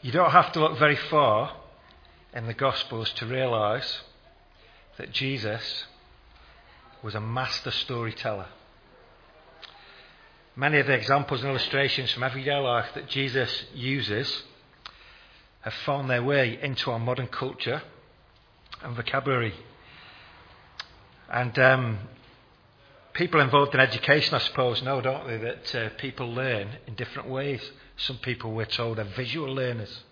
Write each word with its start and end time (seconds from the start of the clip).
You 0.00 0.12
don't 0.12 0.30
have 0.30 0.52
to 0.52 0.60
look 0.60 0.78
very 0.78 0.96
far 0.96 1.56
in 2.32 2.46
the 2.46 2.54
Gospels 2.54 3.10
to 3.14 3.26
realize 3.26 4.00
that 4.96 5.10
Jesus 5.10 5.84
was 7.02 7.16
a 7.16 7.20
master 7.20 7.72
storyteller. 7.72 8.46
Many 10.54 10.78
of 10.78 10.86
the 10.86 10.92
examples 10.92 11.40
and 11.40 11.50
illustrations 11.50 12.12
from 12.12 12.22
everyday 12.22 12.56
life 12.56 12.86
that 12.94 13.08
Jesus 13.08 13.64
uses 13.74 14.42
have 15.62 15.74
found 15.84 16.08
their 16.08 16.22
way 16.22 16.58
into 16.62 16.92
our 16.92 16.98
modern 16.98 17.26
culture 17.26 17.82
and 18.82 18.94
vocabulary. 18.94 19.54
And 21.28 21.58
um, 21.58 21.98
people 23.14 23.40
involved 23.40 23.74
in 23.74 23.80
education, 23.80 24.34
I 24.34 24.38
suppose, 24.38 24.80
know, 24.80 25.00
don't 25.00 25.26
they, 25.26 25.38
that 25.38 25.74
uh, 25.74 25.88
people 25.98 26.32
learn 26.32 26.68
in 26.86 26.94
different 26.94 27.28
ways. 27.28 27.60
Some 27.98 28.18
people, 28.18 28.52
we're 28.52 28.64
told, 28.64 28.98
are 28.98 29.04
visual 29.04 29.52
learners. 29.52 30.04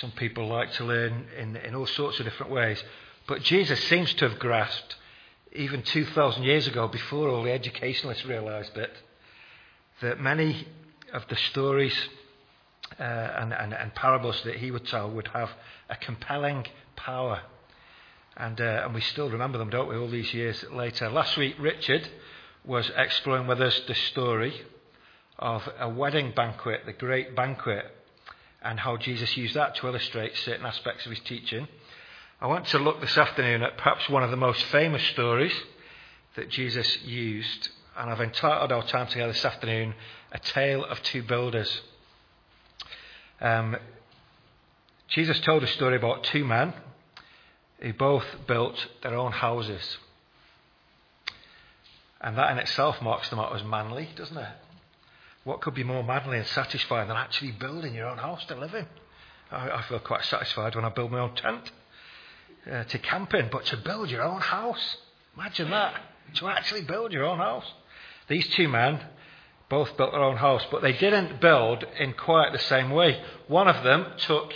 Some 0.00 0.12
people 0.12 0.48
like 0.48 0.72
to 0.74 0.84
learn 0.84 1.26
in, 1.38 1.56
in 1.56 1.74
all 1.74 1.86
sorts 1.86 2.18
of 2.18 2.24
different 2.24 2.50
ways. 2.50 2.82
But 3.28 3.42
Jesus 3.42 3.82
seems 3.84 4.12
to 4.14 4.28
have 4.28 4.38
grasped, 4.38 4.96
even 5.52 5.82
2,000 5.82 6.42
years 6.42 6.66
ago, 6.66 6.88
before 6.88 7.28
all 7.28 7.42
the 7.42 7.52
educationalists 7.52 8.24
realised 8.24 8.76
it, 8.76 8.90
that 10.00 10.20
many 10.20 10.66
of 11.12 11.26
the 11.28 11.36
stories 11.36 11.94
uh, 12.98 13.02
and, 13.02 13.52
and, 13.52 13.74
and, 13.74 13.94
parables 13.94 14.40
that 14.44 14.56
he 14.56 14.70
would 14.70 14.86
tell 14.86 15.10
would 15.10 15.28
have 15.28 15.50
a 15.88 15.96
compelling 15.96 16.64
power. 16.94 17.40
And, 18.36 18.60
uh, 18.60 18.82
and 18.84 18.94
we 18.94 19.00
still 19.00 19.28
remember 19.28 19.58
them, 19.58 19.70
don't 19.70 19.88
we, 19.88 19.96
all 19.96 20.08
these 20.08 20.32
years 20.32 20.64
later. 20.70 21.10
Last 21.10 21.36
week, 21.36 21.56
Richard 21.58 22.08
was 22.64 22.90
exploring 22.96 23.46
with 23.46 23.60
us 23.60 23.80
the 23.86 23.94
story 23.94 24.54
of 25.38 25.68
a 25.78 25.88
wedding 25.88 26.32
banquet, 26.34 26.82
the 26.86 26.92
great 26.92 27.36
banquet, 27.36 27.84
and 28.62 28.80
how 28.80 28.96
Jesus 28.96 29.36
used 29.36 29.54
that 29.54 29.76
to 29.76 29.86
illustrate 29.86 30.36
certain 30.38 30.66
aspects 30.66 31.04
of 31.04 31.12
his 31.12 31.20
teaching. 31.20 31.68
I 32.40 32.46
want 32.46 32.66
to 32.68 32.78
look 32.78 33.00
this 33.00 33.16
afternoon 33.16 33.62
at 33.62 33.76
perhaps 33.76 34.08
one 34.08 34.22
of 34.22 34.30
the 34.30 34.36
most 34.36 34.62
famous 34.64 35.02
stories 35.04 35.54
that 36.36 36.50
Jesus 36.50 37.02
used, 37.02 37.70
and 37.96 38.10
I've 38.10 38.20
entitled 38.20 38.72
our 38.72 38.82
time 38.82 39.06
together 39.06 39.32
this 39.32 39.44
afternoon, 39.44 39.94
A 40.32 40.38
Tale 40.38 40.84
of 40.84 41.02
Two 41.02 41.22
Builders. 41.22 41.80
Um, 43.40 43.76
Jesus 45.08 45.38
told 45.40 45.62
a 45.62 45.68
story 45.68 45.96
about 45.96 46.24
two 46.24 46.44
men 46.44 46.74
who 47.80 47.92
both 47.92 48.24
built 48.46 48.86
their 49.02 49.14
own 49.14 49.32
houses. 49.32 49.98
And 52.20 52.36
that 52.38 52.50
in 52.52 52.58
itself 52.58 53.00
marks 53.02 53.28
them 53.28 53.38
out 53.38 53.54
as 53.54 53.62
manly, 53.62 54.08
doesn't 54.16 54.36
it? 54.36 54.48
What 55.46 55.60
could 55.60 55.74
be 55.74 55.84
more 55.84 56.02
manly 56.02 56.38
and 56.38 56.46
satisfying 56.48 57.06
than 57.06 57.16
actually 57.16 57.52
building 57.52 57.94
your 57.94 58.08
own 58.08 58.18
house 58.18 58.44
to 58.46 58.56
live 58.56 58.74
in? 58.74 58.84
I, 59.52 59.70
I 59.70 59.82
feel 59.82 60.00
quite 60.00 60.24
satisfied 60.24 60.74
when 60.74 60.84
I 60.84 60.88
build 60.88 61.12
my 61.12 61.20
own 61.20 61.36
tent 61.36 61.70
uh, 62.68 62.82
to 62.82 62.98
camp 62.98 63.32
in, 63.32 63.48
but 63.52 63.64
to 63.66 63.76
build 63.76 64.10
your 64.10 64.24
own 64.24 64.40
house, 64.40 64.96
imagine 65.36 65.70
that. 65.70 66.02
To 66.34 66.48
actually 66.48 66.82
build 66.82 67.12
your 67.12 67.22
own 67.22 67.38
house. 67.38 67.64
These 68.26 68.48
two 68.56 68.66
men 68.66 69.00
both 69.68 69.96
built 69.96 70.10
their 70.10 70.20
own 70.20 70.36
house, 70.36 70.66
but 70.68 70.82
they 70.82 70.94
didn't 70.94 71.40
build 71.40 71.84
in 71.96 72.14
quite 72.14 72.50
the 72.50 72.58
same 72.58 72.90
way. 72.90 73.22
One 73.46 73.68
of 73.68 73.84
them 73.84 74.04
took 74.18 74.52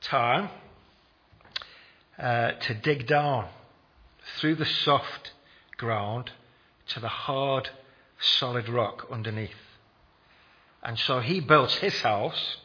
time 0.00 0.48
uh, 2.18 2.52
to 2.52 2.72
dig 2.72 3.06
down 3.06 3.50
through 4.38 4.54
the 4.54 4.64
soft 4.64 5.32
ground 5.76 6.30
to 6.86 7.00
the 7.00 7.08
hard, 7.08 7.68
solid 8.18 8.70
rock 8.70 9.08
underneath. 9.10 9.50
And 10.82 10.98
so 10.98 11.20
he 11.20 11.40
built 11.40 11.70
his 11.72 12.00
house 12.00 12.56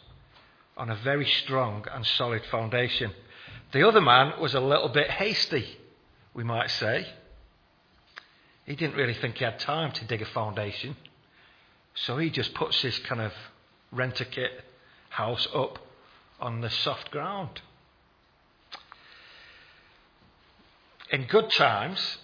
on 0.76 0.90
a 0.90 0.96
very 0.96 1.26
strong 1.26 1.86
and 1.92 2.06
solid 2.06 2.44
foundation. 2.46 3.12
The 3.72 3.88
other 3.88 4.02
man 4.02 4.40
was 4.40 4.54
a 4.54 4.60
little 4.60 4.90
bit 4.90 5.10
hasty, 5.10 5.78
we 6.34 6.44
might 6.44 6.72
say. 6.72 7.08
He 8.66 8.76
didn't 8.76 8.96
really 8.96 9.14
think 9.14 9.38
he 9.38 9.44
had 9.44 9.60
time 9.60 9.92
to 9.94 10.06
dig 10.06 10.22
a 10.22 10.26
foundation. 10.26 10.96
So 11.94 12.18
he 12.18 12.30
just 12.30 12.54
puts 12.54 12.82
his 12.82 12.98
kind 13.00 13.22
of 13.22 13.34
rent 13.92 14.20
a 14.22 14.26
kit 14.26 14.52
house 15.10 15.48
up 15.54 15.80
on 16.40 16.62
the 16.62 16.70
soft 16.70 17.12
ground. 17.12 17.62
In 21.10 21.26
good 21.26 21.50
times, 21.52 22.18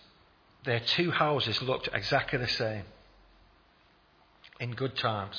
their 0.65 0.79
two 0.79 1.11
houses 1.11 1.61
looked 1.61 1.89
exactly 1.93 2.39
the 2.39 2.47
same. 2.47 2.83
In 4.59 4.71
good 4.71 4.95
times. 4.95 5.37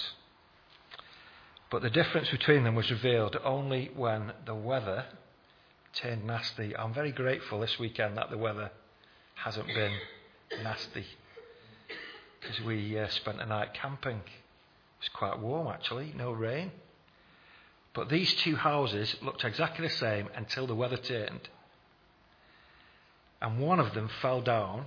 But 1.70 1.82
the 1.82 1.90
difference 1.90 2.30
between 2.30 2.64
them 2.64 2.74
was 2.74 2.90
revealed 2.90 3.36
only 3.44 3.90
when 3.94 4.32
the 4.46 4.54
weather 4.54 5.06
turned 5.94 6.26
nasty. 6.26 6.76
I'm 6.76 6.94
very 6.94 7.12
grateful 7.12 7.60
this 7.60 7.78
weekend 7.78 8.16
that 8.16 8.30
the 8.30 8.38
weather 8.38 8.70
hasn't 9.34 9.66
been 9.68 9.92
nasty 10.62 11.04
because 12.40 12.60
we 12.64 12.98
uh, 12.98 13.08
spent 13.08 13.40
a 13.40 13.46
night 13.46 13.74
camping. 13.74 14.16
It 14.16 15.00
was 15.00 15.08
quite 15.14 15.38
warm 15.38 15.68
actually, 15.68 16.12
no 16.16 16.32
rain. 16.32 16.72
But 17.94 18.08
these 18.08 18.34
two 18.34 18.56
houses 18.56 19.16
looked 19.22 19.44
exactly 19.44 19.86
the 19.86 19.94
same 19.94 20.28
until 20.34 20.66
the 20.66 20.74
weather 20.74 20.96
turned. 20.96 21.48
And 23.40 23.60
one 23.60 23.78
of 23.78 23.94
them 23.94 24.10
fell 24.20 24.40
down 24.40 24.86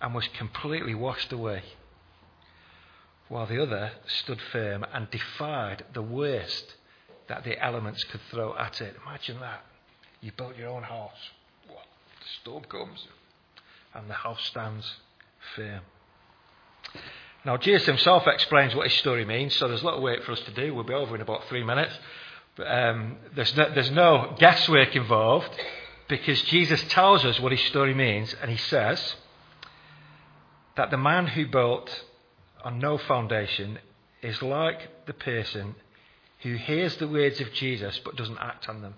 and 0.00 0.14
was 0.14 0.28
completely 0.36 0.94
washed 0.94 1.32
away, 1.32 1.62
while 3.28 3.46
the 3.46 3.62
other 3.62 3.92
stood 4.06 4.40
firm 4.52 4.84
and 4.92 5.10
defied 5.10 5.84
the 5.92 6.02
worst 6.02 6.74
that 7.28 7.44
the 7.44 7.62
elements 7.62 8.04
could 8.04 8.20
throw 8.30 8.56
at 8.56 8.80
it. 8.80 8.96
Imagine 9.06 9.40
that. 9.40 9.64
You 10.20 10.32
built 10.36 10.56
your 10.56 10.68
own 10.68 10.82
house. 10.82 11.30
What? 11.68 11.84
The 12.20 12.26
storm 12.40 12.64
comes 12.64 13.06
and 13.94 14.08
the 14.08 14.14
house 14.14 14.42
stands 14.44 14.90
firm. 15.54 15.80
Now, 17.44 17.56
Jesus 17.56 17.86
himself 17.86 18.26
explains 18.26 18.74
what 18.74 18.88
his 18.88 18.98
story 18.98 19.24
means, 19.24 19.54
so 19.54 19.68
there's 19.68 19.82
a 19.82 19.84
little 19.84 20.02
work 20.02 20.24
for 20.24 20.32
us 20.32 20.40
to 20.40 20.50
do. 20.52 20.74
We'll 20.74 20.84
be 20.84 20.94
over 20.94 21.14
in 21.14 21.20
about 21.20 21.44
three 21.48 21.62
minutes. 21.62 21.96
But 22.56 22.66
um, 22.66 23.16
there's, 23.34 23.54
no, 23.56 23.72
there's 23.72 23.90
no 23.90 24.34
guesswork 24.38 24.96
involved 24.96 25.50
because 26.08 26.42
Jesus 26.42 26.82
tells 26.88 27.24
us 27.24 27.38
what 27.38 27.52
his 27.52 27.60
story 27.62 27.94
means, 27.94 28.34
and 28.40 28.50
he 28.50 28.56
says 28.56 29.14
that 30.76 30.90
the 30.90 30.96
man 30.96 31.26
who 31.28 31.46
built 31.46 32.04
on 32.68 32.78
no 32.78 32.98
foundation 32.98 33.78
is 34.20 34.42
like 34.42 35.06
the 35.06 35.14
person 35.14 35.74
who 36.40 36.54
hears 36.54 36.94
the 36.96 37.08
words 37.08 37.40
of 37.40 37.50
Jesus 37.54 37.98
but 38.04 38.14
doesn't 38.14 38.36
act 38.38 38.68
on 38.68 38.82
them. 38.82 38.92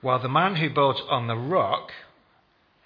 While 0.00 0.18
the 0.18 0.28
man 0.28 0.56
who 0.56 0.68
builds 0.68 1.00
on 1.08 1.28
the 1.28 1.36
rock 1.36 1.92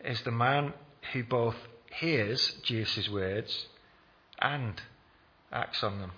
is 0.04 0.20
the 0.20 0.32
man 0.32 0.74
who 1.14 1.24
both 1.24 1.56
hears 1.90 2.56
Jesus' 2.62 3.08
words 3.08 3.68
and 4.38 4.82
acts 5.50 5.82
on 5.82 6.00
them. 6.00 6.12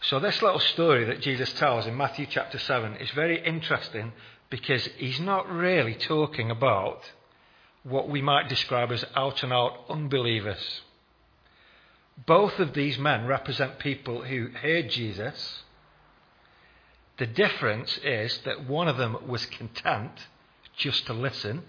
So, 0.00 0.18
this 0.18 0.42
little 0.42 0.58
story 0.58 1.04
that 1.04 1.20
Jesus 1.20 1.52
tells 1.52 1.86
in 1.86 1.96
Matthew 1.96 2.26
chapter 2.28 2.58
7 2.58 2.96
is 2.96 3.12
very 3.12 3.40
interesting 3.46 4.12
because 4.50 4.88
he's 4.96 5.20
not 5.20 5.48
really 5.48 5.94
talking 5.94 6.50
about 6.50 7.00
what 7.84 8.08
we 8.08 8.22
might 8.22 8.48
describe 8.48 8.92
as 8.92 9.04
out 9.14 9.42
and 9.42 9.52
out 9.52 9.84
unbelievers. 9.88 10.82
Both 12.26 12.58
of 12.58 12.74
these 12.74 12.98
men 12.98 13.26
represent 13.26 13.78
people 13.78 14.22
who 14.22 14.48
heard 14.48 14.90
Jesus. 14.90 15.62
The 17.18 17.26
difference 17.26 17.98
is 17.98 18.38
that 18.44 18.68
one 18.68 18.88
of 18.88 18.96
them 18.96 19.16
was 19.26 19.46
content 19.46 20.12
just 20.76 21.06
to 21.06 21.12
listen, 21.12 21.62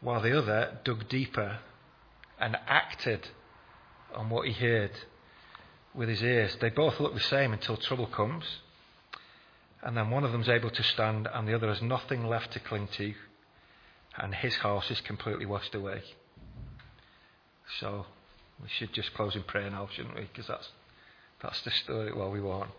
while 0.00 0.20
the 0.20 0.38
other 0.38 0.78
dug 0.84 1.08
deeper 1.08 1.58
and 2.38 2.56
acted 2.66 3.28
on 4.14 4.30
what 4.30 4.46
he 4.46 4.52
heard 4.52 4.92
with 5.94 6.08
his 6.08 6.22
ears. 6.22 6.56
They 6.60 6.70
both 6.70 7.00
look 7.00 7.14
the 7.14 7.20
same 7.20 7.52
until 7.52 7.76
trouble 7.76 8.06
comes. 8.06 8.44
And 9.82 9.96
then 9.96 10.10
one 10.10 10.24
of 10.24 10.32
them's 10.32 10.48
able 10.48 10.70
to 10.70 10.82
stand, 10.82 11.28
and 11.32 11.46
the 11.46 11.54
other 11.54 11.68
has 11.68 11.80
nothing 11.80 12.26
left 12.26 12.52
to 12.52 12.60
cling 12.60 12.88
to, 12.92 13.14
and 14.16 14.34
his 14.34 14.56
house 14.56 14.90
is 14.90 15.00
completely 15.00 15.46
washed 15.46 15.74
away. 15.74 16.02
So 17.80 18.06
we 18.60 18.68
should 18.68 18.92
just 18.92 19.14
close 19.14 19.36
in 19.36 19.44
prayer 19.44 19.70
now, 19.70 19.88
shouldn't 19.92 20.16
we? 20.16 20.22
Because 20.22 20.48
that's, 20.48 20.68
that's 21.40 21.62
the 21.62 21.70
story 21.70 22.12
well 22.12 22.30
we 22.30 22.40
want. 22.40 22.70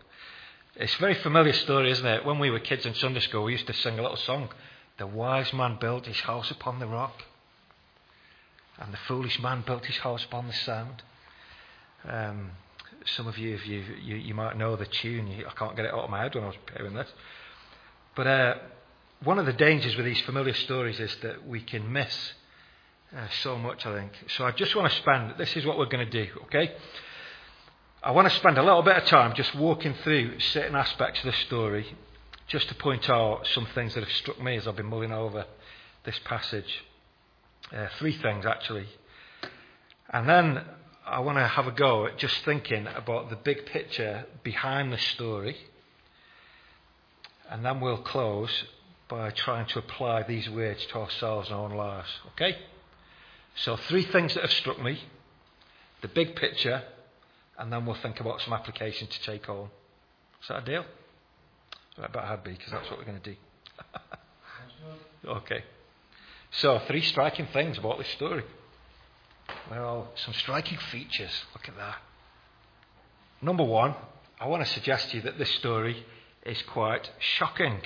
It's 0.76 0.94
a 0.94 0.98
very 0.98 1.14
familiar 1.14 1.52
story, 1.54 1.90
isn't 1.90 2.06
it? 2.06 2.24
When 2.24 2.38
we 2.38 2.50
were 2.50 2.60
kids 2.60 2.84
in 2.84 2.94
Sunday 2.94 3.20
school, 3.20 3.44
we 3.44 3.52
used 3.52 3.66
to 3.66 3.72
sing 3.72 3.98
a 3.98 4.02
little 4.02 4.16
song. 4.16 4.50
The 4.98 5.06
wise 5.06 5.52
man 5.52 5.78
built 5.80 6.06
his 6.06 6.20
house 6.20 6.50
upon 6.50 6.78
the 6.78 6.86
rock, 6.86 7.22
and 8.78 8.92
the 8.92 8.98
foolish 8.98 9.40
man 9.40 9.62
built 9.66 9.86
his 9.86 9.96
house 9.98 10.24
upon 10.24 10.46
the 10.46 10.52
sand. 10.52 11.02
Um, 12.06 12.50
some 13.16 13.26
of 13.26 13.38
you, 13.38 13.58
you, 13.64 13.84
you, 14.02 14.16
you 14.16 14.34
might 14.34 14.56
know 14.56 14.76
the 14.76 14.86
tune. 14.86 15.26
You, 15.26 15.46
I 15.46 15.52
can't 15.52 15.76
get 15.76 15.84
it 15.84 15.92
out 15.92 16.04
of 16.04 16.10
my 16.10 16.22
head 16.22 16.34
when 16.34 16.44
I 16.44 16.48
was 16.48 16.56
preparing 16.66 16.94
this. 16.94 17.08
But 18.14 18.26
uh, 18.26 18.54
one 19.24 19.38
of 19.38 19.46
the 19.46 19.52
dangers 19.52 19.96
with 19.96 20.06
these 20.06 20.20
familiar 20.22 20.54
stories 20.54 21.00
is 21.00 21.14
that 21.22 21.46
we 21.46 21.60
can 21.60 21.92
miss 21.92 22.32
uh, 23.16 23.26
so 23.42 23.56
much, 23.58 23.86
I 23.86 23.98
think. 23.98 24.12
So 24.36 24.44
I 24.44 24.52
just 24.52 24.74
want 24.74 24.90
to 24.90 24.96
spend, 24.98 25.34
this 25.38 25.56
is 25.56 25.64
what 25.66 25.78
we're 25.78 25.86
going 25.86 26.08
to 26.08 26.24
do, 26.24 26.30
okay? 26.44 26.72
I 28.02 28.12
want 28.12 28.28
to 28.28 28.34
spend 28.36 28.56
a 28.56 28.62
little 28.62 28.82
bit 28.82 28.96
of 28.96 29.04
time 29.04 29.34
just 29.34 29.54
walking 29.54 29.94
through 30.02 30.40
certain 30.40 30.74
aspects 30.74 31.20
of 31.20 31.26
the 31.26 31.38
story, 31.46 31.96
just 32.46 32.68
to 32.68 32.74
point 32.74 33.10
out 33.10 33.46
some 33.48 33.66
things 33.74 33.94
that 33.94 34.02
have 34.02 34.12
struck 34.12 34.40
me 34.40 34.56
as 34.56 34.66
I've 34.66 34.76
been 34.76 34.86
mulling 34.86 35.12
over 35.12 35.44
this 36.04 36.18
passage. 36.24 36.84
Uh, 37.74 37.88
three 37.98 38.16
things, 38.16 38.46
actually. 38.46 38.86
And 40.12 40.28
then 40.28 40.64
I 41.10 41.18
want 41.20 41.38
to 41.38 41.46
have 41.46 41.66
a 41.66 41.72
go 41.72 42.06
at 42.06 42.18
just 42.18 42.44
thinking 42.44 42.86
about 42.86 43.30
the 43.30 43.36
big 43.36 43.66
picture 43.66 44.26
behind 44.44 44.92
the 44.92 44.98
story. 44.98 45.56
And 47.50 47.64
then 47.64 47.80
we'll 47.80 47.98
close 47.98 48.64
by 49.08 49.30
trying 49.30 49.66
to 49.66 49.80
apply 49.80 50.22
these 50.22 50.48
words 50.48 50.86
to 50.86 50.98
ourselves 50.98 51.48
and 51.48 51.56
our 51.56 51.64
own 51.64 51.72
lives. 51.72 52.08
Okay? 52.32 52.56
So, 53.56 53.76
three 53.76 54.04
things 54.04 54.34
that 54.34 54.42
have 54.42 54.52
struck 54.52 54.80
me 54.80 55.00
the 56.00 56.08
big 56.08 56.36
picture, 56.36 56.82
and 57.58 57.72
then 57.72 57.84
we'll 57.84 57.96
think 57.96 58.20
about 58.20 58.40
some 58.40 58.52
application 58.52 59.08
to 59.08 59.22
take 59.22 59.46
home. 59.46 59.68
Is 60.40 60.48
that 60.48 60.62
a 60.62 60.64
deal? 60.64 60.84
I 61.98 62.06
bet 62.06 62.22
I'd 62.22 62.44
be, 62.44 62.52
because 62.52 62.70
that's 62.70 62.88
what 62.88 62.98
we're 62.98 63.04
going 63.04 63.20
to 63.20 63.30
do. 63.30 63.36
okay. 65.28 65.64
So, 66.52 66.80
three 66.86 67.02
striking 67.02 67.48
things 67.52 67.78
about 67.78 67.98
this 67.98 68.08
story. 68.10 68.44
Well, 69.70 70.08
some 70.16 70.34
striking 70.34 70.78
features. 70.78 71.32
Look 71.54 71.68
at 71.68 71.76
that. 71.76 71.96
Number 73.42 73.64
one, 73.64 73.94
I 74.40 74.46
want 74.46 74.64
to 74.64 74.72
suggest 74.72 75.10
to 75.10 75.16
you 75.16 75.22
that 75.22 75.38
this 75.38 75.50
story 75.52 76.04
is 76.44 76.60
quite 76.62 77.10
shocking. 77.18 77.80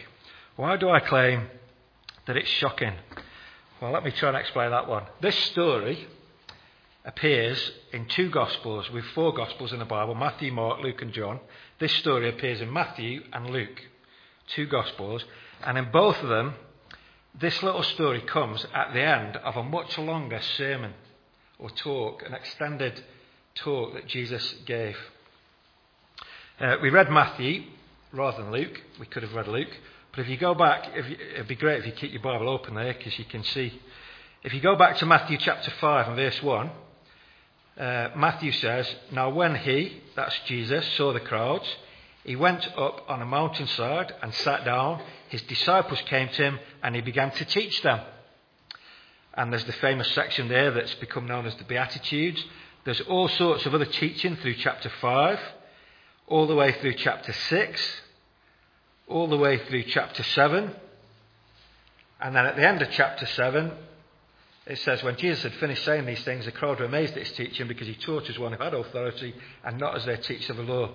Why 0.57 0.77
do 0.77 0.89
I 0.89 1.01
claim 1.01 1.49
that 2.27 2.37
it's 2.37 2.49
shocking? 2.49 2.95
Well, 3.81 3.93
let 3.93 4.05
me 4.05 4.11
try 4.13 4.31
and 4.31 4.39
explain 4.39 4.71
that 4.71 4.89
one. 4.89 5.05
This 5.21 5.37
story 5.37 6.07
appears 7.05 7.73
in 7.93 8.07
two 8.07 8.31
Gospels. 8.31 8.91
We've 8.91 9.05
four 9.15 9.35
Gospels 9.35 9.73
in 9.73 9.79
the 9.79 9.85
Bible 9.85 10.15
Matthew, 10.15 10.53
Mark, 10.53 10.81
Luke, 10.81 11.03
and 11.03 11.13
John. 11.13 11.41
This 11.79 11.93
story 11.97 12.29
appears 12.29 12.61
in 12.61 12.73
Matthew 12.73 13.23
and 13.33 13.51
Luke, 13.51 13.83
two 14.49 14.67
Gospels. 14.67 15.25
And 15.63 15.77
in 15.77 15.91
both 15.91 16.23
of 16.23 16.29
them, 16.29 16.55
this 17.39 17.63
little 17.63 17.83
story 17.83 18.21
comes 18.21 18.65
at 18.73 18.95
the 18.95 19.03
end 19.03 19.37
of 19.37 19.57
a 19.57 19.63
much 19.63 19.99
longer 19.99 20.41
sermon 20.41 20.95
or 21.59 21.71
talk, 21.71 22.23
an 22.27 22.35
extended 22.35 23.03
talk 23.55 23.95
that 23.95 24.07
Jesus 24.07 24.55
gave. 24.67 24.97
Uh, 26.61 26.77
we 26.83 26.91
read 26.91 27.11
Matthew 27.11 27.65
rather 28.13 28.43
than 28.43 28.53
Luke. 28.53 28.81
We 29.01 29.07
could 29.07 29.23
have 29.23 29.35
read 29.35 29.49
Luke. 29.49 29.77
But 30.13 30.21
if 30.21 30.29
you 30.29 30.37
go 30.37 30.55
back, 30.55 30.95
you, 30.95 31.17
it'd 31.35 31.49
be 31.49 31.57
great 31.57 31.81
if 31.81 31.87
you 31.87 31.93
keep 31.93 32.13
your 32.13 32.23
Bible 32.23 32.49
open 32.49 32.75
there 32.75 32.95
because 32.95 33.19
you 33.19 33.25
can 33.25 33.43
see. 33.43 33.81
If 34.43 34.53
you 34.55 34.61
go 34.61 34.77
back 34.77 34.99
to 34.99 35.07
Matthew 35.07 35.39
chapter 35.39 35.71
5 35.71 36.09
and 36.09 36.17
verse 36.17 36.43
1, 36.43 36.71
uh, 37.79 38.11
Matthew 38.15 38.53
says, 38.53 38.95
Now 39.11 39.31
when 39.31 39.57
he, 39.57 40.01
that's 40.15 40.39
Jesus, 40.47 40.87
saw 40.97 41.13
the 41.13 41.21
crowds, 41.21 41.67
he 42.25 42.37
went 42.37 42.67
up 42.77 43.05
on 43.09 43.21
a 43.21 43.27
mountainside 43.27 44.15
and 44.23 44.33
sat 44.33 44.65
down. 44.65 45.03
His 45.29 45.43
disciples 45.43 46.01
came 46.03 46.29
to 46.29 46.43
him 46.43 46.59
and 46.83 46.95
he 46.95 47.01
began 47.01 47.31
to 47.33 47.45
teach 47.45 47.83
them. 47.83 48.01
And 49.37 49.53
there's 49.53 49.65
the 49.65 49.73
famous 49.73 50.11
section 50.13 50.49
there 50.49 50.71
that's 50.71 50.95
become 50.95 51.27
known 51.27 51.47
as 51.47 51.55
the 51.57 51.65
Beatitudes. 51.65 52.45
There's 52.85 53.01
all 53.03 53.29
sorts 53.29 53.67
of 53.67 53.75
other 53.75 53.85
teaching 53.85 54.37
through 54.37 54.55
chapter 54.55 54.89
5, 55.01 55.41
all 56.29 56.47
the 56.47 56.55
way 56.55 56.73
through 56.73 56.95
chapter 56.95 57.33
6, 57.33 58.01
all 59.09 59.27
the 59.27 59.37
way 59.37 59.59
through 59.59 59.85
chapter 59.85 60.23
7. 60.23 60.71
And 62.21 62.37
then 62.37 62.47
at 62.47 62.57
the 62.57 62.67
end 62.67 62.81
of 62.83 62.91
chapter 62.93 63.27
7, 63.27 63.73
it 64.67 64.79
says, 64.79 65.03
When 65.03 65.17
Jesus 65.17 65.43
had 65.43 65.55
finished 65.55 65.85
saying 65.85 66.07
these 66.07 66.25
things, 66.25 66.45
the 66.45 66.53
crowd 66.53 66.79
were 66.79 66.87
amazed 66.87 67.15
at 67.15 67.27
his 67.27 67.37
teaching 67.37 67.69
because 67.69 67.89
he 67.89 67.95
taught 67.95 68.31
as 68.31 68.39
one 68.39 68.53
who 68.53 68.63
had 68.63 68.73
authority 68.73 69.35
and 69.65 69.79
not 69.79 69.97
as 69.97 70.05
their 70.05 70.17
teacher 70.17 70.53
of 70.53 70.59
the 70.59 70.73
law. 70.73 70.95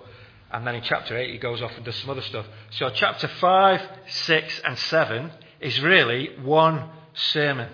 And 0.50 0.66
then 0.66 0.74
in 0.74 0.82
chapter 0.82 1.16
8, 1.16 1.30
he 1.30 1.38
goes 1.38 1.62
off 1.62 1.76
and 1.76 1.84
does 1.84 1.94
some 1.96 2.10
other 2.10 2.22
stuff. 2.22 2.46
So 2.70 2.90
chapter 2.90 3.28
5, 3.28 3.88
6, 4.08 4.60
and 4.64 4.78
7 4.78 5.30
is 5.60 5.80
really 5.80 6.30
one 6.42 6.88
sermon. 7.14 7.68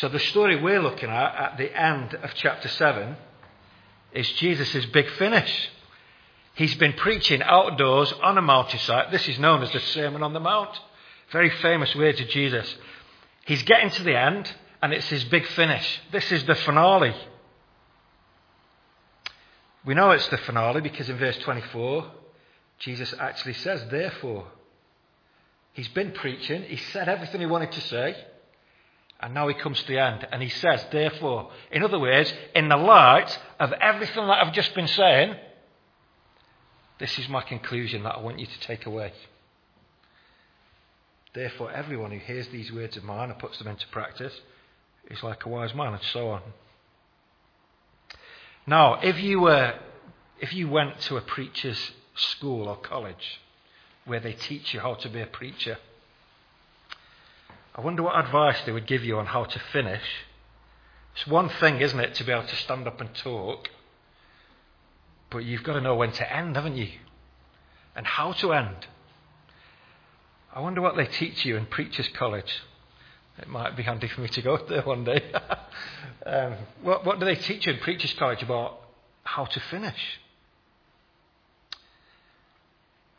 So 0.00 0.08
the 0.08 0.18
story 0.18 0.60
we're 0.60 0.82
looking 0.82 1.08
at 1.08 1.34
at 1.36 1.56
the 1.56 1.74
end 1.74 2.14
of 2.14 2.34
chapter 2.34 2.68
7 2.68 3.16
is 4.12 4.30
Jesus' 4.32 4.84
big 4.86 5.08
finish. 5.12 5.70
He's 6.54 6.74
been 6.74 6.92
preaching 6.92 7.42
outdoors 7.42 8.12
on 8.22 8.36
a 8.36 8.42
mountainside. 8.42 9.10
This 9.10 9.26
is 9.26 9.38
known 9.38 9.62
as 9.62 9.72
the 9.72 9.80
Sermon 9.80 10.22
on 10.22 10.34
the 10.34 10.40
Mount. 10.40 10.78
Very 11.32 11.48
famous 11.48 11.94
words 11.94 12.20
of 12.20 12.28
Jesus. 12.28 12.76
He's 13.46 13.62
getting 13.62 13.88
to 13.90 14.02
the 14.02 14.18
end, 14.18 14.52
and 14.82 14.92
it's 14.92 15.08
his 15.08 15.24
big 15.24 15.46
finish. 15.46 16.00
This 16.12 16.30
is 16.30 16.44
the 16.44 16.54
finale. 16.54 17.14
We 19.86 19.94
know 19.94 20.10
it's 20.10 20.28
the 20.28 20.38
finale 20.38 20.82
because 20.82 21.08
in 21.08 21.16
verse 21.16 21.38
24, 21.38 22.10
Jesus 22.80 23.14
actually 23.18 23.54
says, 23.54 23.82
Therefore, 23.90 24.46
he's 25.72 25.88
been 25.88 26.12
preaching, 26.12 26.64
he 26.64 26.76
said 26.76 27.08
everything 27.08 27.40
he 27.40 27.46
wanted 27.46 27.72
to 27.72 27.80
say, 27.80 28.16
and 29.20 29.32
now 29.32 29.48
he 29.48 29.54
comes 29.54 29.80
to 29.80 29.86
the 29.86 29.98
end 29.98 30.26
and 30.30 30.42
he 30.42 30.48
says, 30.48 30.84
Therefore, 30.92 31.50
in 31.70 31.82
other 31.82 31.98
words, 31.98 32.32
in 32.54 32.68
the 32.68 32.76
light 32.76 33.38
of 33.58 33.72
everything 33.72 34.26
that 34.26 34.44
I've 34.44 34.52
just 34.52 34.74
been 34.74 34.88
saying, 34.88 35.34
this 36.98 37.18
is 37.18 37.28
my 37.28 37.42
conclusion 37.42 38.02
that 38.02 38.16
I 38.16 38.20
want 38.20 38.38
you 38.38 38.46
to 38.46 38.60
take 38.60 38.86
away. 38.86 39.12
Therefore, 41.34 41.70
everyone 41.70 42.12
who 42.12 42.18
hears 42.18 42.48
these 42.48 42.72
words 42.72 42.96
of 42.96 43.04
mine 43.04 43.30
and 43.30 43.38
puts 43.38 43.58
them 43.58 43.68
into 43.68 43.86
practice 43.88 44.32
is 45.10 45.22
like 45.22 45.44
a 45.44 45.48
wise 45.48 45.74
man, 45.74 45.92
and 45.92 46.02
so 46.12 46.30
on. 46.30 46.42
Now, 48.66 49.00
if 49.02 49.20
you 49.20 49.40
were, 49.40 49.74
if 50.40 50.54
you 50.54 50.68
went 50.68 50.98
to 51.02 51.16
a 51.16 51.20
preacher's 51.20 51.92
school 52.14 52.68
or 52.68 52.76
college 52.76 53.40
where 54.06 54.20
they 54.20 54.32
teach 54.32 54.72
you 54.72 54.80
how 54.80 54.94
to 54.94 55.08
be 55.08 55.20
a 55.20 55.26
preacher, 55.26 55.76
I 57.76 57.82
wonder 57.82 58.02
what 58.02 58.18
advice 58.18 58.56
they 58.64 58.72
would 58.72 58.86
give 58.86 59.04
you 59.04 59.18
on 59.18 59.26
how 59.26 59.44
to 59.44 59.58
finish. 59.70 60.02
It's 61.14 61.26
one 61.26 61.50
thing, 61.50 61.80
isn't 61.82 62.00
it, 62.00 62.14
to 62.14 62.24
be 62.24 62.32
able 62.32 62.46
to 62.46 62.56
stand 62.56 62.86
up 62.86 63.00
and 63.02 63.14
talk, 63.14 63.68
but 65.30 65.44
you've 65.44 65.62
got 65.62 65.74
to 65.74 65.82
know 65.82 65.94
when 65.94 66.10
to 66.12 66.34
end, 66.34 66.56
haven't 66.56 66.76
you? 66.76 66.88
And 67.94 68.06
how 68.06 68.32
to 68.32 68.54
end. 68.54 68.86
I 70.54 70.60
wonder 70.60 70.80
what 70.80 70.96
they 70.96 71.04
teach 71.04 71.44
you 71.44 71.56
in 71.56 71.66
Preachers 71.66 72.08
College. 72.08 72.62
It 73.38 73.48
might 73.48 73.76
be 73.76 73.82
handy 73.82 74.08
for 74.08 74.22
me 74.22 74.28
to 74.28 74.40
go 74.40 74.56
there 74.56 74.82
one 74.82 75.04
day. 75.04 75.22
um, 76.26 76.54
what, 76.82 77.04
what 77.04 77.20
do 77.20 77.26
they 77.26 77.34
teach 77.34 77.66
you 77.66 77.74
in 77.74 77.78
Preachers 77.80 78.14
College 78.14 78.42
about 78.42 78.80
how 79.22 79.44
to 79.44 79.60
finish? 79.60 80.18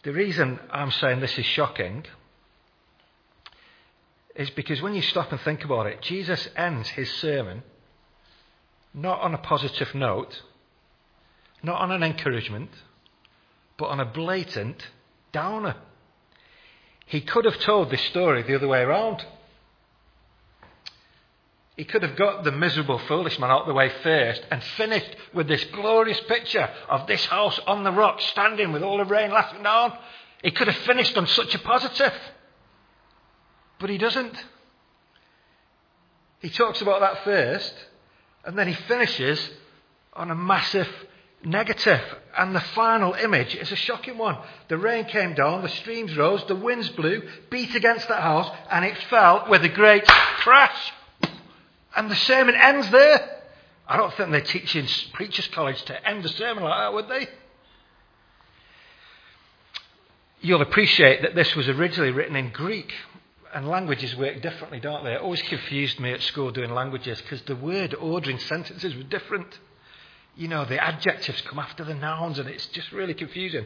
The 0.02 0.14
reason 0.14 0.60
I'm 0.72 0.90
saying 0.90 1.20
this 1.20 1.38
is 1.38 1.46
shocking 1.46 2.06
is 4.38 4.50
because 4.51 4.82
when 4.82 4.94
you 4.94 5.01
stop 5.01 5.32
and 5.32 5.41
think 5.41 5.65
about 5.65 5.88
it, 5.88 6.01
Jesus 6.01 6.48
ends 6.56 6.88
his 6.89 7.12
sermon 7.13 7.63
not 8.94 9.20
on 9.22 9.34
a 9.34 9.38
positive 9.38 9.94
note, 9.94 10.41
not 11.63 11.82
on 11.82 11.91
an 11.91 12.03
encouragement, 12.03 12.70
but 13.77 13.88
on 13.88 14.00
a 14.00 14.06
blatant 14.06 14.88
downer. 15.32 15.75
He 17.08 17.22
could 17.22 17.46
have 17.46 17.60
told 17.60 17.89
this 17.89 18.01
story 18.01 18.44
the 18.44 18.56
other 18.56 18.67
way 18.67 18.82
around. 18.82 19.25
He 21.75 21.84
could 21.84 22.03
have 22.03 22.15
got 22.15 22.44
the 22.44 22.51
miserable 22.51 22.98
foolish 22.98 23.39
man 23.39 23.51
out 23.51 23.62
of 23.62 23.67
the 23.67 23.74
way 23.74 23.89
first 24.01 24.46
and 24.50 24.63
finished 24.63 25.15
with 25.34 25.48
this 25.48 25.63
glorious 25.65 26.20
picture 26.22 26.70
of 26.89 27.08
this 27.08 27.25
house 27.25 27.60
on 27.67 27.84
the 27.84 27.91
rock 27.91 28.20
standing 28.22 28.72
with 28.72 28.84
all 28.84 28.98
the 28.98 29.06
rain 29.06 29.32
laughing 29.32 29.63
down. 29.63 29.96
He 30.44 30.51
could 30.51 30.67
have 30.67 30.77
finished 30.86 31.17
on 31.17 31.27
such 31.27 31.53
a 31.53 31.60
positive. 31.60 32.13
But 33.80 33.90
he 33.90 33.98
doesn't. 33.98 34.34
He 36.42 36.50
talks 36.50 36.82
about 36.82 37.02
that 37.02 37.24
first, 37.24 37.74
and 38.46 38.58
then 38.58 38.68
he 38.68 38.74
finishes 38.74 39.50
on 40.14 40.32
a 40.32 40.36
massive 40.36 40.88
negative. 41.44 42.02
And 42.38 42.56
the 42.56 42.62
final 42.62 43.14
image 43.14 43.56
is 43.56 43.72
a 43.72 43.76
shocking 43.76 44.18
one. 44.18 44.38
The 44.68 44.78
rain 44.78 45.06
came 45.06 45.34
down, 45.34 45.64
the 45.64 45.70
streams 45.70 46.16
rose, 46.16 46.44
the 46.48 46.56
winds 46.56 46.90
blew, 46.90 47.24
beat 47.50 47.76
against 47.76 48.08
that 48.08 48.22
house, 48.22 48.50
and 48.70 48.86
it 48.86 48.98
fell 49.10 49.46
with 49.50 49.64
a 49.64 49.70
great 49.70 50.06
crash. 50.06 50.94
And 51.96 52.12
the 52.12 52.16
sermon 52.16 52.56
ends 52.56 52.90
there. 52.92 53.42
I 53.88 53.98
don't 53.98 54.14
think 54.14 54.32
they 54.32 54.42
teach 54.42 54.76
in 54.76 54.88
Preachers 55.14 55.48
College 55.48 55.82
to 55.84 56.08
end 56.08 56.26
a 56.26 56.30
sermon 56.30 56.64
like 56.64 56.80
that, 56.80 56.94
would 56.94 57.08
they? 57.08 57.28
You'll 60.42 60.62
appreciate 60.62 61.24
that 61.24 61.34
this 61.34 61.56
was 61.56 61.68
originally 61.68 62.12
written 62.12 62.36
in 62.36 62.52
Greek, 62.52 62.94
and 63.54 63.68
languages 63.68 64.16
work 64.16 64.42
differently, 64.42 64.80
don't 64.80 65.04
they? 65.04 65.13
It 65.13 65.22
always 65.22 65.42
confused 65.42 66.00
me 66.00 66.12
at 66.12 66.22
school 66.22 66.51
doing 66.51 66.72
languages 66.72 67.22
because 67.22 67.42
the 67.44 67.56
word 67.56 67.94
ordering 67.94 68.39
sentences 68.39 68.96
was 68.96 69.06
different. 69.06 69.60
You 70.36 70.48
know, 70.48 70.66
the 70.66 70.84
adjectives 70.84 71.42
come 71.42 71.60
after 71.60 71.84
the 71.84 71.96
nouns, 71.96 72.39
and 72.39 72.48
it's 72.48 72.68
just 72.68 72.92
really 72.92 73.13
confusing. 73.13 73.66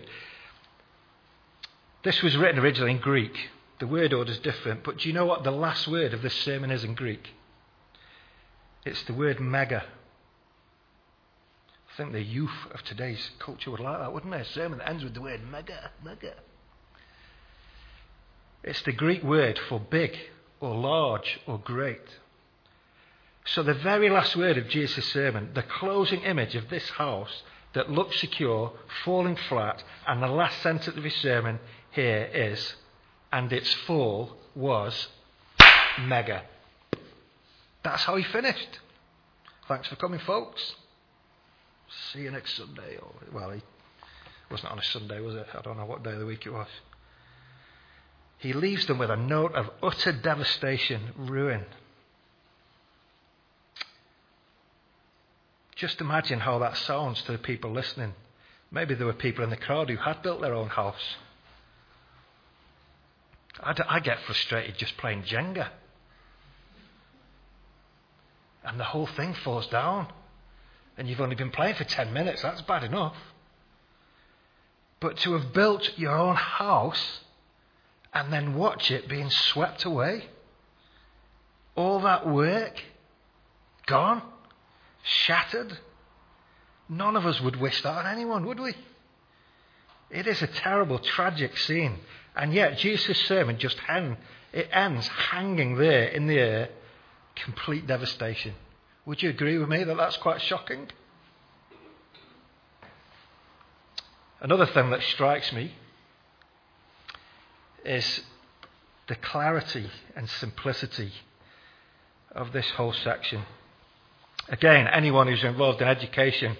This 2.03 2.21
was 2.21 2.37
written 2.37 2.59
originally 2.59 2.91
in 2.91 2.99
Greek. 2.99 3.35
The 3.79 3.87
word 3.87 4.13
order 4.13 4.31
is 4.31 4.39
different, 4.39 4.83
but 4.83 4.99
do 4.99 5.07
you 5.07 5.13
know 5.13 5.25
what 5.25 5.43
the 5.43 5.51
last 5.51 5.87
word 5.87 6.13
of 6.13 6.21
this 6.21 6.35
sermon 6.35 6.71
is 6.71 6.83
in 6.83 6.93
Greek? 6.93 7.29
It's 8.85 9.03
the 9.03 9.13
word 9.13 9.39
mega. 9.39 9.83
I 11.91 11.97
think 11.97 12.13
the 12.13 12.21
youth 12.21 12.49
of 12.73 12.81
today's 12.83 13.31
culture 13.39 13.69
would 13.69 13.79
like 13.79 13.99
that, 13.99 14.13
wouldn't 14.13 14.31
they? 14.31 14.39
A 14.39 14.45
sermon 14.45 14.79
that 14.79 14.89
ends 14.89 15.03
with 15.03 15.13
the 15.13 15.21
word 15.21 15.41
mega, 15.51 15.91
mega. 16.03 16.33
It's 18.63 18.81
the 18.83 18.91
Greek 18.91 19.23
word 19.23 19.59
for 19.69 19.79
big 19.79 20.17
or 20.59 20.75
large 20.75 21.39
or 21.47 21.57
great. 21.59 22.19
So, 23.45 23.63
the 23.63 23.73
very 23.73 24.09
last 24.09 24.35
word 24.35 24.57
of 24.57 24.69
Jesus' 24.69 25.05
sermon, 25.07 25.51
the 25.55 25.63
closing 25.63 26.21
image 26.21 26.55
of 26.55 26.69
this 26.69 26.87
house 26.91 27.41
that 27.73 27.89
looks 27.89 28.19
secure, 28.19 28.73
falling 29.03 29.35
flat, 29.35 29.83
and 30.07 30.21
the 30.21 30.27
last 30.27 30.61
sentence 30.61 30.95
of 30.95 31.03
his 31.03 31.15
sermon 31.15 31.59
here 31.91 32.29
is, 32.33 32.75
and 33.31 33.51
its 33.51 33.73
fall 33.73 34.35
was 34.53 35.07
mega. 36.01 36.43
That's 37.83 38.03
how 38.03 38.15
he 38.15 38.23
finished. 38.23 38.79
Thanks 39.67 39.87
for 39.87 39.95
coming, 39.95 40.19
folks. 40.19 40.75
See 42.11 42.19
you 42.19 42.31
next 42.31 42.55
Sunday. 42.55 42.97
Or, 43.01 43.11
well, 43.33 43.49
it 43.51 43.63
wasn't 44.51 44.71
on 44.71 44.79
a 44.79 44.83
Sunday, 44.83 45.19
was 45.19 45.35
it? 45.35 45.47
I 45.57 45.61
don't 45.61 45.77
know 45.77 45.85
what 45.85 46.03
day 46.03 46.11
of 46.11 46.19
the 46.19 46.25
week 46.25 46.45
it 46.45 46.51
was. 46.51 46.67
He 48.41 48.53
leaves 48.53 48.87
them 48.87 48.97
with 48.97 49.11
a 49.11 49.15
note 49.15 49.53
of 49.53 49.69
utter 49.83 50.11
devastation, 50.11 51.13
ruin. 51.15 51.63
Just 55.75 56.01
imagine 56.01 56.39
how 56.39 56.57
that 56.57 56.75
sounds 56.77 57.21
to 57.23 57.33
the 57.33 57.37
people 57.37 57.71
listening. 57.71 58.15
Maybe 58.71 58.95
there 58.95 59.05
were 59.05 59.13
people 59.13 59.43
in 59.43 59.51
the 59.51 59.57
crowd 59.57 59.91
who 59.91 59.97
had 59.97 60.23
built 60.23 60.41
their 60.41 60.55
own 60.55 60.69
house. 60.69 61.17
I, 63.61 63.75
I 63.87 63.99
get 63.99 64.17
frustrated 64.25 64.75
just 64.75 64.97
playing 64.97 65.21
Jenga. 65.21 65.69
And 68.63 68.79
the 68.79 68.85
whole 68.85 69.07
thing 69.07 69.35
falls 69.35 69.67
down. 69.67 70.07
And 70.97 71.07
you've 71.07 71.21
only 71.21 71.35
been 71.35 71.51
playing 71.51 71.75
for 71.75 71.83
10 71.83 72.11
minutes. 72.11 72.41
That's 72.41 72.61
bad 72.63 72.83
enough. 72.83 73.15
But 74.99 75.17
to 75.17 75.33
have 75.33 75.53
built 75.53 75.91
your 75.95 76.17
own 76.17 76.35
house 76.35 77.19
and 78.13 78.31
then 78.31 78.55
watch 78.55 78.91
it 78.91 79.07
being 79.07 79.29
swept 79.29 79.85
away, 79.85 80.25
all 81.75 82.01
that 82.01 82.27
work 82.27 82.81
gone 83.85 84.21
shattered. 85.03 85.77
None 86.89 87.15
of 87.15 87.25
us 87.25 87.39
would 87.41 87.55
wish 87.55 87.81
that 87.83 87.97
on 87.97 88.07
anyone, 88.07 88.45
would 88.45 88.59
we? 88.59 88.73
It 90.09 90.27
is 90.27 90.41
a 90.41 90.47
terrible, 90.47 90.99
tragic 90.99 91.57
scene. 91.57 91.95
And 92.35 92.53
yet, 92.53 92.77
Jesus' 92.77 93.17
sermon 93.19 93.57
just 93.57 93.77
hang, 93.79 94.17
it 94.51 94.67
ends 94.71 95.07
hanging 95.07 95.77
there 95.77 96.07
in 96.07 96.27
the 96.27 96.37
air, 96.37 96.69
complete 97.35 97.87
devastation. 97.87 98.53
Would 99.05 99.23
you 99.23 99.29
agree 99.29 99.57
with 99.57 99.69
me 99.69 99.83
that 99.83 99.97
that's 99.97 100.17
quite 100.17 100.41
shocking? 100.41 100.89
Another 104.41 104.65
thing 104.65 104.89
that 104.89 105.01
strikes 105.03 105.53
me 105.53 105.73
is 107.85 108.21
the 109.07 109.15
clarity 109.15 109.89
and 110.15 110.29
simplicity 110.29 111.11
of 112.31 112.53
this 112.53 112.69
whole 112.71 112.93
section. 112.93 113.43
Again, 114.49 114.87
anyone 114.87 115.27
who's 115.27 115.43
involved 115.43 115.81
in 115.81 115.87
education 115.87 116.57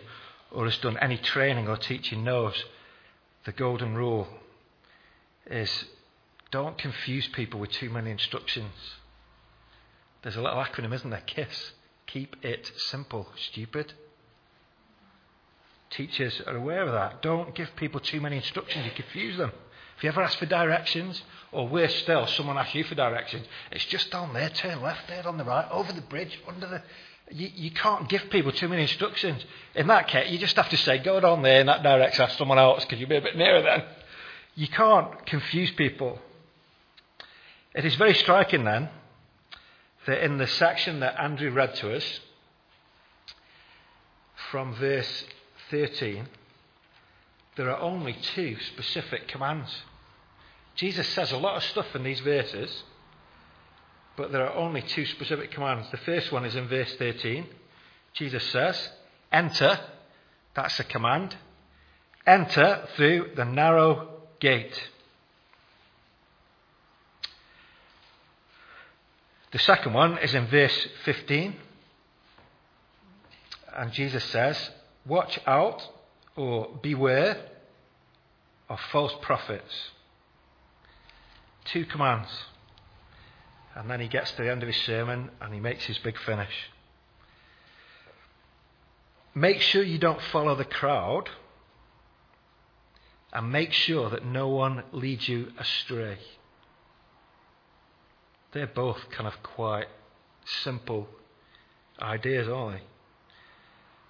or 0.52 0.66
has 0.66 0.78
done 0.78 0.98
any 0.98 1.18
training 1.18 1.68
or 1.68 1.78
teaching 1.78 2.24
knows 2.24 2.64
the 3.46 3.52
golden 3.52 3.96
rule 3.96 4.28
is 5.50 5.86
don't 6.52 6.78
confuse 6.78 7.28
people 7.28 7.60
with 7.60 7.72
too 7.72 7.90
many 7.90 8.12
instructions. 8.12 8.74
There's 10.22 10.36
a 10.36 10.42
little 10.42 10.62
acronym, 10.62 10.94
isn't 10.94 11.10
there? 11.10 11.24
KISS. 11.26 11.72
Keep 12.08 12.44
it 12.44 12.72
simple, 12.76 13.28
stupid. 13.50 13.94
Teachers 15.90 16.42
are 16.46 16.56
aware 16.56 16.84
of 16.84 16.92
that. 16.92 17.22
Don't 17.22 17.56
give 17.56 17.70
people 17.78 18.00
too 18.00 18.22
many 18.22 18.38
instructions, 18.38 18.86
you 18.86 18.92
confuse 18.92 19.38
them. 19.38 19.52
If 20.02 20.06
you 20.06 20.10
ever 20.10 20.24
ask 20.24 20.40
for 20.40 20.48
directions, 20.48 21.22
or 21.52 21.68
worse 21.68 21.94
still, 21.98 22.26
someone 22.26 22.58
asks 22.58 22.74
you 22.74 22.84
for 22.84 22.96
directions, 22.96 23.46
it's 23.72 23.86
just 23.86 24.10
down 24.10 24.34
there, 24.34 24.50
turn 24.50 24.82
left 24.82 25.08
there 25.08 25.28
on 25.28 25.38
the 25.38 25.44
right, 25.44 25.70
over 25.70 25.94
the 25.94 26.02
bridge, 26.02 26.42
under 26.48 26.66
the. 26.66 26.82
You, 27.30 27.52
you 27.54 27.70
can't 27.70 28.10
give 28.10 28.28
people 28.32 28.52
too 28.52 28.68
many 28.68 28.82
instructions. 28.82 29.46
In 29.76 29.86
that 29.90 30.08
case, 30.08 30.32
you 30.32 30.40
just 30.40 30.56
have 30.56 30.70
to 30.70 30.78
say, 30.78 30.98
go 30.98 31.20
down 31.20 31.44
there 31.44 31.62
in 31.62 31.68
that 31.68 31.84
direction, 31.84 32.24
ask 32.24 32.36
someone 32.40 32.58
else, 32.58 32.84
because 32.84 33.00
you'll 33.00 33.10
be 33.10 33.18
a 33.18 33.22
bit 33.22 33.38
nearer 33.38 33.62
then. 33.62 33.84
You 34.56 34.68
can't 34.70 35.24
confuse 35.28 35.70
people. 35.70 36.18
It 37.76 37.86
is 37.86 37.94
very 37.94 38.16
striking 38.16 38.64
then 38.64 38.90
that 40.08 40.26
in 40.26 40.40
the 40.40 40.48
section 40.48 41.02
that 41.02 41.22
Andrew 41.22 41.52
read 41.52 41.76
to 41.76 41.96
us, 41.96 42.20
from 44.50 44.74
verse 44.74 45.26
13, 45.70 46.28
there 47.56 47.70
are 47.70 47.80
only 47.80 48.14
two 48.34 48.58
specific 48.62 49.28
commands. 49.28 49.70
Jesus 50.76 51.08
says 51.10 51.32
a 51.32 51.38
lot 51.38 51.58
of 51.58 51.64
stuff 51.64 51.96
in 51.96 52.04
these 52.04 52.20
verses, 52.22 52.84
but 54.16 54.32
there 54.32 54.48
are 54.48 54.56
only 54.56 54.82
two 54.82 55.06
specific 55.06 55.52
commands. 55.52 55.90
The 55.92 55.98
first 55.98 56.32
one 56.32 56.46
is 56.46 56.56
in 56.56 56.68
verse 56.68 56.94
13. 56.96 57.46
Jesus 58.14 58.44
says, 58.52 58.90
Enter, 59.32 59.80
that's 60.54 60.80
a 60.80 60.84
command. 60.84 61.36
Enter 62.26 62.88
through 62.96 63.32
the 63.36 63.46
narrow 63.46 64.10
gate. 64.40 64.90
The 69.52 69.60
second 69.60 69.94
one 69.94 70.18
is 70.18 70.34
in 70.34 70.48
verse 70.48 70.88
15. 71.04 71.56
And 73.76 73.92
Jesus 73.92 74.24
says, 74.26 74.72
Watch 75.06 75.40
out 75.46 75.88
or 76.36 76.70
beware 76.82 77.38
of 78.70 78.80
false 78.92 79.14
prophets. 79.22 79.92
Two 81.66 81.86
commands. 81.86 82.30
And 83.76 83.90
then 83.90 84.00
he 84.00 84.08
gets 84.08 84.32
to 84.32 84.44
the 84.44 84.52
end 84.52 84.64
of 84.64 84.68
his 84.68 84.82
sermon 84.84 85.30
and 85.40 85.54
he 85.54 85.60
makes 85.60 85.86
his 85.86 85.98
big 86.00 86.18
finish. 86.20 86.54
Make 89.34 89.62
sure 89.62 89.82
you 89.82 89.98
don't 89.98 90.22
follow 90.32 90.56
the 90.56 90.66
crowd 90.66 91.30
and 93.32 93.52
make 93.52 93.72
sure 93.72 94.10
that 94.10 94.26
no 94.26 94.50
one 94.50 94.84
leads 94.92 95.28
you 95.30 95.52
astray. 95.58 96.18
They're 98.52 98.68
both 98.68 99.10
kind 99.12 99.28
of 99.28 99.42
quite 99.42 99.88
simple 100.64 101.08
ideas, 102.02 102.50
aren't 102.50 102.78
they? 102.78 102.84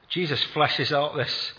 Jesus 0.10 0.44
fleshes 0.56 0.92
out 0.92 1.16
this, 1.16 1.54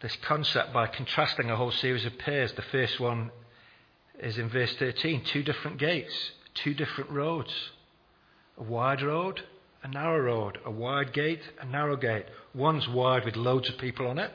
this 0.00 0.16
concept 0.22 0.72
by 0.72 0.88
contrasting 0.88 1.50
a 1.50 1.56
whole 1.56 1.70
series 1.70 2.04
of 2.04 2.18
pairs. 2.18 2.52
The 2.52 2.62
first 2.62 2.98
one 2.98 3.30
is 4.20 4.38
in 4.38 4.48
verse 4.48 4.74
13 4.78 5.24
two 5.24 5.42
different 5.42 5.78
gates, 5.78 6.30
two 6.54 6.74
different 6.74 7.10
roads. 7.10 7.52
A 8.58 8.62
wide 8.62 9.02
road, 9.02 9.42
a 9.82 9.88
narrow 9.88 10.20
road. 10.20 10.58
A 10.64 10.70
wide 10.70 11.12
gate, 11.12 11.42
a 11.60 11.66
narrow 11.66 11.96
gate. 11.96 12.26
One's 12.54 12.88
wide 12.88 13.24
with 13.24 13.36
loads 13.36 13.68
of 13.68 13.78
people 13.78 14.06
on 14.06 14.18
it. 14.18 14.32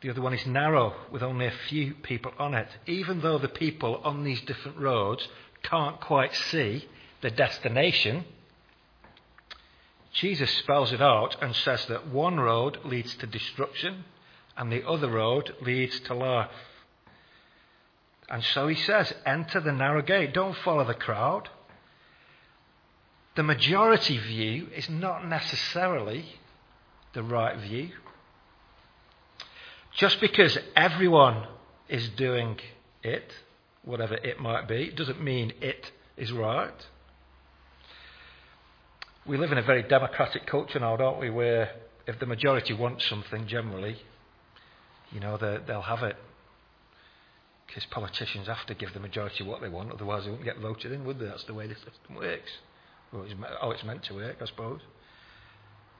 The 0.00 0.10
other 0.10 0.20
one 0.20 0.34
is 0.34 0.46
narrow 0.46 0.94
with 1.10 1.22
only 1.22 1.46
a 1.46 1.54
few 1.68 1.94
people 1.94 2.32
on 2.38 2.52
it. 2.52 2.68
Even 2.86 3.20
though 3.20 3.38
the 3.38 3.48
people 3.48 4.02
on 4.04 4.22
these 4.22 4.40
different 4.42 4.76
roads 4.76 5.26
can't 5.62 5.98
quite 6.00 6.34
see 6.34 6.86
the 7.22 7.30
destination, 7.30 8.24
Jesus 10.12 10.50
spells 10.50 10.92
it 10.92 11.00
out 11.00 11.36
and 11.40 11.56
says 11.56 11.86
that 11.86 12.08
one 12.08 12.38
road 12.38 12.78
leads 12.84 13.14
to 13.16 13.26
destruction 13.26 14.04
and 14.56 14.70
the 14.70 14.86
other 14.86 15.10
road 15.10 15.54
leads 15.62 15.98
to 16.00 16.14
life. 16.14 16.50
And 18.28 18.42
so 18.42 18.68
he 18.68 18.74
says, 18.74 19.12
enter 19.26 19.60
the 19.60 19.72
narrow 19.72 20.02
gate. 20.02 20.32
Don't 20.32 20.56
follow 20.58 20.84
the 20.84 20.94
crowd. 20.94 21.48
The 23.36 23.42
majority 23.42 24.16
view 24.16 24.68
is 24.74 24.88
not 24.88 25.26
necessarily 25.26 26.24
the 27.12 27.22
right 27.22 27.58
view. 27.58 27.90
Just 29.92 30.20
because 30.20 30.58
everyone 30.74 31.46
is 31.88 32.08
doing 32.10 32.58
it, 33.02 33.32
whatever 33.84 34.14
it 34.14 34.40
might 34.40 34.66
be, 34.66 34.90
doesn't 34.90 35.22
mean 35.22 35.52
it 35.60 35.92
is 36.16 36.32
right. 36.32 36.86
We 39.26 39.36
live 39.36 39.52
in 39.52 39.58
a 39.58 39.62
very 39.62 39.82
democratic 39.82 40.46
culture 40.46 40.78
now, 40.78 40.96
don't 40.96 41.20
we, 41.20 41.30
where 41.30 41.70
if 42.06 42.18
the 42.18 42.26
majority 42.26 42.72
wants 42.72 43.06
something 43.06 43.46
generally, 43.46 43.96
you 45.12 45.20
know, 45.20 45.36
they'll 45.36 45.82
have 45.82 46.02
it. 46.02 46.16
Because 47.74 47.88
politicians 47.90 48.46
have 48.46 48.64
to 48.66 48.74
give 48.74 48.92
the 48.94 49.00
majority 49.00 49.42
what 49.42 49.60
they 49.60 49.68
want, 49.68 49.90
otherwise 49.90 50.24
they 50.24 50.30
won't 50.30 50.44
get 50.44 50.60
voted 50.60 50.92
in, 50.92 51.04
would 51.04 51.18
they? 51.18 51.24
That's 51.24 51.42
the 51.44 51.54
way 51.54 51.66
the 51.66 51.74
system 51.74 52.14
works. 52.14 52.52
It's, 53.12 53.34
oh, 53.60 53.70
it's 53.72 53.82
meant 53.82 54.04
to 54.04 54.14
work, 54.14 54.36
I 54.40 54.44
suppose. 54.46 54.80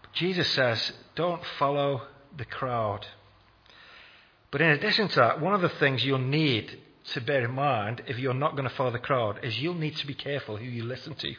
But 0.02 0.12
Jesus 0.12 0.48
says, 0.48 0.92
don't 1.16 1.42
follow 1.58 2.02
the 2.36 2.44
crowd. 2.44 3.06
But 4.52 4.60
in 4.60 4.70
addition 4.70 5.08
to 5.08 5.16
that, 5.16 5.40
one 5.40 5.54
of 5.54 5.62
the 5.62 5.68
things 5.68 6.04
you'll 6.04 6.18
need 6.18 6.78
to 7.12 7.20
bear 7.20 7.44
in 7.44 7.52
mind 7.52 8.02
if 8.06 8.18
you're 8.18 8.34
not 8.34 8.56
going 8.56 8.68
to 8.68 8.74
follow 8.76 8.92
the 8.92 8.98
crowd 9.00 9.40
is 9.42 9.60
you'll 9.60 9.74
need 9.74 9.96
to 9.96 10.06
be 10.06 10.14
careful 10.14 10.56
who 10.56 10.64
you 10.64 10.84
listen 10.84 11.14
to. 11.14 11.34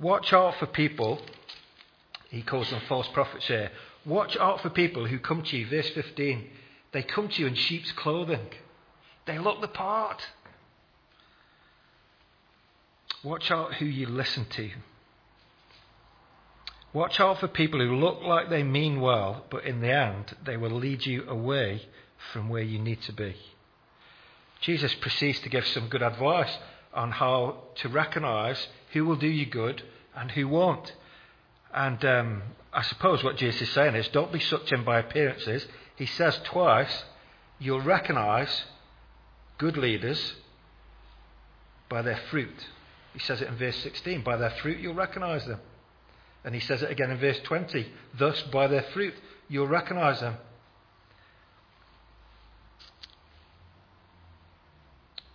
Watch 0.00 0.32
out 0.32 0.56
for 0.56 0.66
people 0.66 1.20
he 2.28 2.42
calls 2.42 2.70
them 2.70 2.80
false 2.88 3.08
prophets 3.08 3.46
here. 3.46 3.70
Watch 4.04 4.36
out 4.36 4.60
for 4.60 4.70
people 4.70 5.06
who 5.06 5.18
come 5.18 5.42
to 5.42 5.56
you, 5.56 5.66
verse 5.68 5.88
15. 5.90 6.48
They 6.92 7.02
come 7.02 7.28
to 7.28 7.40
you 7.40 7.46
in 7.46 7.54
sheep's 7.54 7.92
clothing, 7.92 8.48
they 9.26 9.38
look 9.38 9.60
the 9.60 9.68
part. 9.68 10.22
Watch 13.22 13.50
out 13.50 13.74
who 13.74 13.86
you 13.86 14.06
listen 14.06 14.46
to. 14.50 14.70
Watch 16.92 17.20
out 17.20 17.40
for 17.40 17.48
people 17.48 17.80
who 17.80 17.96
look 17.96 18.22
like 18.22 18.48
they 18.48 18.62
mean 18.62 19.00
well, 19.00 19.44
but 19.50 19.64
in 19.64 19.80
the 19.80 19.92
end, 19.92 20.34
they 20.44 20.56
will 20.56 20.70
lead 20.70 21.04
you 21.04 21.28
away 21.28 21.82
from 22.32 22.48
where 22.48 22.62
you 22.62 22.78
need 22.78 23.02
to 23.02 23.12
be. 23.12 23.36
Jesus 24.60 24.94
proceeds 24.94 25.40
to 25.40 25.48
give 25.48 25.66
some 25.66 25.88
good 25.88 26.02
advice 26.02 26.56
on 26.94 27.10
how 27.10 27.64
to 27.76 27.88
recognize 27.88 28.68
who 28.92 29.04
will 29.04 29.16
do 29.16 29.26
you 29.26 29.44
good 29.44 29.82
and 30.14 30.30
who 30.30 30.48
won't. 30.48 30.94
And 31.74 32.02
um, 32.04 32.42
I 32.72 32.82
suppose 32.82 33.22
what 33.22 33.36
Jesus 33.36 33.62
is 33.62 33.70
saying 33.70 33.94
is 33.94 34.08
don't 34.08 34.32
be 34.32 34.40
sucked 34.40 34.72
in 34.72 34.82
by 34.84 34.98
appearances. 34.98 35.66
He 35.96 36.06
says 36.06 36.40
twice, 36.44 37.04
you'll 37.58 37.82
recognize 37.82 38.64
good 39.58 39.76
leaders 39.76 40.34
by 41.88 42.02
their 42.02 42.20
fruit. 42.30 42.66
He 43.12 43.18
says 43.20 43.40
it 43.40 43.48
in 43.48 43.56
verse 43.56 43.76
16 43.76 44.22
by 44.22 44.36
their 44.36 44.50
fruit 44.50 44.80
you'll 44.80 44.94
recognize 44.94 45.46
them. 45.46 45.60
And 46.44 46.54
he 46.54 46.60
says 46.60 46.82
it 46.82 46.90
again 46.90 47.10
in 47.10 47.18
verse 47.18 47.38
20 47.44 47.86
thus 48.18 48.42
by 48.42 48.66
their 48.66 48.84
fruit 48.92 49.14
you'll 49.48 49.66
recognize 49.66 50.20
them. 50.20 50.36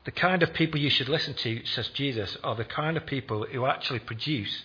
The 0.03 0.11
kind 0.11 0.41
of 0.41 0.53
people 0.53 0.79
you 0.79 0.89
should 0.89 1.09
listen 1.09 1.35
to, 1.35 1.63
says 1.65 1.89
Jesus, 1.89 2.35
are 2.43 2.55
the 2.55 2.65
kind 2.65 2.97
of 2.97 3.05
people 3.05 3.45
who 3.45 3.67
actually 3.67 3.99
produce 3.99 4.63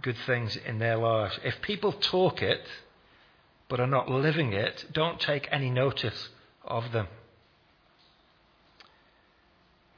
good 0.00 0.16
things 0.26 0.56
in 0.56 0.78
their 0.78 0.96
lives. 0.96 1.38
If 1.44 1.60
people 1.60 1.92
talk 1.92 2.40
it 2.40 2.64
but 3.68 3.80
are 3.80 3.86
not 3.86 4.08
living 4.08 4.52
it, 4.52 4.86
don't 4.92 5.18
take 5.18 5.48
any 5.50 5.70
notice 5.70 6.28
of 6.64 6.92
them. 6.92 7.08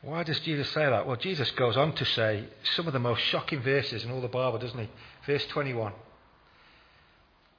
Why 0.05 0.23
does 0.23 0.39
Jesus 0.41 0.69
say 0.71 0.85
that? 0.85 1.07
Well, 1.07 1.17
Jesus 1.17 1.51
goes 1.53 1.77
on 1.77 1.95
to 1.95 2.05
say 2.05 2.45
some 2.77 2.87
of 2.87 2.93
the 2.93 2.99
most 2.99 3.23
shocking 3.23 3.63
verses 3.63 4.05
in 4.05 4.11
all 4.11 4.21
the 4.21 4.29
Bible, 4.29 4.59
doesn't 4.59 4.79
he? 4.79 4.89
Verse 5.27 5.45
21. 5.47 5.93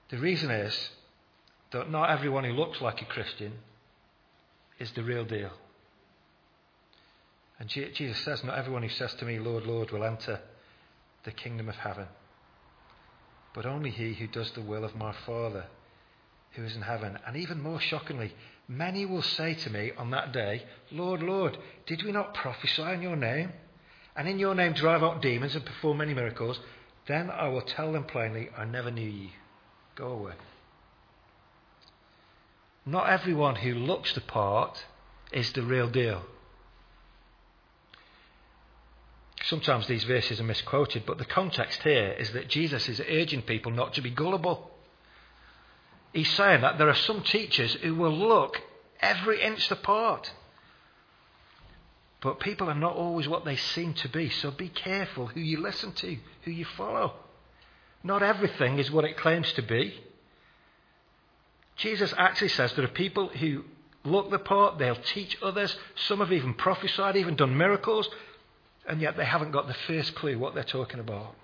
The 0.10 0.18
reason 0.18 0.52
is 0.52 0.90
that 1.72 1.90
not 1.90 2.12
everyone 2.12 2.44
who 2.44 2.54
looks 2.54 2.82
like 2.82 3.02
a 3.02 3.06
Christian 3.06 3.54
is 4.80 4.92
the 4.92 5.04
real 5.04 5.25
deal. 5.25 5.52
And 7.58 7.70
Jesus 7.70 8.20
says, 8.20 8.44
Not 8.44 8.58
everyone 8.58 8.84
who 8.84 8.90
says 8.90 9.14
to 9.16 9.25
me, 9.25 9.40
Lord, 9.40 9.66
Lord, 9.66 9.92
will 9.92 10.04
enter 10.04 10.40
the 11.24 11.32
kingdom 11.32 11.68
of 11.68 11.75
heaven, 11.75 12.06
but 13.56 13.66
only 13.66 13.90
he 13.90 14.14
who 14.14 14.28
does 14.28 14.52
the 14.52 14.62
will 14.62 14.84
of 14.84 14.96
my 14.96 15.14
Father 15.25 15.66
who 16.52 16.64
is 16.64 16.75
in 16.75 16.82
heaven. 16.82 17.18
And 17.25 17.36
even 17.36 17.62
more 17.62 17.80
shockingly, 17.80 18.34
many 18.67 19.05
will 19.05 19.22
say 19.22 19.53
to 19.53 19.69
me 19.69 19.91
on 19.98 20.12
that 20.12 20.31
day, 20.31 20.63
Lord, 20.91 21.22
Lord, 21.22 21.57
did 21.86 22.03
we 22.03 22.12
not 22.12 22.34
prophesy 22.34 22.84
in 22.84 23.01
your 23.01 23.15
name? 23.15 23.53
And 24.15 24.27
in 24.27 24.39
your 24.39 24.55
name 24.55 24.74
drive 24.74 25.03
out 25.03 25.22
demons 25.22 25.55
and 25.55 25.65
perform 25.65 25.98
many 25.98 26.13
miracles? 26.13 26.60
Then 27.07 27.29
I 27.29 27.50
will 27.50 27.62
tell 27.62 27.91
them 27.91 28.05
plainly, 28.05 28.50
I 28.57 28.65
never 28.65 28.91
knew 28.91 29.10
you. 29.10 29.29
Go 29.95 30.07
away. 30.07 30.34
Not 32.86 33.10
everyone 33.10 33.55
who 33.55 33.74
looks 33.74 34.13
the 34.13 34.22
part 34.22 34.86
is 35.31 35.51
the 35.53 35.63
real 35.63 35.89
deal. 35.89 36.24
Sometimes 39.43 39.88
these 39.88 40.03
verses 40.03 40.39
are 40.39 40.43
misquoted, 40.43 41.03
but 41.05 41.17
the 41.17 41.25
context 41.25 41.84
here 41.84 42.15
is 42.17 42.31
that 42.31 42.50
Jesus 42.50 42.89
is 42.89 43.01
urging 43.07 43.43
people 43.43 43.72
not 43.72 43.93
to 43.93 44.01
be 44.01 44.10
gullible. 44.10 44.72
He's 46.15 46.31
saying 46.31 46.62
that 46.62 46.77
there 46.77 46.88
are 46.88 46.95
some 46.95 47.24
teachers 47.24 47.74
who 47.74 47.93
will 47.93 48.17
look 48.17 48.62
every 49.01 49.42
inch 49.42 49.68
the 49.68 49.75
part. 49.75 50.31
But 52.22 52.40
people 52.40 52.70
are 52.70 52.74
not 52.74 52.96
always 52.96 53.27
what 53.27 53.44
they 53.44 53.57
seem 53.57 53.94
to 53.96 54.07
be, 54.07 54.29
so 54.29 54.50
be 54.50 54.70
careful 54.70 55.27
who 55.27 55.42
you 55.42 55.59
listen 55.59 55.92
to, 55.92 56.18
who 56.44 56.51
you 56.51 56.63
follow. 56.63 57.16
Not 58.01 58.24
everything 58.24 58.79
is 58.79 58.90
what 58.90 59.03
it 59.03 59.18
claims 59.18 59.51
to 59.53 59.61
be. 59.61 60.00
Jesus 61.75 62.13
actually 62.18 62.48
says 62.48 62.72
there 62.74 62.85
are 62.85 62.87
people 62.87 63.27
who 63.27 63.66
look 64.05 64.31
the 64.31 64.40
part, 64.40 64.77
they'll 64.77 64.96
teach 64.96 65.37
others, 65.44 65.75
some 66.07 66.20
have 66.20 66.31
even 66.31 66.53
prophesied, 66.53 67.18
even 67.18 67.35
done 67.35 67.57
miracles, 67.57 68.07
and 68.87 69.01
yet 69.01 69.18
they 69.18 69.25
haven't 69.25 69.51
got 69.51 69.68
the 69.68 69.74
first 69.85 70.16
clue 70.16 70.40
what 70.40 70.55
they're 70.55 70.63
talking 70.63 71.01
about. 71.01 71.35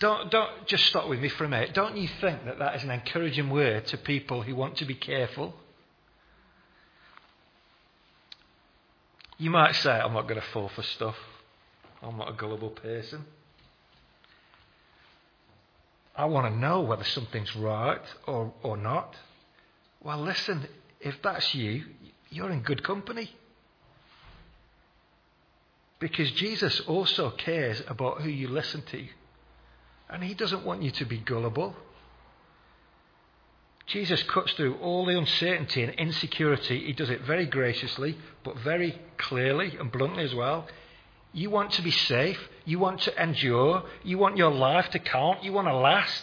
Don't, 0.00 0.30
don't 0.30 0.66
just 0.66 0.86
stop 0.86 1.08
with 1.08 1.20
me 1.20 1.28
for 1.28 1.44
a 1.44 1.48
minute. 1.48 1.72
Don't 1.72 1.96
you 1.96 2.08
think 2.20 2.44
that 2.44 2.58
that 2.58 2.76
is 2.76 2.82
an 2.82 2.90
encouraging 2.90 3.50
word 3.50 3.86
to 3.86 3.96
people 3.96 4.42
who 4.42 4.54
want 4.54 4.76
to 4.78 4.84
be 4.84 4.94
careful? 4.94 5.54
You 9.38 9.50
might 9.50 9.74
say, 9.76 9.90
I'm 9.90 10.12
not 10.12 10.28
going 10.28 10.40
to 10.40 10.46
fall 10.48 10.68
for 10.68 10.82
stuff. 10.82 11.16
I'm 12.02 12.16
not 12.18 12.30
a 12.30 12.32
gullible 12.32 12.70
person. 12.70 13.24
I 16.16 16.26
want 16.26 16.52
to 16.52 16.58
know 16.58 16.82
whether 16.82 17.04
something's 17.04 17.54
right 17.56 18.00
or, 18.26 18.52
or 18.62 18.76
not. 18.76 19.16
Well, 20.02 20.20
listen, 20.20 20.68
if 21.00 21.20
that's 21.22 21.54
you, 21.54 21.84
you're 22.30 22.50
in 22.50 22.60
good 22.60 22.84
company. 22.84 23.30
Because 25.98 26.30
Jesus 26.32 26.80
also 26.80 27.30
cares 27.30 27.82
about 27.88 28.22
who 28.22 28.28
you 28.28 28.48
listen 28.48 28.82
to. 28.90 29.04
And 30.14 30.22
he 30.22 30.32
doesn't 30.32 30.64
want 30.64 30.80
you 30.80 30.92
to 30.92 31.04
be 31.04 31.18
gullible. 31.18 31.74
Jesus 33.86 34.22
cuts 34.22 34.52
through 34.52 34.76
all 34.76 35.04
the 35.04 35.18
uncertainty 35.18 35.82
and 35.82 35.92
insecurity. 35.94 36.86
He 36.86 36.92
does 36.92 37.10
it 37.10 37.22
very 37.22 37.46
graciously, 37.46 38.16
but 38.44 38.56
very 38.58 38.96
clearly 39.18 39.76
and 39.76 39.90
bluntly 39.90 40.22
as 40.22 40.32
well. 40.32 40.68
You 41.32 41.50
want 41.50 41.72
to 41.72 41.82
be 41.82 41.90
safe. 41.90 42.38
You 42.64 42.78
want 42.78 43.00
to 43.00 43.22
endure. 43.22 43.82
You 44.04 44.16
want 44.16 44.36
your 44.36 44.52
life 44.52 44.88
to 44.90 45.00
count. 45.00 45.42
You 45.42 45.52
want 45.52 45.66
to 45.66 45.76
last. 45.76 46.22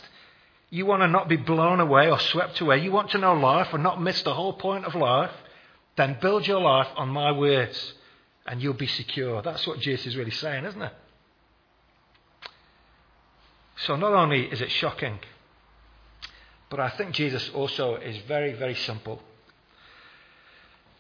You 0.70 0.86
want 0.86 1.02
to 1.02 1.08
not 1.10 1.28
be 1.28 1.36
blown 1.36 1.82
away 1.82 2.10
or 2.10 2.18
swept 2.18 2.62
away. 2.62 2.80
You 2.80 2.94
want 2.94 3.10
to 3.10 3.18
know 3.18 3.34
life 3.34 3.74
and 3.74 3.84
not 3.84 4.02
miss 4.02 4.24
the 4.24 4.34
whole 4.34 4.54
point 4.54 4.86
of 4.86 4.96
life. 4.96 5.34
Then 5.98 6.18
build 6.22 6.48
your 6.48 6.62
life 6.62 6.88
on 6.96 7.10
my 7.10 7.34
words 7.34 7.94
and 8.48 8.62
you'll 8.62 8.74
be 8.74 8.88
secure. 8.88 9.42
That's 9.42 9.68
what 9.68 9.80
Jesus 9.80 10.08
is 10.08 10.16
really 10.16 10.32
saying, 10.32 10.64
isn't 10.64 10.82
it? 10.82 10.94
So 13.86 13.96
not 13.96 14.14
only 14.14 14.46
is 14.46 14.62
it 14.62 14.72
shocking, 14.72 15.20
but 16.70 16.80
I 16.80 16.90
think 16.90 17.14
Jesus 17.14 17.50
also 17.50 17.96
is 17.96 18.18
very, 18.28 18.54
very 18.54 18.76
simple. 18.76 19.22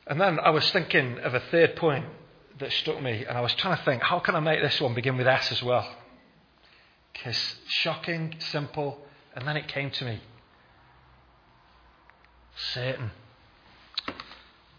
And 0.07 0.19
then 0.19 0.39
I 0.39 0.49
was 0.49 0.69
thinking 0.71 1.19
of 1.19 1.33
a 1.33 1.39
third 1.39 1.75
point 1.75 2.05
that 2.59 2.71
struck 2.71 3.01
me, 3.01 3.23
and 3.25 3.37
I 3.37 3.41
was 3.41 3.53
trying 3.55 3.77
to 3.77 3.83
think, 3.83 4.01
how 4.01 4.19
can 4.19 4.35
I 4.35 4.39
make 4.39 4.61
this 4.61 4.81
one 4.81 4.93
begin 4.93 5.15
with 5.17 5.27
S 5.27 5.51
as 5.51 5.61
well? 5.63 5.87
Because 7.13 7.55
shocking, 7.67 8.35
simple, 8.39 8.99
and 9.35 9.47
then 9.47 9.57
it 9.57 9.67
came 9.67 9.91
to 9.91 10.05
me. 10.05 10.21
Satan 12.73 13.11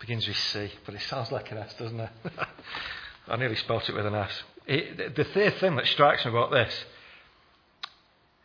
begins 0.00 0.26
with 0.26 0.36
C, 0.36 0.72
but 0.84 0.94
it 0.94 1.02
sounds 1.02 1.30
like 1.30 1.50
an 1.52 1.58
S, 1.58 1.74
doesn't 1.74 2.00
it? 2.00 2.10
I 3.28 3.36
nearly 3.36 3.56
spelt 3.56 3.88
it 3.88 3.94
with 3.94 4.06
an 4.06 4.14
S. 4.14 4.42
It, 4.66 5.14
the 5.16 5.24
third 5.24 5.56
thing 5.58 5.76
that 5.76 5.86
strikes 5.86 6.24
me 6.24 6.30
about 6.32 6.50
this 6.50 6.84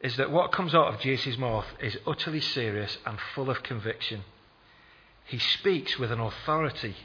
is 0.01 0.17
that 0.17 0.31
what 0.31 0.51
comes 0.51 0.75
out 0.75 0.93
of 0.93 0.99
Jesus' 0.99 1.37
mouth 1.37 1.65
is 1.81 1.97
utterly 2.05 2.41
serious 2.41 2.97
and 3.05 3.17
full 3.33 3.49
of 3.49 3.63
conviction. 3.63 4.23
He 5.25 5.39
speaks 5.39 5.97
with 5.97 6.11
an 6.11 6.19
authority 6.19 6.95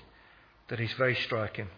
that 0.68 0.81
is 0.81 0.92
very 0.92 1.14
striking. 1.14 1.68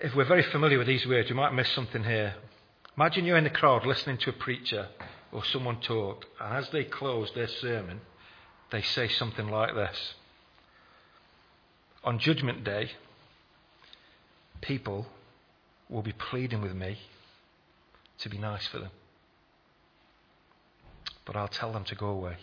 If 0.00 0.14
we're 0.14 0.24
very 0.24 0.42
familiar 0.42 0.78
with 0.78 0.86
these 0.86 1.06
words, 1.06 1.28
we 1.28 1.36
might 1.36 1.52
miss 1.52 1.68
something 1.70 2.04
here. 2.04 2.34
Imagine 2.96 3.24
you're 3.24 3.36
in 3.36 3.44
the 3.44 3.50
crowd 3.50 3.86
listening 3.86 4.18
to 4.18 4.30
a 4.30 4.34
preacher 4.34 4.88
or 5.30 5.44
someone 5.44 5.80
talk, 5.80 6.24
and 6.40 6.56
as 6.56 6.68
they 6.70 6.84
close 6.84 7.30
their 7.34 7.48
sermon, 7.48 8.00
they 8.70 8.82
say 8.82 9.08
something 9.08 9.48
like 9.48 9.74
this 9.74 10.14
On 12.02 12.18
Judgment 12.18 12.64
Day, 12.64 12.90
people 14.60 15.06
will 15.88 16.02
be 16.02 16.12
pleading 16.12 16.62
with 16.62 16.74
me 16.74 16.98
to 18.18 18.28
be 18.28 18.38
nice 18.38 18.66
for 18.66 18.78
them. 18.78 18.90
But 21.24 21.36
I'll 21.36 21.48
tell 21.48 21.72
them 21.72 21.84
to 21.84 21.94
go 21.94 22.08
away. 22.08 22.36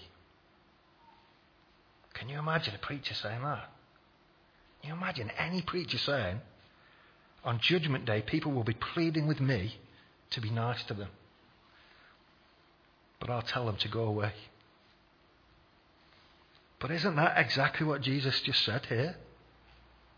Can 2.13 2.29
you 2.29 2.39
imagine 2.39 2.75
a 2.75 2.79
preacher 2.79 3.13
saying 3.13 3.41
that? 3.41 3.69
Can 4.81 4.89
you 4.89 4.95
imagine 4.95 5.31
any 5.37 5.61
preacher 5.61 5.97
saying, 5.97 6.41
on 7.43 7.59
Judgment 7.59 8.05
Day, 8.05 8.21
people 8.21 8.51
will 8.51 8.63
be 8.63 8.73
pleading 8.73 9.27
with 9.27 9.39
me 9.39 9.75
to 10.31 10.41
be 10.41 10.49
nice 10.49 10.83
to 10.83 10.93
them. 10.93 11.09
But 13.19 13.29
I'll 13.29 13.41
tell 13.41 13.65
them 13.65 13.77
to 13.77 13.87
go 13.87 14.03
away. 14.03 14.33
But 16.79 16.91
isn't 16.91 17.15
that 17.15 17.37
exactly 17.37 17.85
what 17.85 18.01
Jesus 18.01 18.41
just 18.41 18.63
said 18.63 18.85
here? 18.87 19.15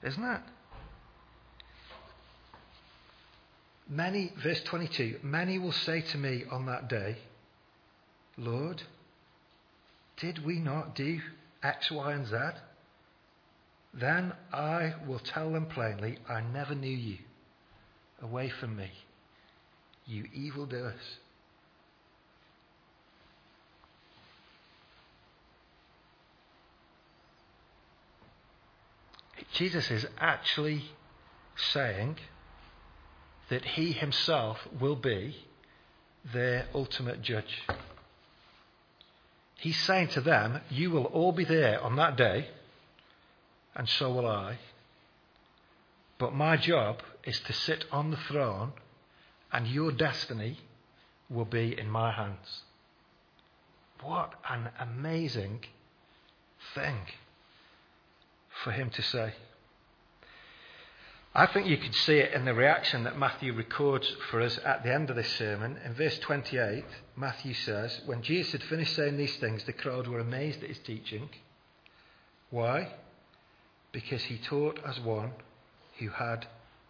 Isn't 0.01 0.23
it? 0.23 0.41
Many, 3.89 4.31
verse 4.41 4.61
22, 4.63 5.19
many 5.23 5.59
will 5.59 5.73
say 5.73 6.01
to 6.01 6.17
me 6.17 6.43
on 6.49 6.65
that 6.67 6.89
day, 6.89 7.17
Lord, 8.37 8.81
did 10.17 10.45
we 10.45 10.59
not 10.59 10.95
do 10.95 11.19
X, 11.61 11.91
Y, 11.91 12.13
and 12.13 12.27
Z? 12.27 12.37
Then 13.93 14.33
I 14.51 14.95
will 15.07 15.19
tell 15.19 15.51
them 15.51 15.67
plainly, 15.67 16.17
I 16.27 16.41
never 16.41 16.73
knew 16.73 16.95
you. 16.95 17.17
Away 18.21 18.49
from 18.49 18.75
me, 18.77 18.89
you 20.05 20.25
evildoers. 20.33 20.93
Jesus 29.53 29.91
is 29.91 30.05
actually 30.19 30.83
saying 31.73 32.17
that 33.49 33.65
he 33.65 33.91
himself 33.91 34.59
will 34.79 34.95
be 34.95 35.35
their 36.33 36.67
ultimate 36.73 37.21
judge. 37.21 37.61
He's 39.57 39.79
saying 39.79 40.09
to 40.09 40.21
them, 40.21 40.61
You 40.69 40.91
will 40.91 41.05
all 41.05 41.31
be 41.31 41.45
there 41.45 41.81
on 41.81 41.95
that 41.95 42.17
day, 42.17 42.47
and 43.75 43.87
so 43.87 44.11
will 44.11 44.27
I. 44.27 44.57
But 46.17 46.33
my 46.33 46.57
job 46.57 47.01
is 47.23 47.39
to 47.41 47.53
sit 47.53 47.85
on 47.91 48.11
the 48.11 48.17
throne, 48.17 48.73
and 49.51 49.67
your 49.67 49.91
destiny 49.91 50.59
will 51.29 51.45
be 51.45 51.77
in 51.77 51.89
my 51.89 52.11
hands. 52.11 52.63
What 54.01 54.33
an 54.49 54.69
amazing 54.79 55.65
thing 56.75 56.97
for 58.63 58.71
him 58.71 58.89
to 58.91 59.01
say. 59.01 59.33
I 61.35 61.47
think 61.47 61.65
you 61.65 61.77
could 61.77 61.95
see 61.95 62.17
it 62.17 62.33
in 62.33 62.45
the 62.45 62.53
reaction 62.53 63.05
that 63.05 63.17
Matthew 63.17 63.53
records 63.53 64.07
for 64.29 64.39
us 64.39 64.59
at 64.63 64.83
the 64.83 64.93
end 64.93 65.09
of 65.09 65.15
this 65.15 65.33
sermon. 65.33 65.79
In 65.83 65.93
verse 65.95 66.19
28, 66.19 66.85
Matthew 67.15 67.55
says, 67.55 68.01
When 68.05 68.21
Jesus 68.21 68.51
had 68.51 68.63
finished 68.63 68.95
saying 68.95 69.17
these 69.17 69.35
things, 69.37 69.63
the 69.63 69.73
crowd 69.73 70.07
were 70.07 70.19
amazed 70.19 70.61
at 70.61 70.69
his 70.69 70.77
teaching. 70.79 71.29
Why? 72.51 72.93
Because 73.91 74.23
he 74.23 74.37
taught 74.37 74.79
as 74.85 74.99
one 74.99 75.31
who 75.97 76.09
had 76.09 76.45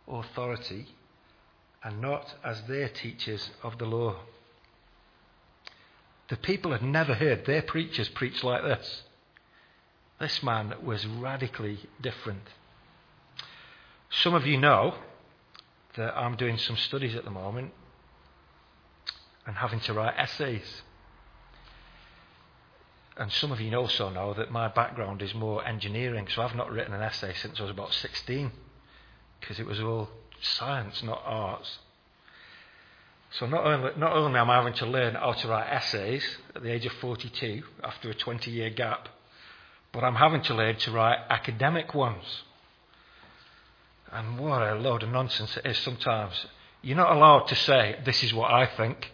authority 0.10 0.88
and 1.82 2.02
not 2.02 2.34
as 2.44 2.64
their 2.64 2.90
teachers 2.90 3.50
of 3.62 3.78
the 3.78 3.86
law. 3.86 4.18
The 6.28 6.36
people 6.36 6.74
had 6.74 6.84
never 6.84 7.14
heard 7.14 7.46
their 7.46 7.62
preachers 7.62 8.10
preach 8.10 8.44
like 8.44 8.64
this. 8.64 9.04
This 10.20 10.44
man 10.44 10.74
was 10.84 11.06
radically 11.06 11.80
different. 12.02 12.50
Some 14.22 14.36
of 14.36 14.46
you 14.46 14.58
know 14.58 14.96
that 15.96 16.16
I'm 16.16 16.36
doing 16.36 16.58
some 16.58 16.78
studies 16.78 17.16
at 17.16 17.24
the 17.24 17.32
moment 17.32 17.72
and 19.48 19.56
having 19.56 19.80
to 19.82 19.94
write 19.94 20.14
essays. 20.18 20.84
And 23.18 23.32
some 23.32 23.52
of 23.52 23.60
you 23.60 23.76
also 23.76 24.10
know 24.10 24.34
that 24.34 24.52
my 24.52 24.68
background 24.68 25.22
is 25.22 25.34
more 25.34 25.66
engineering, 25.68 26.28
so 26.30 26.42
I've 26.42 26.56
not 26.56 26.72
written 26.72 26.94
an 26.94 27.02
essay 27.02 27.34
since 27.34 27.60
I 27.60 27.64
was 27.64 27.72
about 27.72 27.94
16 27.94 28.52
because 29.40 29.60
it 29.60 29.66
was 29.66 29.80
all 29.80 30.10
science, 30.42 31.02
not 31.04 31.22
arts. 31.26 31.80
So 33.32 33.48
not 33.48 33.66
only, 33.66 33.92
not 33.98 34.14
only 34.14 34.40
am 34.40 34.50
I 34.50 34.58
having 34.58 34.74
to 34.76 34.86
learn 34.86 35.16
how 35.16 35.34
to 35.34 35.48
write 35.48 35.72
essays 35.72 36.24
at 36.56 36.62
the 36.62 36.72
age 36.72 36.86
of 36.86 36.94
42 36.94 37.64
after 37.84 38.12
a 38.12 38.14
20 38.14 38.52
year 38.52 38.70
gap, 38.70 39.10
but 39.92 40.04
I'm 40.04 40.16
having 40.16 40.42
to 40.44 40.54
learn 40.54 40.76
to 40.78 40.92
write 40.92 41.18
academic 41.30 41.94
ones. 41.96 42.44
And 44.14 44.38
what 44.38 44.62
a 44.62 44.76
load 44.76 45.04
of 45.04 45.10
nonsense 45.10 45.58
it 45.58 45.66
is 45.66 45.78
sometimes. 45.80 46.46
You're 46.82 46.98
not 46.98 47.16
allowed 47.16 47.48
to 47.48 47.56
say, 47.56 48.00
this 48.06 48.24
is 48.24 48.34
what 48.34 48.52
I 48.52 48.68
think. 48.68 49.12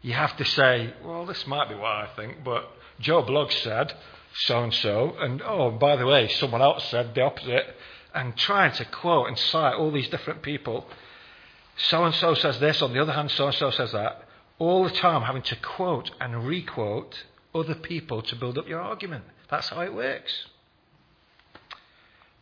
You 0.00 0.12
have 0.12 0.36
to 0.36 0.44
say, 0.44 0.94
well, 1.04 1.26
this 1.26 1.46
might 1.46 1.68
be 1.68 1.74
what 1.74 1.90
I 1.90 2.08
think, 2.16 2.44
but 2.44 2.70
Joe 3.00 3.22
Bloggs 3.22 3.52
said 3.62 3.94
so 4.34 4.62
and 4.62 4.74
so, 4.74 5.14
and 5.18 5.42
oh, 5.42 5.70
by 5.72 5.96
the 5.96 6.06
way, 6.06 6.28
someone 6.28 6.62
else 6.62 6.84
said 6.90 7.14
the 7.14 7.22
opposite, 7.22 7.74
and 8.14 8.36
trying 8.36 8.72
to 8.72 8.84
quote 8.84 9.28
and 9.28 9.38
cite 9.38 9.74
all 9.74 9.90
these 9.90 10.08
different 10.08 10.42
people. 10.42 10.86
So 11.76 12.04
and 12.04 12.14
so 12.14 12.34
says 12.34 12.58
this, 12.60 12.82
on 12.82 12.92
the 12.92 13.00
other 13.00 13.12
hand, 13.12 13.30
so 13.30 13.46
and 13.46 13.54
so 13.54 13.70
says 13.70 13.92
that. 13.92 14.28
All 14.58 14.84
the 14.84 14.90
time 14.90 15.22
having 15.22 15.42
to 15.42 15.56
quote 15.56 16.10
and 16.20 16.46
requote 16.46 17.24
other 17.54 17.74
people 17.74 18.22
to 18.22 18.36
build 18.36 18.58
up 18.58 18.68
your 18.68 18.80
argument. 18.80 19.24
That's 19.50 19.68
how 19.68 19.80
it 19.80 19.94
works. 19.94 20.46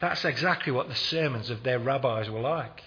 That's 0.01 0.25
exactly 0.25 0.73
what 0.73 0.89
the 0.89 0.95
sermons 0.95 1.51
of 1.51 1.63
their 1.63 1.79
rabbis 1.79 2.29
were 2.31 2.41
like. 2.41 2.83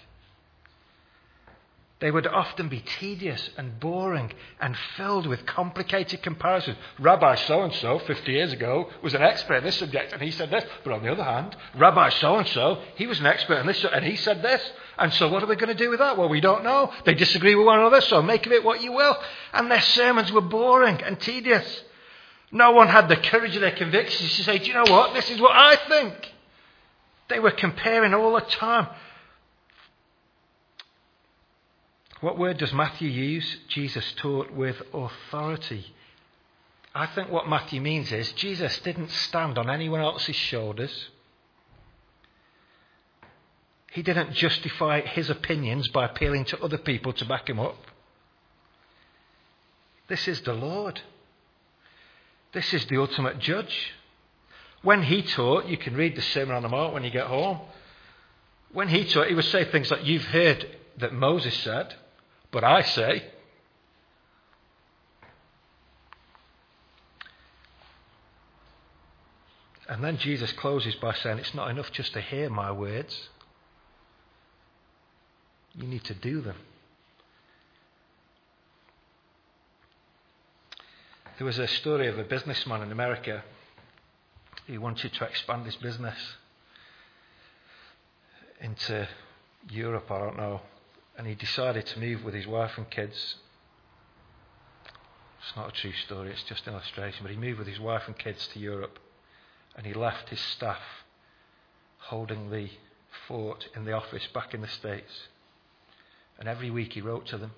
They 2.00 2.10
would 2.10 2.26
often 2.26 2.68
be 2.68 2.80
tedious 2.80 3.48
and 3.56 3.78
boring 3.80 4.32
and 4.60 4.76
filled 4.96 5.26
with 5.26 5.46
complicated 5.46 6.22
comparisons. 6.22 6.76
Rabbi 6.98 7.36
so 7.36 7.62
and 7.62 7.72
so, 7.72 8.00
50 8.00 8.32
years 8.32 8.52
ago, 8.52 8.90
was 9.00 9.14
an 9.14 9.22
expert 9.22 9.58
in 9.58 9.64
this 9.64 9.78
subject 9.78 10.12
and 10.12 10.20
he 10.20 10.32
said 10.32 10.50
this. 10.50 10.64
But 10.82 10.92
on 10.92 11.04
the 11.04 11.12
other 11.12 11.22
hand, 11.22 11.56
Rabbi 11.76 12.10
so 12.10 12.36
and 12.36 12.48
so, 12.48 12.82
he 12.96 13.06
was 13.06 13.20
an 13.20 13.26
expert 13.26 13.58
in 13.60 13.66
this 13.66 13.82
and 13.84 14.04
he 14.04 14.16
said 14.16 14.42
this. 14.42 14.60
And 14.98 15.14
so 15.14 15.28
what 15.28 15.42
are 15.42 15.46
we 15.46 15.54
going 15.56 15.74
to 15.74 15.82
do 15.82 15.88
with 15.88 16.00
that? 16.00 16.18
Well, 16.18 16.28
we 16.28 16.40
don't 16.40 16.64
know. 16.64 16.92
They 17.06 17.14
disagree 17.14 17.54
with 17.54 17.64
one 17.64 17.78
another, 17.78 18.00
so 18.00 18.20
make 18.20 18.44
of 18.44 18.52
it 18.52 18.64
what 18.64 18.82
you 18.82 18.92
will. 18.92 19.16
And 19.52 19.70
their 19.70 19.80
sermons 19.80 20.32
were 20.32 20.40
boring 20.40 21.00
and 21.00 21.18
tedious. 21.18 21.84
No 22.50 22.72
one 22.72 22.88
had 22.88 23.08
the 23.08 23.16
courage 23.16 23.54
of 23.54 23.62
their 23.62 23.70
convictions 23.70 24.36
to 24.36 24.42
say, 24.42 24.58
do 24.58 24.66
you 24.66 24.74
know 24.74 24.92
what? 24.92 25.14
This 25.14 25.30
is 25.30 25.40
what 25.40 25.52
I 25.52 25.76
think. 25.76 26.33
They 27.28 27.38
were 27.38 27.50
comparing 27.50 28.14
all 28.14 28.34
the 28.34 28.40
time. 28.40 28.88
What 32.20 32.38
word 32.38 32.58
does 32.58 32.72
Matthew 32.72 33.08
use? 33.08 33.58
Jesus 33.68 34.14
taught 34.16 34.52
with 34.52 34.80
authority. 34.92 35.94
I 36.94 37.06
think 37.06 37.30
what 37.30 37.48
Matthew 37.48 37.80
means 37.80 38.12
is 38.12 38.32
Jesus 38.32 38.78
didn't 38.80 39.10
stand 39.10 39.58
on 39.58 39.68
anyone 39.68 40.00
else's 40.00 40.36
shoulders. 40.36 41.08
He 43.90 44.02
didn't 44.02 44.32
justify 44.32 45.00
his 45.02 45.28
opinions 45.30 45.88
by 45.88 46.06
appealing 46.06 46.46
to 46.46 46.60
other 46.62 46.78
people 46.78 47.12
to 47.14 47.24
back 47.24 47.48
him 47.48 47.60
up. 47.60 47.76
This 50.08 50.28
is 50.28 50.40
the 50.42 50.52
Lord. 50.52 51.00
This 52.52 52.72
is 52.72 52.86
the 52.86 52.98
ultimate 52.98 53.38
judge. 53.38 53.92
When 54.84 55.02
he 55.02 55.22
taught, 55.22 55.64
you 55.64 55.78
can 55.78 55.96
read 55.96 56.14
the 56.14 56.20
Sermon 56.20 56.54
on 56.54 56.62
the 56.62 56.68
Mount 56.68 56.92
when 56.92 57.04
you 57.04 57.10
get 57.10 57.26
home. 57.26 57.58
When 58.70 58.88
he 58.88 59.06
taught, 59.06 59.28
he 59.28 59.34
would 59.34 59.46
say 59.46 59.64
things 59.64 59.90
like, 59.90 60.04
You've 60.04 60.26
heard 60.26 60.76
that 60.98 61.14
Moses 61.14 61.54
said, 61.54 61.94
but 62.52 62.62
I 62.62 62.82
say. 62.82 63.24
And 69.88 70.04
then 70.04 70.18
Jesus 70.18 70.52
closes 70.52 70.94
by 70.96 71.14
saying, 71.14 71.38
It's 71.38 71.54
not 71.54 71.70
enough 71.70 71.90
just 71.90 72.12
to 72.12 72.20
hear 72.20 72.50
my 72.50 72.70
words, 72.70 73.30
you 75.74 75.86
need 75.86 76.04
to 76.04 76.14
do 76.14 76.42
them. 76.42 76.56
There 81.38 81.46
was 81.46 81.58
a 81.58 81.66
story 81.66 82.06
of 82.06 82.18
a 82.18 82.24
businessman 82.24 82.82
in 82.82 82.92
America 82.92 83.42
he 84.66 84.78
wanted 84.78 85.12
to 85.12 85.24
expand 85.24 85.66
his 85.66 85.76
business 85.76 86.16
into 88.60 89.06
Europe, 89.68 90.10
I 90.10 90.18
don't 90.18 90.36
know. 90.36 90.60
And 91.16 91.26
he 91.26 91.34
decided 91.34 91.86
to 91.86 92.00
move 92.00 92.24
with 92.24 92.34
his 92.34 92.46
wife 92.46 92.72
and 92.76 92.88
kids. 92.90 93.36
It's 95.38 95.56
not 95.56 95.68
a 95.68 95.72
true 95.72 95.92
story, 95.92 96.30
it's 96.30 96.42
just 96.44 96.66
an 96.66 96.72
illustration. 96.72 97.20
But 97.22 97.30
he 97.30 97.36
moved 97.36 97.58
with 97.58 97.68
his 97.68 97.78
wife 97.78 98.04
and 98.06 98.18
kids 98.18 98.48
to 98.48 98.58
Europe. 98.58 98.98
And 99.76 99.86
he 99.86 99.92
left 99.92 100.30
his 100.30 100.40
staff 100.40 100.82
holding 101.98 102.50
the 102.50 102.70
fort 103.28 103.68
in 103.76 103.84
the 103.84 103.92
office 103.92 104.26
back 104.32 104.54
in 104.54 104.60
the 104.60 104.68
States. 104.68 105.28
And 106.38 106.48
every 106.48 106.70
week 106.70 106.94
he 106.94 107.00
wrote 107.00 107.26
to 107.26 107.38
them 107.38 107.52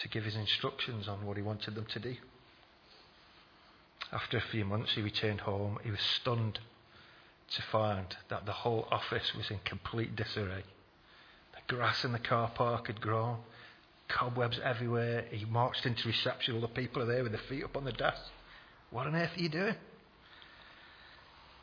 to 0.00 0.08
give 0.08 0.24
his 0.24 0.36
instructions 0.36 1.08
on 1.08 1.24
what 1.24 1.36
he 1.36 1.42
wanted 1.42 1.74
them 1.74 1.86
to 1.86 1.98
do. 1.98 2.16
After 4.12 4.38
a 4.38 4.42
few 4.42 4.64
months, 4.64 4.92
he 4.94 5.02
returned 5.02 5.40
home. 5.40 5.78
He 5.84 5.90
was 5.90 6.00
stunned 6.00 6.58
to 7.50 7.62
find 7.62 8.16
that 8.28 8.46
the 8.46 8.52
whole 8.52 8.88
office 8.90 9.34
was 9.34 9.50
in 9.50 9.58
complete 9.64 10.16
disarray. 10.16 10.64
The 11.54 11.74
grass 11.74 12.04
in 12.04 12.12
the 12.12 12.18
car 12.18 12.50
park 12.54 12.86
had 12.86 13.00
grown, 13.00 13.38
cobwebs 14.08 14.58
everywhere. 14.62 15.24
He 15.30 15.44
marched 15.44 15.84
into 15.84 16.08
reception. 16.08 16.54
All 16.54 16.60
the 16.60 16.68
people 16.68 17.02
are 17.02 17.06
there 17.06 17.22
with 17.22 17.32
their 17.32 17.40
feet 17.48 17.64
up 17.64 17.76
on 17.76 17.84
the 17.84 17.92
desk. 17.92 18.20
What 18.90 19.06
on 19.06 19.14
earth 19.14 19.36
are 19.36 19.40
you 19.40 19.50
doing? 19.50 19.74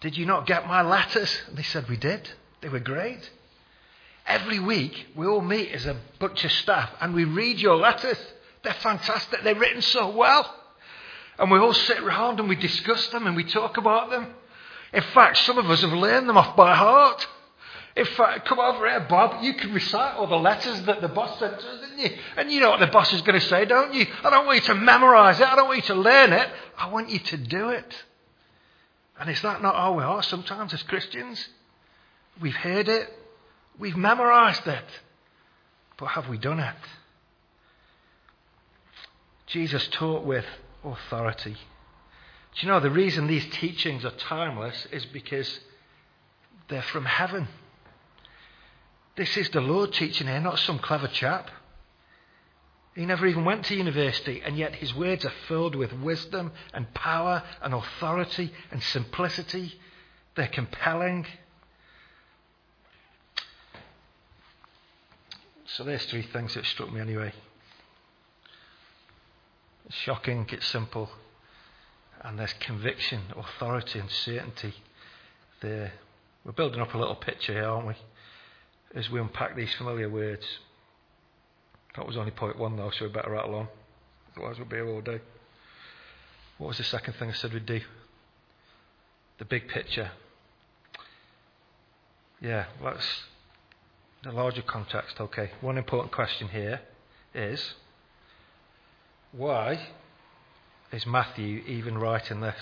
Did 0.02 0.18
you 0.18 0.26
not 0.28 0.46
get 0.46 0.68
my 0.68 0.84
letters? 0.84 1.36
And 1.48 1.58
they 1.58 1.64
said, 1.64 1.90
We 1.90 1.98
did. 1.98 2.30
They 2.62 2.70
were 2.70 2.80
great. 2.80 3.30
Every 4.28 4.60
week, 4.60 5.08
we 5.16 5.26
all 5.26 5.42
meet 5.42 5.72
as 5.72 5.86
a 5.86 5.98
bunch 6.20 6.46
of 6.46 6.52
staff 6.52 6.92
and 7.00 7.14
we 7.14 7.26
read 7.26 7.60
your 7.60 7.78
letters. 7.78 8.18
They're 8.64 8.74
fantastic. 8.74 9.44
They're 9.44 9.56
written 9.56 9.82
so 9.82 10.16
well. 10.16 10.54
And 11.38 11.52
we 11.52 11.60
all 11.60 11.74
sit 11.74 12.00
around 12.00 12.40
and 12.40 12.48
we 12.48 12.56
discuss 12.56 13.08
them 13.08 13.28
and 13.28 13.36
we 13.36 13.44
talk 13.44 13.78
about 13.78 14.10
them. 14.10 14.34
In 14.94 15.04
fact, 15.14 15.38
some 15.40 15.58
of 15.58 15.70
us 15.70 15.82
have 15.82 15.92
learned 15.92 16.30
them 16.30 16.38
off 16.38 16.56
by 16.56 16.74
heart. 16.74 17.28
If 17.96 18.20
uh, 18.20 18.40
come 18.40 18.60
over 18.60 18.90
here, 18.90 19.06
Bob, 19.10 19.42
you 19.42 19.54
can 19.54 19.74
recite 19.74 20.16
all 20.16 20.28
the 20.28 20.36
letters 20.36 20.82
that 20.84 21.02
the 21.02 21.08
boss 21.08 21.40
sent 21.40 21.60
to 21.60 21.68
us, 21.68 21.80
didn't 21.82 22.00
you? 22.00 22.18
And 22.36 22.52
you 22.52 22.60
know 22.60 22.72
what 22.72 22.82
the 22.82 22.88
boss 22.88 23.14
is 23.14 23.22
going 23.22 23.40
to 23.40 23.46
say, 23.48 23.66
don't 23.66 23.94
you? 23.94 24.06
I 24.24 24.30
don't 24.30 24.46
want 24.46 24.62
you 24.62 24.74
to 24.74 24.76
memorize 24.76 25.40
it. 25.40 25.48
I 25.48 25.56
don't 25.56 25.68
want 25.68 25.78
you 25.78 25.96
to 25.96 26.02
learn 26.02 26.34
it. 26.34 26.48
I 26.78 26.90
want 26.90 27.10
you 27.10 27.20
to 27.20 27.38
do 27.38 27.70
it. 27.70 28.04
And 29.18 29.30
is 29.30 29.42
that 29.44 29.62
not 29.62 29.76
how 29.76 29.94
we 29.94 30.04
are 30.04 30.22
sometimes 30.24 30.74
as 30.74 30.84
Christians? 30.84 31.48
We've 32.42 32.56
heard 32.56 32.90
it. 32.90 33.10
We've 33.80 33.96
memorized 33.96 34.68
it. 34.68 34.86
But 35.98 36.08
have 36.08 36.28
we 36.28 36.38
done 36.38 36.60
it? 36.60 36.76
Jesus 39.48 39.88
taught 39.92 40.26
with 40.26 40.46
authority. 40.86 41.54
Do 41.54 42.66
you 42.66 42.68
know 42.68 42.80
the 42.80 42.90
reason 42.90 43.28
these 43.28 43.48
teachings 43.52 44.06
are 44.06 44.12
timeless 44.12 44.88
is 44.92 45.06
because 45.06 45.60
they're 46.70 46.82
from 46.82 47.06
heaven. 47.06 47.48
This 49.16 49.36
is 49.38 49.50
the 49.50 49.62
Lord 49.62 49.94
teaching 49.94 50.28
here, 50.28 50.40
not 50.40 50.60
some 50.60 50.80
clever 50.80 51.08
chap. 51.08 51.50
He 52.96 53.06
never 53.06 53.28
even 53.28 53.44
went 53.44 53.66
to 53.66 53.76
university, 53.76 54.42
and 54.42 54.58
yet 54.58 54.76
his 54.76 54.94
words 54.96 55.26
are 55.26 55.34
filled 55.48 55.76
with 55.76 55.92
wisdom 55.92 56.54
and 56.74 56.94
power 56.94 57.44
and 57.62 57.74
authority 57.74 58.54
and 58.72 58.82
simplicity. 58.82 59.74
They're 60.36 60.48
compelling. 60.48 61.26
So 65.66 65.84
there's 65.84 66.06
three 66.06 66.22
things 66.22 66.54
that 66.54 66.66
struck 66.66 66.92
me 66.92 67.02
anyway. 67.02 67.34
Shocking, 69.90 70.48
it's 70.52 70.66
simple, 70.66 71.10
and 72.22 72.40
there's 72.40 72.54
conviction, 72.54 73.22
authority, 73.38 74.00
and 74.00 74.10
certainty 74.10 74.74
there. 75.62 75.94
We're 76.44 76.54
building 76.54 76.82
up 76.82 76.94
a 76.94 76.98
little 76.98 77.16
picture 77.16 77.54
here, 77.54 77.66
aren't 77.66 77.88
we? 77.88 77.96
As 78.96 79.10
we 79.10 79.20
unpack 79.20 79.56
these 79.56 79.74
familiar 79.76 80.10
words. 80.10 80.46
That 81.96 82.08
was 82.08 82.18
only 82.18 82.32
point 82.32 82.58
one, 82.58 82.78
though, 82.78 82.90
so 82.90 83.06
we 83.06 83.12
better 83.12 83.32
rattle 83.32 83.56
on. 83.56 83.68
Otherwise, 84.36 84.58
we'll 84.58 84.68
be 84.68 84.78
here 84.78 84.90
all 84.90 85.02
day. 85.02 85.22
What 86.58 86.70
was 86.70 86.78
the 86.78 86.84
second 86.84 87.14
thing 87.14 87.30
I 87.30 87.34
said 87.34 87.54
we'd 87.54 87.66
do? 87.66 87.82
The 89.38 89.46
big 89.46 89.68
picture. 89.68 90.12
Yeah, 92.42 92.66
let's. 92.82 93.24
The 94.24 94.32
larger 94.32 94.64
context, 94.64 95.22
okay. 95.22 95.52
One 95.62 95.78
important 95.78 96.12
question 96.12 96.48
here 96.48 96.82
is 97.34 97.76
why 99.36 99.80
is 100.92 101.06
Matthew 101.06 101.64
even 101.68 101.98
writing 101.98 102.42
this? 102.42 102.56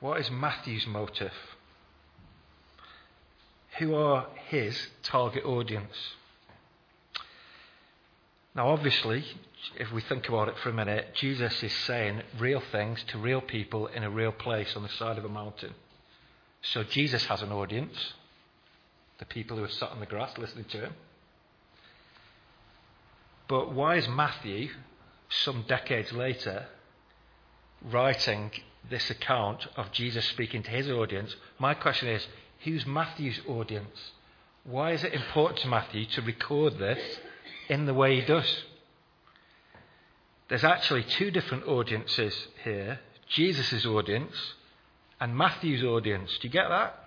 What 0.00 0.20
is 0.20 0.30
Matthew's 0.30 0.86
motive? 0.86 1.32
Who 3.78 3.94
are 3.94 4.26
his 4.48 4.88
target 5.02 5.44
audience? 5.44 5.96
Now, 8.54 8.68
obviously, 8.68 9.24
if 9.78 9.90
we 9.92 10.00
think 10.00 10.28
about 10.28 10.48
it 10.48 10.58
for 10.58 10.68
a 10.68 10.72
minute, 10.72 11.14
Jesus 11.14 11.62
is 11.62 11.72
saying 11.72 12.22
real 12.38 12.62
things 12.70 13.02
to 13.08 13.18
real 13.18 13.40
people 13.40 13.88
in 13.88 14.04
a 14.04 14.10
real 14.10 14.32
place 14.32 14.76
on 14.76 14.82
the 14.82 14.88
side 14.90 15.18
of 15.18 15.24
a 15.24 15.28
mountain. 15.28 15.74
So 16.62 16.84
Jesus 16.84 17.24
has 17.26 17.42
an 17.42 17.50
audience, 17.50 18.14
the 19.18 19.24
people 19.24 19.56
who 19.56 19.64
are 19.64 19.68
sat 19.68 19.90
on 19.90 20.00
the 20.00 20.06
grass 20.06 20.36
listening 20.38 20.66
to 20.66 20.78
him. 20.78 20.92
But 23.48 23.72
why 23.72 23.96
is 23.96 24.08
Matthew, 24.08 24.70
some 25.28 25.64
decades 25.68 26.12
later, 26.12 26.66
writing 27.82 28.50
this 28.88 29.10
account 29.10 29.66
of 29.76 29.92
Jesus 29.92 30.24
speaking 30.26 30.62
to 30.62 30.70
his 30.70 30.88
audience? 30.90 31.34
My 31.58 31.74
question 31.74 32.08
is 32.08 32.26
who's 32.60 32.86
Matthew's 32.86 33.40
audience? 33.46 34.12
Why 34.64 34.92
is 34.92 35.04
it 35.04 35.12
important 35.12 35.60
to 35.60 35.68
Matthew 35.68 36.06
to 36.06 36.22
record 36.22 36.78
this 36.78 37.18
in 37.68 37.84
the 37.84 37.94
way 37.94 38.20
he 38.20 38.26
does? 38.26 38.64
There's 40.48 40.64
actually 40.64 41.04
two 41.04 41.30
different 41.30 41.66
audiences 41.66 42.48
here 42.62 43.00
Jesus' 43.28 43.86
audience 43.86 44.54
and 45.20 45.36
Matthew's 45.36 45.82
audience. 45.82 46.36
Do 46.38 46.48
you 46.48 46.52
get 46.52 46.68
that? 46.68 47.03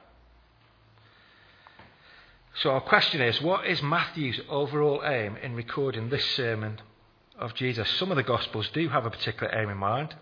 So, 2.62 2.72
our 2.72 2.82
question 2.82 3.22
is 3.22 3.40
what 3.40 3.68
is 3.68 3.84
Matthew's 3.84 4.40
overall 4.50 5.04
aim 5.06 5.38
in 5.44 5.54
recording 5.54 6.10
this 6.10 6.26
sermon 6.32 6.82
of 7.38 7.54
Jesus? 7.54 7.88
Some 8.00 8.10
of 8.10 8.18
the 8.18 8.24
Gospels 8.24 8.68
do 8.74 8.90
have 8.90 9.06
a 9.06 9.12
particular 9.12 9.56
aim 9.56 9.70
in 9.70 9.78
mind. 9.78 10.16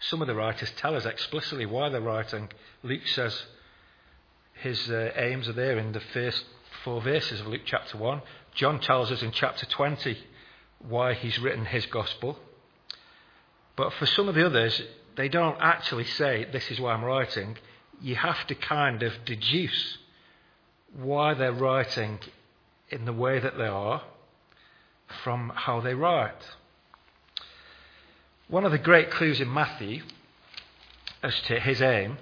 Some 0.00 0.22
of 0.22 0.28
the 0.28 0.34
writers 0.34 0.72
tell 0.78 0.96
us 0.96 1.04
explicitly 1.04 1.66
why 1.66 1.90
they're 1.90 2.00
writing. 2.00 2.48
Luke 2.82 3.06
says 3.06 3.38
his 4.54 4.90
uh, 4.90 5.10
aims 5.16 5.46
are 5.46 5.52
there 5.52 5.78
in 5.78 5.92
the 5.92 6.00
first 6.00 6.42
four 6.82 7.02
verses 7.02 7.38
of 7.42 7.48
Luke 7.48 7.66
chapter 7.66 7.98
1. 7.98 8.22
John 8.54 8.80
tells 8.80 9.12
us 9.12 9.22
in 9.22 9.30
chapter 9.30 9.66
20 9.66 10.16
why 10.78 11.12
he's 11.12 11.38
written 11.38 11.66
his 11.66 11.84
Gospel. 11.84 12.38
But 13.76 13.92
for 13.92 14.06
some 14.06 14.26
of 14.26 14.36
the 14.36 14.46
others, 14.46 14.80
they 15.16 15.28
don't 15.28 15.58
actually 15.60 16.04
say, 16.04 16.46
This 16.50 16.70
is 16.70 16.80
why 16.80 16.94
I'm 16.94 17.04
writing. 17.04 17.58
You 18.00 18.16
have 18.16 18.46
to 18.46 18.54
kind 18.54 19.02
of 19.02 19.12
deduce 19.26 19.98
why 20.96 21.34
they're 21.34 21.52
writing 21.52 22.18
in 22.90 23.04
the 23.04 23.12
way 23.12 23.38
that 23.38 23.56
they 23.56 23.66
are 23.66 24.02
from 25.22 25.52
how 25.54 25.80
they 25.80 25.94
write. 25.94 26.56
One 28.48 28.64
of 28.64 28.72
the 28.72 28.78
great 28.78 29.10
clues 29.10 29.40
in 29.40 29.52
Matthew 29.52 30.02
as 31.22 31.34
to 31.42 31.58
his 31.58 31.80
aim 31.80 32.18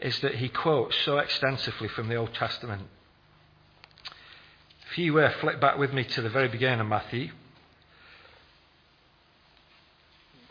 is 0.00 0.18
that 0.20 0.36
he 0.36 0.48
quotes 0.48 0.96
so 1.04 1.18
extensively 1.18 1.88
from 1.88 2.08
the 2.08 2.16
Old 2.16 2.34
Testament. 2.34 2.82
If 4.90 4.98
you 4.98 5.18
uh, 5.18 5.32
flip 5.40 5.60
back 5.60 5.78
with 5.78 5.92
me 5.92 6.04
to 6.04 6.22
the 6.22 6.28
very 6.28 6.48
beginning 6.48 6.80
of 6.80 6.86
Matthew, 6.86 7.30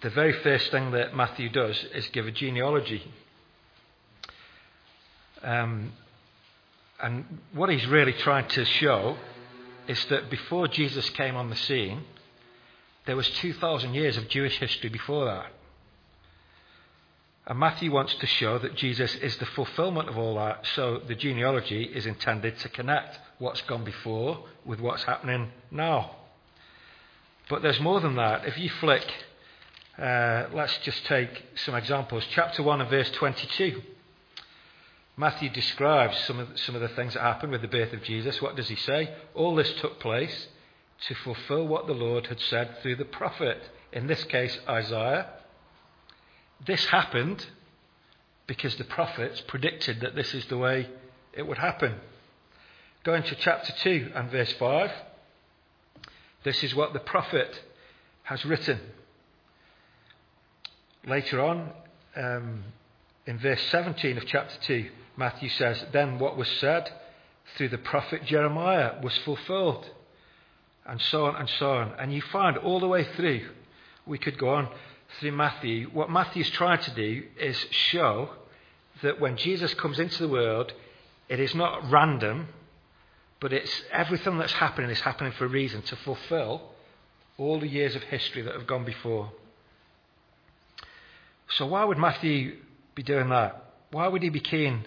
the 0.01 0.09
very 0.09 0.33
first 0.33 0.71
thing 0.71 0.91
that 0.91 1.15
Matthew 1.15 1.49
does 1.49 1.83
is 1.93 2.07
give 2.07 2.25
a 2.25 2.31
genealogy. 2.31 3.11
Um, 5.43 5.91
and 7.01 7.39
what 7.53 7.69
he's 7.69 7.85
really 7.87 8.13
trying 8.13 8.47
to 8.49 8.65
show 8.65 9.17
is 9.87 10.03
that 10.05 10.29
before 10.29 10.67
Jesus 10.67 11.09
came 11.11 11.35
on 11.35 11.49
the 11.49 11.55
scene, 11.55 12.03
there 13.05 13.15
was 13.15 13.29
2,000 13.29 13.93
years 13.93 14.17
of 14.17 14.29
Jewish 14.29 14.59
history 14.59 14.89
before 14.89 15.25
that. 15.25 15.51
And 17.47 17.57
Matthew 17.57 17.91
wants 17.91 18.13
to 18.15 18.27
show 18.27 18.59
that 18.59 18.75
Jesus 18.75 19.15
is 19.15 19.35
the 19.37 19.47
fulfillment 19.47 20.09
of 20.09 20.17
all 20.17 20.35
that, 20.35 20.65
so 20.75 21.01
the 21.07 21.15
genealogy 21.15 21.83
is 21.83 22.05
intended 22.05 22.59
to 22.59 22.69
connect 22.69 23.17
what's 23.39 23.61
gone 23.63 23.83
before 23.83 24.45
with 24.63 24.79
what's 24.79 25.03
happening 25.03 25.51
now. 25.71 26.15
But 27.49 27.63
there's 27.63 27.79
more 27.79 27.99
than 27.99 28.15
that. 28.15 28.45
If 28.45 28.57
you 28.59 28.69
flick, 28.69 29.11
uh, 29.97 30.45
let's 30.53 30.77
just 30.83 31.03
take 31.07 31.43
some 31.65 31.73
examples. 31.73 32.23
Chapter 32.29 32.61
1 32.61 32.81
and 32.81 32.89
verse 32.89 33.09
22. 33.11 33.81
Matthew 35.17 35.50
describes 35.50 36.17
some 36.19 36.39
of, 36.39 36.47
some 36.60 36.76
of 36.76 36.82
the 36.82 36.89
things 36.89 37.13
that 37.13 37.21
happened 37.21 37.52
with 37.52 37.62
the 37.62 37.67
birth 37.67 37.93
of 37.93 38.04
Jesus. 38.04 38.41
What 38.41 38.56
does 38.56 38.69
he 38.69 38.76
say? 38.76 39.13
All 39.36 39.56
this 39.56 39.71
took 39.80 40.00
place 40.00 40.47
to 41.08 41.15
fulfill 41.15 41.67
what 41.67 41.88
the 41.88 41.93
Lord 41.93 42.28
had 42.28 42.39
said 42.39 42.82
through 42.82 42.95
the 42.95 43.06
prophet, 43.06 43.69
in 43.91 44.08
this 44.08 44.24
case, 44.26 44.58
Isaiah. 44.67 45.28
This 46.65 46.86
happened 46.86 47.45
because 48.47 48.76
the 48.76 48.84
prophets 48.84 49.41
predicted 49.47 50.02
that 50.02 50.15
this 50.15 50.34
is 50.34 50.45
the 50.45 50.58
way 50.58 50.89
it 51.34 51.47
would 51.47 51.58
happen. 51.58 51.95
Going 53.04 53.24
to 53.24 53.36
chapter 53.36 53.74
2 53.82 54.12
and 54.13 54.30
verse 54.30 54.54
5. 54.54 54.91
This 56.43 56.63
is 56.63 56.76
what 56.76 56.93
the 56.93 57.00
prophet 57.00 57.62
has 58.24 58.45
written. 58.45 58.80
Later 61.06 61.41
on, 61.41 61.71
um, 62.15 62.63
in 63.25 63.38
verse 63.38 63.62
17 63.69 64.17
of 64.17 64.25
chapter 64.25 64.55
2, 64.62 64.89
Matthew 65.17 65.49
says, 65.49 65.86
Then 65.91 66.19
what 66.19 66.38
was 66.38 66.49
said 66.60 66.91
through 67.55 67.69
the 67.69 67.77
prophet 67.77 68.25
Jeremiah 68.25 68.93
was 69.01 69.15
fulfilled. 69.19 69.89
And 70.86 70.99
so 70.99 71.25
on 71.25 71.36
and 71.36 71.49
so 71.49 71.73
on. 71.73 71.93
And 71.99 72.13
you 72.13 72.21
find 72.21 72.57
all 72.57 72.79
the 72.79 72.88
way 72.88 73.03
through, 73.03 73.47
we 74.05 74.17
could 74.17 74.38
go 74.38 74.49
on 74.49 74.67
through 75.19 75.34
Matthew. 75.34 75.89
What 75.93 76.10
Matthew's 76.10 76.49
trying 76.49 76.81
to 76.81 76.91
do 76.91 77.23
is 77.39 77.55
show 77.69 78.31
that 79.03 79.19
when 79.19 79.38
Jesus 79.38 79.73
comes 79.75 79.99
into 79.99 80.17
the 80.23 80.27
world, 80.27 80.73
it 81.29 81.39
is 81.39 81.53
not 81.53 81.89
random, 81.91 82.47
but 83.39 83.53
it's 83.53 83.84
everything 83.91 84.38
that's 84.38 84.53
happening 84.53 84.89
is 84.89 85.01
happening 85.01 85.34
for 85.34 85.45
a 85.45 85.49
reason 85.49 85.81
to 85.84 85.95
fulfill 85.97 86.63
all 87.38 87.60
the 87.60 87.67
years 87.67 87.95
of 87.95 88.03
history 88.03 88.41
that 88.41 88.53
have 88.53 88.67
gone 88.67 88.86
before. 88.86 89.31
So, 91.57 91.67
why 91.67 91.84
would 91.84 91.97
Matthew 91.97 92.57
be 92.95 93.04
doing 93.04 93.30
that? 93.30 93.73
Why 93.91 94.08
would 94.08 94.23
he 94.23 94.30
be 94.30 94.39
keen 94.39 94.86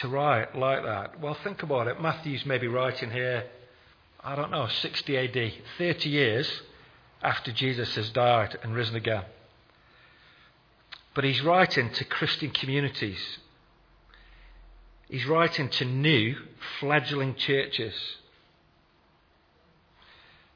to 0.00 0.08
write 0.08 0.56
like 0.56 0.84
that? 0.84 1.20
Well, 1.20 1.36
think 1.42 1.62
about 1.62 1.88
it. 1.88 2.00
Matthew's 2.00 2.46
maybe 2.46 2.66
writing 2.66 3.10
here, 3.10 3.44
I 4.22 4.34
don't 4.34 4.50
know, 4.50 4.66
60 4.66 5.16
AD, 5.16 5.52
30 5.78 6.08
years 6.08 6.62
after 7.22 7.52
Jesus 7.52 7.94
has 7.94 8.10
died 8.10 8.58
and 8.62 8.74
risen 8.74 8.96
again. 8.96 9.24
But 11.14 11.24
he's 11.24 11.42
writing 11.42 11.90
to 11.90 12.04
Christian 12.04 12.50
communities. 12.50 13.38
He's 15.08 15.26
writing 15.26 15.68
to 15.68 15.84
new, 15.84 16.36
fledgling 16.80 17.34
churches. 17.34 17.94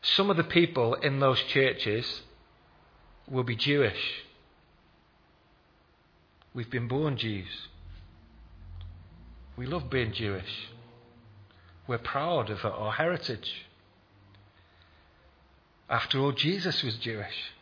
Some 0.00 0.30
of 0.30 0.36
the 0.36 0.44
people 0.44 0.94
in 0.94 1.20
those 1.20 1.42
churches 1.42 2.22
will 3.28 3.42
be 3.42 3.56
Jewish. 3.56 4.24
We've 6.56 6.70
been 6.70 6.88
born 6.88 7.18
Jews. 7.18 7.68
We 9.58 9.66
love 9.66 9.90
being 9.90 10.14
Jewish. 10.14 10.70
We're 11.86 11.98
proud 11.98 12.48
of 12.48 12.64
our 12.64 12.92
heritage. 12.92 13.66
After 15.90 16.18
all, 16.18 16.32
Jesus 16.32 16.82
was 16.82 16.96
Jewish. 16.96 17.52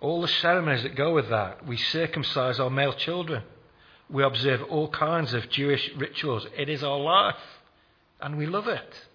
All 0.00 0.22
the 0.22 0.28
ceremonies 0.28 0.84
that 0.84 0.94
go 0.94 1.14
with 1.14 1.28
that, 1.30 1.66
we 1.66 1.76
circumcise 1.76 2.60
our 2.60 2.70
male 2.70 2.92
children. 2.92 3.42
We 4.08 4.22
observe 4.22 4.62
all 4.62 4.88
kinds 4.88 5.34
of 5.34 5.50
Jewish 5.50 5.90
rituals. 5.96 6.46
It 6.56 6.68
is 6.68 6.84
our 6.84 7.00
life, 7.00 7.34
and 8.20 8.38
we 8.38 8.46
love 8.46 8.68
it. 8.68 9.08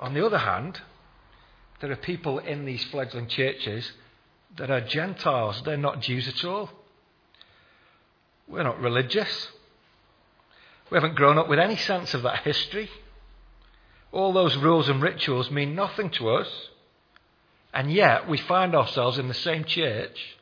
On 0.00 0.12
the 0.12 0.26
other 0.26 0.38
hand, 0.38 0.80
there 1.80 1.92
are 1.92 1.96
people 1.96 2.40
in 2.40 2.64
these 2.64 2.82
fledgling 2.86 3.28
churches 3.28 3.92
that 4.56 4.70
are 4.70 4.80
Gentiles. 4.80 5.62
They're 5.64 5.76
not 5.76 6.00
Jews 6.00 6.28
at 6.28 6.44
all. 6.44 6.70
We're 8.48 8.62
not 8.62 8.80
religious. 8.80 9.48
We 10.90 10.96
haven't 10.96 11.16
grown 11.16 11.38
up 11.38 11.48
with 11.48 11.58
any 11.58 11.76
sense 11.76 12.14
of 12.14 12.22
that 12.22 12.44
history. 12.44 12.90
All 14.12 14.32
those 14.32 14.56
rules 14.56 14.88
and 14.88 15.02
rituals 15.02 15.50
mean 15.50 15.74
nothing 15.74 16.10
to 16.10 16.30
us. 16.30 16.48
And 17.72 17.92
yet 17.92 18.28
we 18.28 18.38
find 18.38 18.74
ourselves 18.74 19.18
in 19.18 19.26
the 19.26 19.34
same 19.34 19.64
church, 19.64 20.36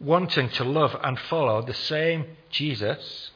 wanting 0.00 0.48
to 0.50 0.64
love 0.64 0.96
and 1.02 1.18
follow 1.18 1.62
the 1.62 1.74
same 1.74 2.24
Jesus, 2.50 3.30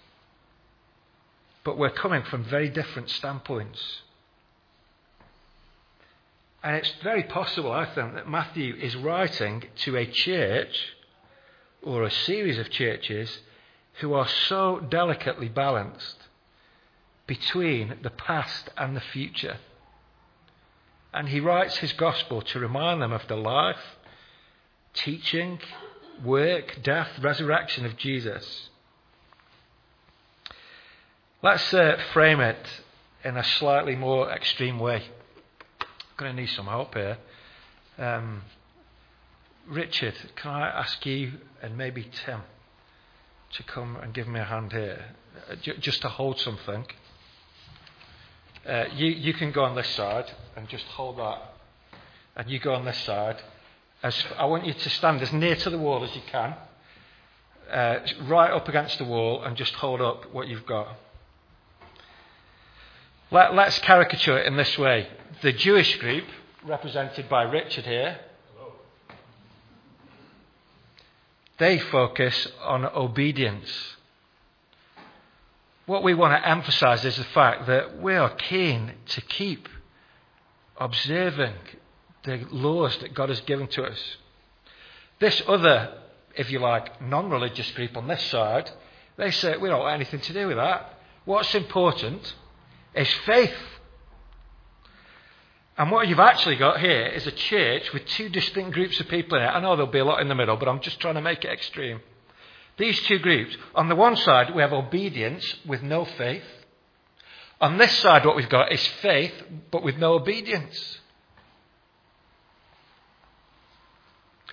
but 1.63 1.79
we're 1.79 1.91
coming 1.91 2.25
from 2.25 2.43
very 2.43 2.69
different 2.69 3.09
standpoints. 3.09 4.03
And 6.63 6.77
it's 6.77 6.93
very 7.03 7.25
possible, 7.25 7.73
I 7.73 7.87
think, 7.87 8.15
that 8.15 8.29
Matthew 8.29 8.75
is 8.77 8.95
writing 8.95 9.65
to 9.79 9.97
a 9.97 10.07
church 10.07 10.95
or 11.83 12.05
a 12.05 12.11
series 12.11 12.59
of 12.59 12.71
churches 12.71 13.41
who 13.95 14.15
are 14.15 14.29
so 14.29 14.79
delicately 14.79 15.49
balanced 15.49 16.17
between 17.27 17.97
the 18.03 18.11
past 18.11 18.71
and 18.77 18.97
the 18.97 19.01
future. 19.01 19.57
And 21.13 21.29
he 21.29 21.41
writes 21.41 21.79
his 21.79 21.93
gospel 21.93 22.43
to 22.43 22.61
remind 22.61 23.03
them 23.03 23.13
of 23.13 23.27
the 23.27 23.37
life, 23.37 23.99
teaching, 24.95 25.59
work, 26.25 26.79
death, 26.83 27.09
resurrection 27.21 27.85
of 27.85 27.97
Jesus. 27.97 28.69
Let's 31.43 31.75
uh, 31.75 31.99
frame 32.13 32.41
it 32.41 32.83
in 33.25 33.37
a 33.37 33.43
slightly 33.43 33.97
more 33.97 34.31
extreme 34.31 34.79
way 34.79 35.03
going 36.23 36.37
to 36.37 36.41
need 36.41 36.51
some 36.51 36.67
help 36.67 36.95
here. 36.95 37.19
Um, 37.99 38.43
Richard, 39.67 40.15
can 40.37 40.53
I 40.53 40.69
ask 40.69 41.05
you 41.05 41.33
and 41.61 41.77
maybe 41.77 42.09
Tim 42.25 42.43
to 43.55 43.63
come 43.65 43.97
and 43.97 44.15
give 44.15 44.29
me 44.29 44.39
a 44.39 44.45
hand 44.45 44.73
here, 44.73 45.05
uh, 45.51 45.57
j- 45.57 45.77
just 45.79 46.01
to 46.03 46.09
hold 46.09 46.39
something? 46.39 46.87
Uh, 48.65 48.85
you, 48.95 49.09
you 49.09 49.35
can 49.35 49.51
go 49.51 49.65
on 49.65 49.75
this 49.75 49.89
side 49.89 50.31
and 50.57 50.69
just 50.69 50.85
hold 50.85 51.19
that, 51.19 51.43
and 52.37 52.49
you 52.49 52.61
go 52.61 52.75
on 52.75 52.85
this 52.85 52.99
side. 52.99 53.43
As, 54.03 54.25
I 54.39 54.45
want 54.45 54.65
you 54.65 54.75
to 54.75 54.91
stand 54.91 55.23
as 55.23 55.33
near 55.33 55.57
to 55.57 55.71
the 55.71 55.79
wall 55.79 56.05
as 56.05 56.15
you 56.15 56.23
can, 56.31 56.55
uh, 57.69 57.99
right 58.23 58.53
up 58.53 58.69
against 58.69 58.99
the 58.99 59.05
wall, 59.05 59.43
and 59.43 59.57
just 59.57 59.75
hold 59.75 60.01
up 60.01 60.33
what 60.33 60.47
you've 60.47 60.67
got. 60.67 60.89
Let, 63.33 63.59
us 63.59 63.79
caricature 63.79 64.37
it 64.37 64.47
in 64.47 64.59
this 64.59 64.77
way. 64.77 65.09
The 65.41 65.55
Jewish 65.55 65.97
group, 65.97 66.25
represented 66.67 67.31
by 67.31 67.45
Richard 67.45 67.87
here, 67.87 68.19
they 71.57 71.79
focus 71.79 72.49
on 72.63 72.85
obedience. 72.85 73.97
What 75.87 76.03
we 76.03 76.13
want 76.13 76.35
to 76.35 76.47
emphasize 76.47 77.07
is 77.07 77.17
the 77.17 77.25
fact 77.25 77.67
that 77.69 78.03
we 78.03 78.15
are 78.17 78.29
keen 78.29 78.93
to 79.07 79.23
keep 79.23 79.67
observing 80.77 81.55
the 82.25 82.47
laws 82.51 82.99
that 82.99 83.15
God 83.15 83.31
has 83.31 83.41
given 83.41 83.67
to 83.69 83.85
us. 83.85 84.17
This 85.21 85.41
other, 85.49 85.97
if 86.37 86.51
you 86.51 86.59
like, 86.59 87.01
non 87.01 87.31
religious 87.31 87.71
group 87.71 87.97
on 87.97 88.09
this 88.09 88.23
side, 88.25 88.71
they 89.17 89.31
say 89.31 89.57
we 89.57 89.71
don't 89.71 89.81
want 89.81 89.95
anything 89.95 90.21
to 90.21 90.35
do 90.35 90.49
with 90.49 90.59
that. 90.59 90.99
What's 91.25 91.55
important 91.55 92.35
is 92.95 93.09
faith. 93.27 93.55
And 95.79 95.91
what 95.91 96.07
you've 96.07 96.21
actually 96.21 96.57
got 96.57 96.81
here 96.81 97.07
is 97.07 97.27
a 97.27 97.33
church 97.33 97.93
with 97.93 98.05
two 98.07 98.29
distinct 98.29 98.73
groups 98.73 99.01
of 99.01 99.09
people 99.09 99.39
in 99.39 99.45
it. 99.45 99.49
I 99.49 99.61
know 99.61 99.75
there'll 99.75 99.91
be 99.91 99.99
a 99.99 100.05
lot 100.05 100.21
in 100.21 100.29
the 100.29 100.35
middle, 100.35 100.57
but 100.57 100.69
I'm 100.69 100.81
just 100.81 101.01
trying 101.01 101.15
to 101.15 101.23
make 101.23 101.45
it 101.45 101.51
extreme. 101.51 102.01
These 102.77 103.01
two 103.03 103.19
groups. 103.19 103.57
On 103.75 103.89
the 103.89 103.97
one 103.97 104.17
side, 104.17 104.55
we 104.55 104.63
have 104.63 104.73
obedience 104.73 105.57
with 105.67 105.83
no 105.83 106.05
faith. 106.05 106.45
On 107.61 107.79
this 107.79 107.97
side, 107.99 108.27
what 108.27 108.37
we've 108.37 108.49
got 108.49 108.73
is 108.73 108.87
faith, 109.01 109.33
but 109.71 109.83
with 109.83 109.97
no 109.97 110.15
obedience. 110.15 110.99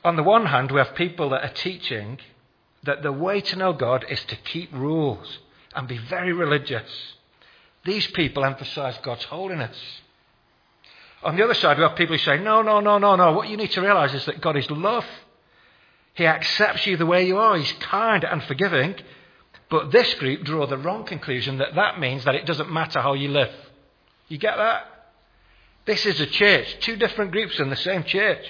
On 0.03 0.15
the 0.15 0.23
one 0.23 0.45
hand, 0.45 0.71
we 0.71 0.79
have 0.79 0.95
people 0.95 1.29
that 1.31 1.43
are 1.43 1.53
teaching 1.53 2.19
that 2.83 3.03
the 3.03 3.11
way 3.11 3.41
to 3.41 3.55
know 3.57 3.73
God 3.73 4.05
is 4.09 4.23
to 4.25 4.35
keep 4.35 4.71
rules 4.73 5.39
and 5.75 5.87
be 5.87 5.97
very 5.97 6.31
religious. 6.31 6.89
These 7.85 8.07
people 8.07 8.45
emphasize 8.45 8.97
God's 9.03 9.23
holiness. 9.25 9.77
On 11.23 11.35
the 11.35 11.43
other 11.43 11.53
side, 11.53 11.77
we 11.77 11.83
have 11.83 11.95
people 11.95 12.15
who 12.15 12.23
say, 12.23 12.39
no, 12.39 12.61
no, 12.61 12.79
no, 12.79 12.97
no, 12.97 13.15
no. 13.15 13.33
What 13.33 13.49
you 13.49 13.57
need 13.57 13.71
to 13.71 13.81
realize 13.81 14.13
is 14.13 14.25
that 14.25 14.41
God 14.41 14.55
is 14.57 14.69
love. 14.71 15.05
He 16.13 16.25
accepts 16.25 16.85
you 16.85 16.97
the 16.97 17.05
way 17.05 17.25
you 17.27 17.37
are. 17.37 17.57
He's 17.57 17.71
kind 17.73 18.23
and 18.23 18.43
forgiving. 18.43 18.95
But 19.69 19.91
this 19.91 20.13
group 20.15 20.43
draw 20.43 20.65
the 20.65 20.77
wrong 20.77 21.05
conclusion 21.05 21.57
that 21.57 21.75
that 21.75 21.99
means 21.99 22.25
that 22.25 22.35
it 22.35 22.45
doesn't 22.45 22.71
matter 22.71 23.01
how 23.01 23.13
you 23.13 23.29
live. 23.29 23.51
You 24.27 24.37
get 24.37 24.57
that? 24.57 24.85
This 25.85 26.05
is 26.05 26.19
a 26.19 26.25
church, 26.25 26.77
two 26.81 26.97
different 26.97 27.31
groups 27.31 27.59
in 27.59 27.69
the 27.69 27.75
same 27.75 28.03
church. 28.03 28.45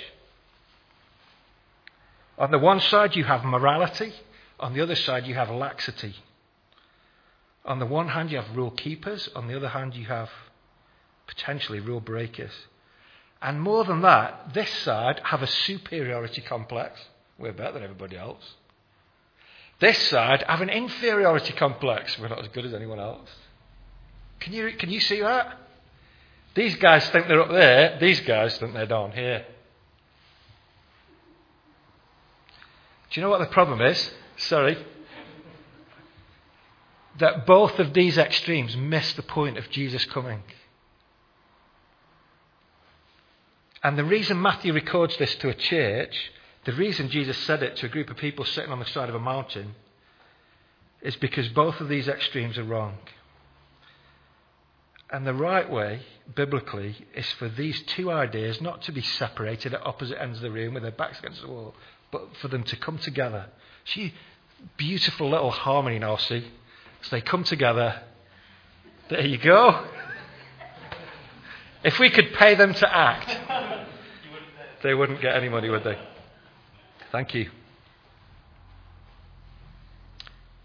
On 2.37 2.51
the 2.51 2.59
one 2.59 2.79
side, 2.79 3.15
you 3.15 3.23
have 3.23 3.43
morality. 3.43 4.13
On 4.59 4.73
the 4.73 4.81
other 4.81 4.95
side, 4.95 5.25
you 5.25 5.35
have 5.35 5.49
laxity. 5.49 6.15
On 7.65 7.79
the 7.79 7.85
one 7.85 8.09
hand, 8.09 8.31
you 8.31 8.37
have 8.37 8.55
rule 8.55 8.71
keepers. 8.71 9.29
On 9.35 9.47
the 9.47 9.55
other 9.55 9.69
hand, 9.69 9.95
you 9.95 10.05
have 10.05 10.29
potentially 11.27 11.79
rule 11.79 11.99
breakers. 11.99 12.51
And 13.41 13.61
more 13.61 13.85
than 13.85 14.01
that, 14.01 14.53
this 14.53 14.69
side 14.69 15.21
have 15.23 15.41
a 15.41 15.47
superiority 15.47 16.41
complex. 16.41 16.99
We're 17.37 17.53
better 17.53 17.73
than 17.73 17.83
everybody 17.83 18.17
else. 18.17 18.43
This 19.79 19.97
side 20.09 20.43
have 20.47 20.61
an 20.61 20.69
inferiority 20.69 21.53
complex. 21.53 22.17
We're 22.19 22.27
not 22.27 22.39
as 22.39 22.49
good 22.49 22.65
as 22.65 22.73
anyone 22.73 22.99
else. 22.99 23.29
Can 24.41 24.53
you, 24.53 24.71
can 24.77 24.89
you 24.89 24.99
see 24.99 25.21
that? 25.21 25.57
These 26.55 26.75
guys 26.75 27.09
think 27.11 27.27
they're 27.27 27.41
up 27.41 27.51
there. 27.51 27.97
These 27.99 28.21
guys 28.21 28.57
think 28.57 28.73
they're 28.73 28.85
down 28.85 29.11
here. 29.11 29.45
Do 33.11 33.19
you 33.19 33.21
know 33.21 33.29
what 33.29 33.39
the 33.39 33.45
problem 33.47 33.81
is? 33.81 34.11
Sorry 34.37 34.77
that 37.19 37.45
both 37.45 37.79
of 37.79 37.93
these 37.93 38.17
extremes 38.17 38.75
miss 38.75 39.13
the 39.13 39.23
point 39.23 39.57
of 39.57 39.69
Jesus 39.69 40.05
coming. 40.05 40.43
And 43.83 43.97
the 43.97 44.03
reason 44.03 44.41
Matthew 44.41 44.73
records 44.73 45.17
this 45.17 45.35
to 45.35 45.49
a 45.49 45.53
church, 45.53 46.31
the 46.65 46.73
reason 46.73 47.09
Jesus 47.09 47.37
said 47.37 47.63
it 47.63 47.77
to 47.77 47.85
a 47.85 47.89
group 47.89 48.09
of 48.09 48.17
people 48.17 48.45
sitting 48.45 48.71
on 48.71 48.79
the 48.79 48.85
side 48.85 49.09
of 49.09 49.15
a 49.15 49.19
mountain, 49.19 49.75
is 51.01 51.15
because 51.17 51.47
both 51.49 51.79
of 51.79 51.87
these 51.87 52.07
extremes 52.07 52.57
are 52.57 52.63
wrong. 52.63 52.97
And 55.11 55.25
the 55.25 55.33
right 55.33 55.69
way, 55.69 56.01
biblically, 56.35 56.95
is 57.15 57.29
for 57.33 57.49
these 57.49 57.81
two 57.83 58.11
ideas 58.11 58.61
not 58.61 58.81
to 58.83 58.91
be 58.91 59.01
separated 59.01 59.73
at 59.73 59.85
opposite 59.85 60.21
ends 60.21 60.37
of 60.37 60.43
the 60.43 60.51
room 60.51 60.75
with 60.75 60.83
their 60.83 60.91
backs 60.91 61.19
against 61.19 61.41
the 61.41 61.47
wall, 61.47 61.73
but 62.11 62.35
for 62.41 62.47
them 62.47 62.63
to 62.63 62.75
come 62.75 62.97
together. 62.97 63.47
See, 63.85 64.13
beautiful 64.77 65.29
little 65.29 65.51
harmony 65.51 65.99
now, 65.99 66.17
see? 66.17 66.45
So 67.01 67.15
they 67.15 67.21
come 67.21 67.43
together. 67.43 68.01
There 69.09 69.25
you 69.25 69.37
go. 69.37 69.85
If 71.83 71.97
we 71.97 72.09
could 72.09 72.33
pay 72.33 72.55
them 72.55 72.73
to 72.73 72.95
act, 72.95 73.37
they 74.83 74.93
wouldn't 74.93 75.21
get 75.21 75.35
any 75.35 75.49
money, 75.49 75.69
would 75.69 75.83
they? 75.83 75.97
Thank 77.11 77.33
you. 77.33 77.49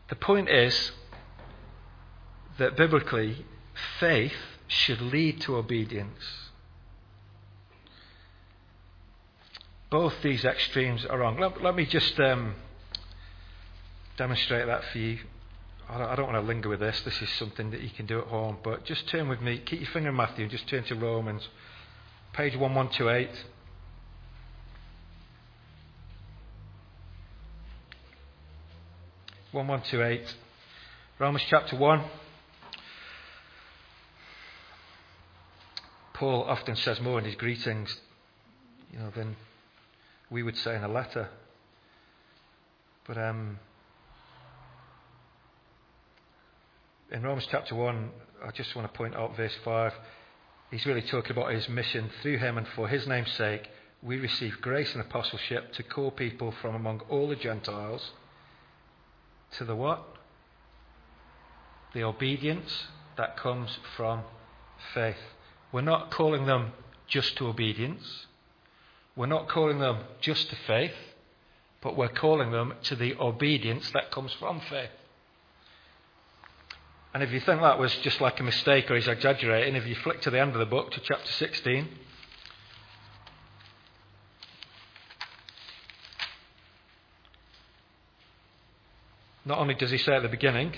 The 0.09 0.17
point 0.17 0.49
is 0.49 0.93
that 2.59 2.77
biblically, 2.77 3.47
faith 3.99 4.35
should 4.67 5.01
lead 5.01 5.41
to 5.43 5.57
obedience. 5.57 6.23
Both 9.91 10.15
these 10.23 10.45
extremes 10.45 11.07
are 11.07 11.19
wrong. 11.19 11.39
Let, 11.39 11.63
let 11.63 11.75
me 11.75 11.87
just 11.87 12.19
um, 12.19 12.57
demonstrate 14.17 14.67
that 14.67 14.83
for 14.93 14.99
you. 14.99 15.19
I 15.89 16.17
don't, 16.17 16.33
want 16.33 16.37
to 16.37 16.47
linger 16.47 16.69
with 16.69 16.81
this. 16.81 17.01
This 17.03 17.21
is 17.21 17.29
something 17.39 17.71
that 17.71 17.81
you 17.83 17.91
can 17.91 18.07
do 18.07 18.19
at 18.21 18.27
home. 18.27 18.59
But 18.63 18.85
just 18.85 19.09
turn 19.09 19.29
with 19.29 19.41
me. 19.41 19.59
Keep 19.59 19.81
your 19.81 19.91
finger 19.91 20.09
in 20.09 20.17
Matthew 20.17 20.45
and 20.45 20.51
just 20.51 20.67
turn 20.67 20.85
to 20.85 20.95
Romans. 20.95 21.47
Page 22.33 22.57
1128. 22.57 23.31
One 29.55 29.69
one 29.69 29.83
two 29.83 30.03
eight, 30.03 30.35
Romans 31.21 31.45
chapter 31.49 31.77
one. 31.77 32.03
Paul 36.13 36.43
often 36.49 36.75
says 36.75 37.01
more 37.01 37.21
in 37.21 37.25
his 37.25 37.37
greetings, 37.37 38.01
you 38.93 38.99
know, 38.99 39.11
than 39.15 39.37
we 40.29 40.43
would 40.43 40.57
say 40.57 40.75
in 40.75 40.83
a 40.83 40.89
letter. 40.89 41.29
But 43.07 43.17
um, 43.17 43.61
in 47.11 47.23
Romans 47.23 47.47
chapter 47.51 47.75
1, 47.75 48.11
I 48.47 48.51
just 48.51 48.75
want 48.75 48.91
to 48.91 48.97
point 48.97 49.15
out 49.15 49.37
verse 49.37 49.55
5. 49.65 49.93
He's 50.71 50.87
really 50.87 51.03
talking 51.03 51.33
about 51.33 51.53
his 51.53 51.69
mission 51.69 52.11
through 52.23 52.39
him 52.39 52.59
and 52.59 52.67
for 52.69 52.89
his 52.89 53.07
name's 53.07 53.33
sake. 53.33 53.69
We 54.03 54.19
receive 54.19 54.61
grace 54.61 54.93
and 54.95 55.03
apostleship 55.03 55.73
to 55.75 55.83
call 55.83 56.11
people 56.11 56.53
from 56.61 56.75
among 56.75 57.01
all 57.09 57.29
the 57.29 57.37
Gentiles 57.37 58.13
to 59.59 59.65
the 59.65 59.77
what? 59.77 60.03
The 61.95 62.03
obedience 62.03 62.87
that 63.17 63.37
comes 63.37 63.79
from 63.97 64.23
faith. 64.93 65.17
We're 65.73 65.83
not 65.83 66.11
calling 66.11 66.47
them 66.47 66.73
just 67.07 67.37
to 67.37 67.47
obedience. 67.47 68.27
We're 69.15 69.27
not 69.27 69.49
calling 69.49 69.79
them 69.79 69.99
just 70.21 70.51
to 70.51 70.57
faith, 70.67 70.95
but 71.83 71.97
we're 71.97 72.09
calling 72.09 72.51
them 72.51 72.75
to 72.85 72.97
the 72.97 73.15
obedience 73.21 73.91
that 73.93 74.11
comes 74.11 74.33
from 74.33 74.61
faith. 74.61 74.91
And 77.15 77.23
if 77.23 77.31
you 77.31 77.39
think 77.39 77.61
that 77.61 77.79
was 77.79 77.95
just 78.03 78.21
like 78.21 78.41
a 78.41 78.43
mistake 78.43 78.91
or 78.91 78.97
he's 78.97 79.07
exaggerating, 79.07 79.77
if 79.77 79.87
you 79.87 79.95
flick 79.95 80.21
to 80.23 80.31
the 80.31 80.41
end 80.41 80.53
of 80.55 80.59
the 80.59 80.67
book 80.67 80.91
to 80.91 81.01
chapter 81.01 81.31
16, 81.31 81.89
not 89.45 89.59
only 89.59 89.75
does 89.75 89.93
he 89.93 89.99
say 89.99 90.17
at 90.17 90.23
the 90.23 90.29
beginning, 90.29 90.75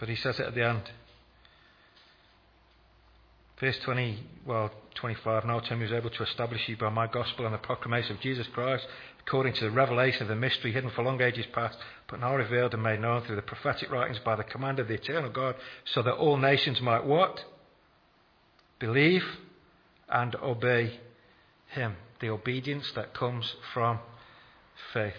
but 0.00 0.08
he 0.08 0.16
says 0.16 0.40
it 0.40 0.46
at 0.46 0.54
the 0.56 0.66
end. 0.66 0.82
Verse 3.60 3.78
20, 3.84 4.18
well, 4.46 4.70
25. 4.94 5.44
Now 5.44 5.58
to 5.58 5.68
him 5.68 5.80
who 5.80 5.86
is 5.86 5.92
able 5.92 6.10
to 6.10 6.22
establish 6.22 6.68
you 6.68 6.76
by 6.76 6.90
my 6.90 7.08
gospel 7.08 7.44
and 7.44 7.52
the 7.52 7.58
proclamation 7.58 8.12
of 8.12 8.20
Jesus 8.20 8.46
Christ, 8.54 8.86
according 9.26 9.54
to 9.54 9.64
the 9.64 9.70
revelation 9.70 10.22
of 10.22 10.28
the 10.28 10.36
mystery 10.36 10.72
hidden 10.72 10.90
for 10.90 11.02
long 11.02 11.20
ages 11.20 11.46
past, 11.52 11.76
but 12.08 12.20
now 12.20 12.36
revealed 12.36 12.74
and 12.74 12.82
made 12.82 13.00
known 13.00 13.22
through 13.22 13.36
the 13.36 13.42
prophetic 13.42 13.90
writings 13.90 14.20
by 14.24 14.36
the 14.36 14.44
command 14.44 14.78
of 14.78 14.86
the 14.86 14.94
eternal 14.94 15.30
God, 15.30 15.56
so 15.92 16.02
that 16.02 16.14
all 16.14 16.36
nations 16.36 16.80
might 16.80 17.04
what? 17.04 17.44
Believe 18.78 19.24
and 20.08 20.36
obey 20.36 21.00
him. 21.68 21.96
The 22.20 22.30
obedience 22.30 22.92
that 22.92 23.12
comes 23.12 23.56
from 23.74 23.98
faith. 24.92 25.14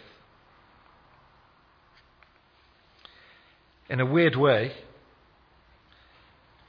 In 3.89 3.99
a 3.99 4.05
weird 4.05 4.35
way, 4.35 4.71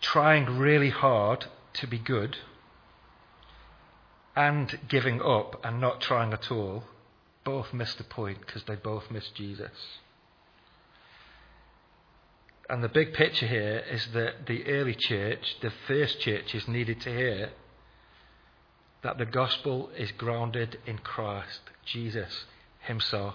trying 0.00 0.58
really 0.58 0.90
hard 0.90 1.46
to 1.74 1.86
be 1.86 1.98
good 1.98 2.36
and 4.36 4.78
giving 4.88 5.20
up 5.20 5.60
and 5.64 5.80
not 5.80 6.00
trying 6.00 6.32
at 6.32 6.50
all 6.50 6.84
both 7.44 7.72
miss 7.72 7.94
the 7.94 8.04
point 8.04 8.40
because 8.40 8.62
they 8.64 8.76
both 8.76 9.10
miss 9.10 9.28
Jesus. 9.30 9.70
And 12.68 12.84
the 12.84 12.88
big 12.88 13.14
picture 13.14 13.46
here 13.46 13.82
is 13.90 14.06
that 14.14 14.46
the 14.46 14.64
early 14.66 14.94
church, 14.94 15.56
the 15.60 15.72
first 15.88 16.20
churches, 16.20 16.68
needed 16.68 17.00
to 17.00 17.10
hear 17.10 17.50
that 19.02 19.18
the 19.18 19.26
gospel 19.26 19.90
is 19.96 20.12
grounded 20.12 20.78
in 20.86 20.98
Christ, 20.98 21.60
Jesus 21.84 22.44
Himself. 22.80 23.34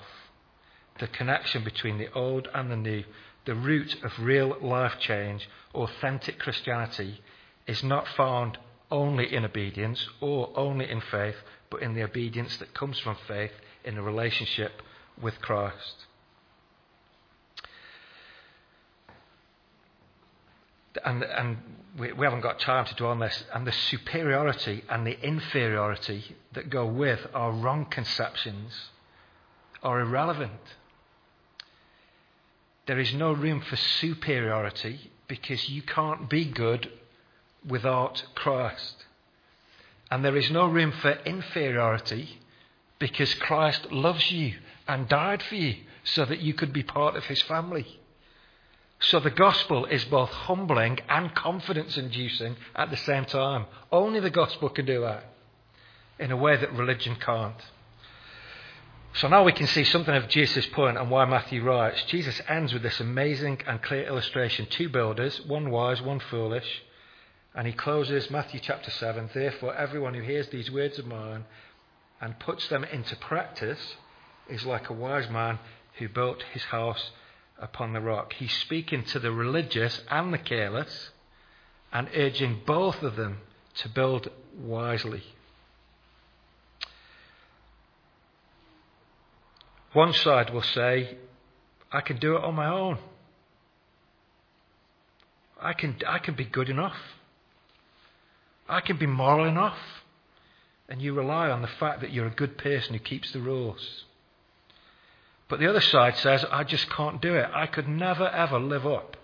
The 0.99 1.07
connection 1.07 1.63
between 1.63 1.97
the 1.97 2.13
old 2.13 2.47
and 2.53 2.71
the 2.71 2.77
new, 2.77 3.03
the 3.45 3.55
root 3.55 4.01
of 4.03 4.11
real 4.19 4.55
life 4.61 4.99
change, 4.99 5.49
authentic 5.73 6.39
Christianity, 6.39 7.19
is 7.67 7.83
not 7.83 8.07
found 8.09 8.57
only 8.91 9.33
in 9.33 9.45
obedience 9.45 10.07
or 10.21 10.51
only 10.55 10.89
in 10.89 11.01
faith, 11.01 11.35
but 11.69 11.81
in 11.81 11.95
the 11.95 12.03
obedience 12.03 12.57
that 12.57 12.73
comes 12.73 12.99
from 12.99 13.17
faith 13.27 13.51
in 13.83 13.97
a 13.97 14.01
relationship 14.01 14.81
with 15.21 15.39
Christ. 15.41 16.05
And, 21.03 21.23
and 21.23 21.57
we, 21.99 22.13
we 22.13 22.25
haven't 22.25 22.41
got 22.41 22.59
time 22.59 22.85
to 22.85 22.95
dwell 22.95 23.11
on 23.11 23.19
this. 23.19 23.43
And 23.53 23.67
the 23.67 23.71
superiority 23.71 24.83
and 24.89 25.05
the 25.05 25.19
inferiority 25.21 26.35
that 26.53 26.69
go 26.69 26.85
with 26.85 27.19
our 27.33 27.51
wrong 27.51 27.85
conceptions 27.85 28.71
are 29.83 29.99
irrelevant. 29.99 30.51
There 32.87 32.99
is 32.99 33.13
no 33.13 33.33
room 33.33 33.61
for 33.61 33.75
superiority 33.75 35.11
because 35.27 35.69
you 35.69 35.81
can't 35.81 36.29
be 36.29 36.45
good 36.45 36.89
without 37.67 38.23
Christ. 38.35 39.05
And 40.11 40.23
there 40.23 40.37
is 40.37 40.51
no 40.51 40.67
room 40.67 40.91
for 40.91 41.11
inferiority 41.25 42.39
because 42.99 43.33
Christ 43.33 43.91
loves 43.91 44.31
you 44.31 44.55
and 44.87 45.07
died 45.07 45.41
for 45.43 45.55
you 45.55 45.77
so 46.03 46.25
that 46.25 46.39
you 46.39 46.53
could 46.53 46.71
be 46.71 46.83
part 46.83 47.15
of 47.15 47.25
his 47.25 47.41
family. 47.41 47.99
So 48.99 49.19
the 49.19 49.31
gospel 49.31 49.85
is 49.85 50.05
both 50.05 50.29
humbling 50.29 50.99
and 51.09 51.35
confidence 51.35 51.97
inducing 51.97 52.55
at 52.75 52.89
the 52.89 52.97
same 52.97 53.25
time. 53.25 53.65
Only 53.91 54.19
the 54.19 54.29
gospel 54.29 54.69
can 54.69 54.85
do 54.85 55.01
that 55.01 55.25
in 56.17 56.31
a 56.31 56.37
way 56.37 56.55
that 56.55 56.71
religion 56.73 57.15
can't. 57.19 57.61
So 59.15 59.27
now 59.27 59.43
we 59.43 59.53
can 59.53 59.67
see 59.67 59.83
something 59.83 60.13
of 60.13 60.27
Jesus' 60.27 60.65
point 60.67 60.97
and 60.97 61.09
why 61.09 61.25
Matthew 61.25 61.63
writes. 61.63 62.03
Jesus 62.03 62.41
ends 62.47 62.73
with 62.73 62.83
this 62.83 62.99
amazing 62.99 63.61
and 63.65 63.81
clear 63.81 64.05
illustration 64.07 64.67
two 64.69 64.89
builders, 64.89 65.39
one 65.45 65.71
wise, 65.71 66.01
one 66.01 66.19
foolish. 66.19 66.83
And 67.55 67.65
he 67.65 67.73
closes 67.73 68.29
Matthew 68.29 68.59
chapter 68.59 68.91
7 68.91 69.29
Therefore, 69.33 69.73
everyone 69.75 70.13
who 70.13 70.21
hears 70.21 70.49
these 70.49 70.69
words 70.69 70.99
of 70.99 71.05
mine 71.05 71.45
and 72.19 72.37
puts 72.37 72.67
them 72.67 72.83
into 72.83 73.15
practice 73.15 73.95
is 74.49 74.65
like 74.65 74.89
a 74.89 74.93
wise 74.93 75.29
man 75.29 75.59
who 75.97 76.09
built 76.09 76.43
his 76.53 76.63
house 76.63 77.11
upon 77.57 77.93
the 77.93 78.01
rock. 78.01 78.33
He's 78.33 78.51
speaking 78.51 79.03
to 79.05 79.19
the 79.19 79.31
religious 79.31 80.01
and 80.11 80.33
the 80.33 80.37
careless 80.37 81.11
and 81.93 82.09
urging 82.13 82.61
both 82.65 83.01
of 83.01 83.15
them 83.15 83.37
to 83.75 83.87
build 83.89 84.29
wisely. 84.57 85.23
One 89.93 90.11
side 90.11 90.53
will 90.53 90.61
say, 90.61 91.17
I 91.89 92.01
can 92.01 92.17
do 92.17 92.35
it 92.35 92.43
on 92.43 92.55
my 92.55 92.67
own. 92.67 92.97
I 95.61 95.71
can, 95.71 95.95
I 96.05 96.19
can 96.19 96.35
be 96.35 96.43
good 96.43 96.69
enough. 96.69 96.97
I 98.67 98.81
can 98.81 98.97
be 98.97 99.05
moral 99.05 99.45
enough. 99.45 99.77
And 100.87 101.01
you 101.01 101.13
rely 101.13 101.49
on 101.49 101.61
the 101.61 101.67
fact 101.67 102.01
that 102.01 102.13
you're 102.13 102.27
a 102.27 102.31
good 102.31 102.57
person 102.57 102.93
who 102.93 102.99
keeps 102.99 103.31
the 103.31 103.39
rules. 103.39 104.03
But 105.47 105.59
the 105.59 105.67
other 105.67 105.81
side 105.81 106.17
says, 106.17 106.45
I 106.51 106.63
just 106.63 106.89
can't 106.89 107.21
do 107.21 107.35
it. 107.35 107.49
I 107.53 107.67
could 107.67 107.87
never, 107.87 108.27
ever 108.27 108.59
live 108.59 108.85
up 108.85 109.17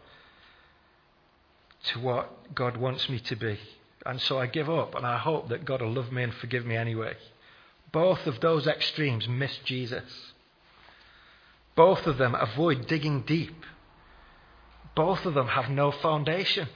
to 1.86 2.00
what 2.00 2.54
God 2.54 2.78
wants 2.78 3.10
me 3.10 3.20
to 3.20 3.36
be. 3.36 3.60
And 4.06 4.20
so 4.22 4.40
I 4.40 4.48
give 4.48 4.70
up, 4.70 4.96
and 4.96 5.06
I 5.06 5.18
hope 5.18 5.50
that 5.50 5.66
God 5.66 5.82
will 5.82 5.94
love 5.94 6.12
me 6.12 6.24
and 6.24 6.34
forgive 6.34 6.66
me 6.66 6.76
anyway. 6.76 7.16
Both 7.92 8.26
of 8.26 8.40
those 8.40 8.68
extremes 8.68 9.28
miss 9.28 9.58
Jesus. 9.66 10.04
Both 11.76 12.08
of 12.08 12.18
them 12.18 12.36
avoid 12.36 12.88
digging 12.88 13.22
deep. 13.22 13.66
Both 14.96 15.26
of 15.26 15.34
them 15.34 15.48
have 15.48 15.70
no 15.70 15.92
foundation. 15.92 16.68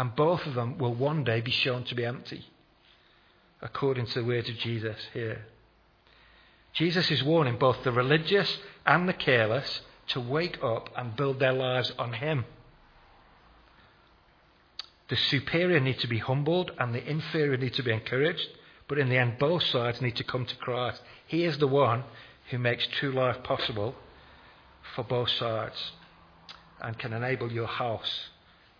And 0.00 0.16
both 0.16 0.46
of 0.46 0.54
them 0.54 0.78
will 0.78 0.94
one 0.94 1.24
day 1.24 1.42
be 1.42 1.50
shown 1.50 1.84
to 1.84 1.94
be 1.94 2.06
empty, 2.06 2.46
according 3.60 4.06
to 4.06 4.14
the 4.14 4.24
words 4.24 4.48
of 4.48 4.56
Jesus 4.56 4.96
here. 5.12 5.44
Jesus 6.72 7.10
is 7.10 7.22
warning 7.22 7.58
both 7.58 7.84
the 7.84 7.92
religious 7.92 8.60
and 8.86 9.06
the 9.06 9.12
careless 9.12 9.82
to 10.08 10.18
wake 10.18 10.56
up 10.64 10.88
and 10.96 11.14
build 11.14 11.38
their 11.38 11.52
lives 11.52 11.92
on 11.98 12.14
Him. 12.14 12.46
The 15.10 15.16
superior 15.16 15.80
need 15.80 15.98
to 15.98 16.08
be 16.08 16.16
humbled 16.16 16.70
and 16.78 16.94
the 16.94 17.06
inferior 17.06 17.58
need 17.58 17.74
to 17.74 17.82
be 17.82 17.92
encouraged, 17.92 18.48
but 18.88 18.96
in 18.96 19.10
the 19.10 19.18
end, 19.18 19.38
both 19.38 19.64
sides 19.64 20.00
need 20.00 20.16
to 20.16 20.24
come 20.24 20.46
to 20.46 20.56
Christ. 20.56 21.02
He 21.26 21.44
is 21.44 21.58
the 21.58 21.68
one 21.68 22.04
who 22.48 22.58
makes 22.58 22.86
true 22.86 23.12
life 23.12 23.42
possible 23.42 23.94
for 24.94 25.04
both 25.04 25.28
sides 25.28 25.92
and 26.80 26.98
can 26.98 27.12
enable 27.12 27.52
your 27.52 27.66
house 27.66 28.30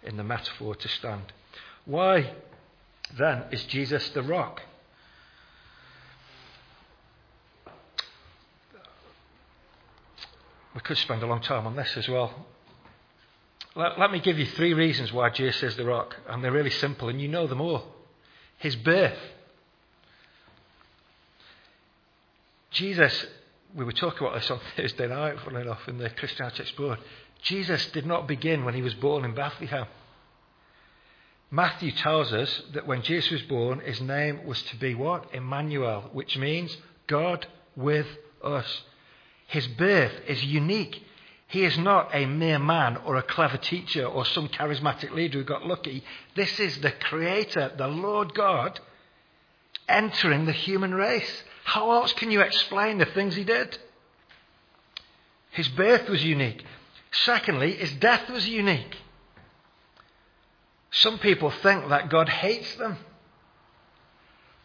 in 0.03 0.17
the 0.17 0.25
metaphor 0.25 0.75
to 0.75 0.89
stand. 0.89 1.33
Why 1.85 2.33
then 3.17 3.45
is 3.51 3.65
Jesus 3.65 4.09
the 4.11 4.23
rock? 4.23 4.63
We 10.75 10.81
could 10.81 10.99
spend 10.99 11.23
a 11.23 11.27
long 11.27 11.41
time 11.41 11.67
on 11.67 11.77
this 11.77 11.97
as 11.97 12.09
well. 12.09 12.47
Let, 13.75 13.99
let 13.99 14.11
me 14.13 14.21
give 14.21 14.39
you 14.39 14.47
three 14.47 14.75
reasons 14.75 15.13
why 15.13 15.31
Jesus 15.31 15.63
is 15.63 15.77
the 15.77 15.85
rock, 15.85 16.17
and 16.29 16.43
they're 16.43 16.53
really 16.53 16.71
simple, 16.71 17.09
and 17.09 17.21
you 17.21 17.29
know 17.29 17.47
them 17.47 17.61
all. 17.61 17.85
His 18.59 18.77
birth. 18.77 19.19
Jesus 22.71 23.27
we 23.75 23.85
were 23.85 23.93
talking 23.93 24.27
about 24.27 24.35
this 24.35 24.51
on 24.51 24.61
Thursday 24.77 25.07
night, 25.07 25.37
funny 25.45 25.61
enough, 25.61 25.87
in 25.87 25.99
the 25.99 26.11
Christian 26.11 26.19
Christianity 26.19 26.63
Explored. 26.63 26.99
Jesus 27.43 27.87
did 27.87 28.07
not 28.07 28.29
begin 28.29 28.65
when 28.65 28.75
he 28.75 28.83
was 28.83 28.95
born 28.95 29.25
in 29.25 29.35
Bethlehem. 29.35 29.87
Matthew 31.51 31.91
tells 31.93 32.33
us 32.33 32.63
that 32.75 32.87
when 32.87 33.03
Jesus 33.03 33.31
was 33.31 33.43
born, 33.43 33.81
his 33.81 34.01
name 34.01 34.45
was 34.45 34.63
to 34.65 34.77
be 34.77 34.95
what? 34.95 35.35
Emmanuel, 35.35 36.11
which 36.13 36.37
means 36.37 36.77
God 37.07 37.47
with 37.75 38.07
us. 38.45 38.83
His 39.49 39.67
birth 39.67 40.13
is 40.29 40.45
unique. 40.45 41.03
He 41.49 41.65
is 41.65 41.77
not 41.77 42.15
a 42.15 42.27
mere 42.27 42.61
man 42.61 42.99
or 42.99 43.17
a 43.17 43.23
clever 43.23 43.57
teacher 43.57 44.05
or 44.05 44.25
some 44.25 44.49
charismatic 44.49 45.11
leader 45.13 45.39
who 45.39 45.45
got 45.45 45.67
lucky. 45.67 46.05
This 46.37 46.61
is 46.61 46.79
the 46.79 46.93
Creator, 46.93 47.73
the 47.77 47.89
Lord 47.89 48.35
God, 48.35 48.79
entering 49.89 50.45
the 50.45 50.53
human 50.53 50.95
race. 50.95 51.43
How 51.71 51.93
else 51.93 52.13
can 52.15 52.33
you 52.33 52.41
explain 52.41 52.99
the 52.99 53.05
things 53.05 53.37
he 53.37 53.45
did? 53.45 53.79
His 55.53 55.69
birth 55.69 56.09
was 56.09 56.25
unique. 56.25 56.65
Secondly, 57.13 57.77
his 57.77 57.93
death 57.93 58.29
was 58.29 58.49
unique. 58.49 58.97
Some 60.91 61.21
people 61.21 61.53
think 61.53 61.89
that 61.91 62.11
God 62.11 62.29
hates 62.29 62.75
them. 62.75 62.97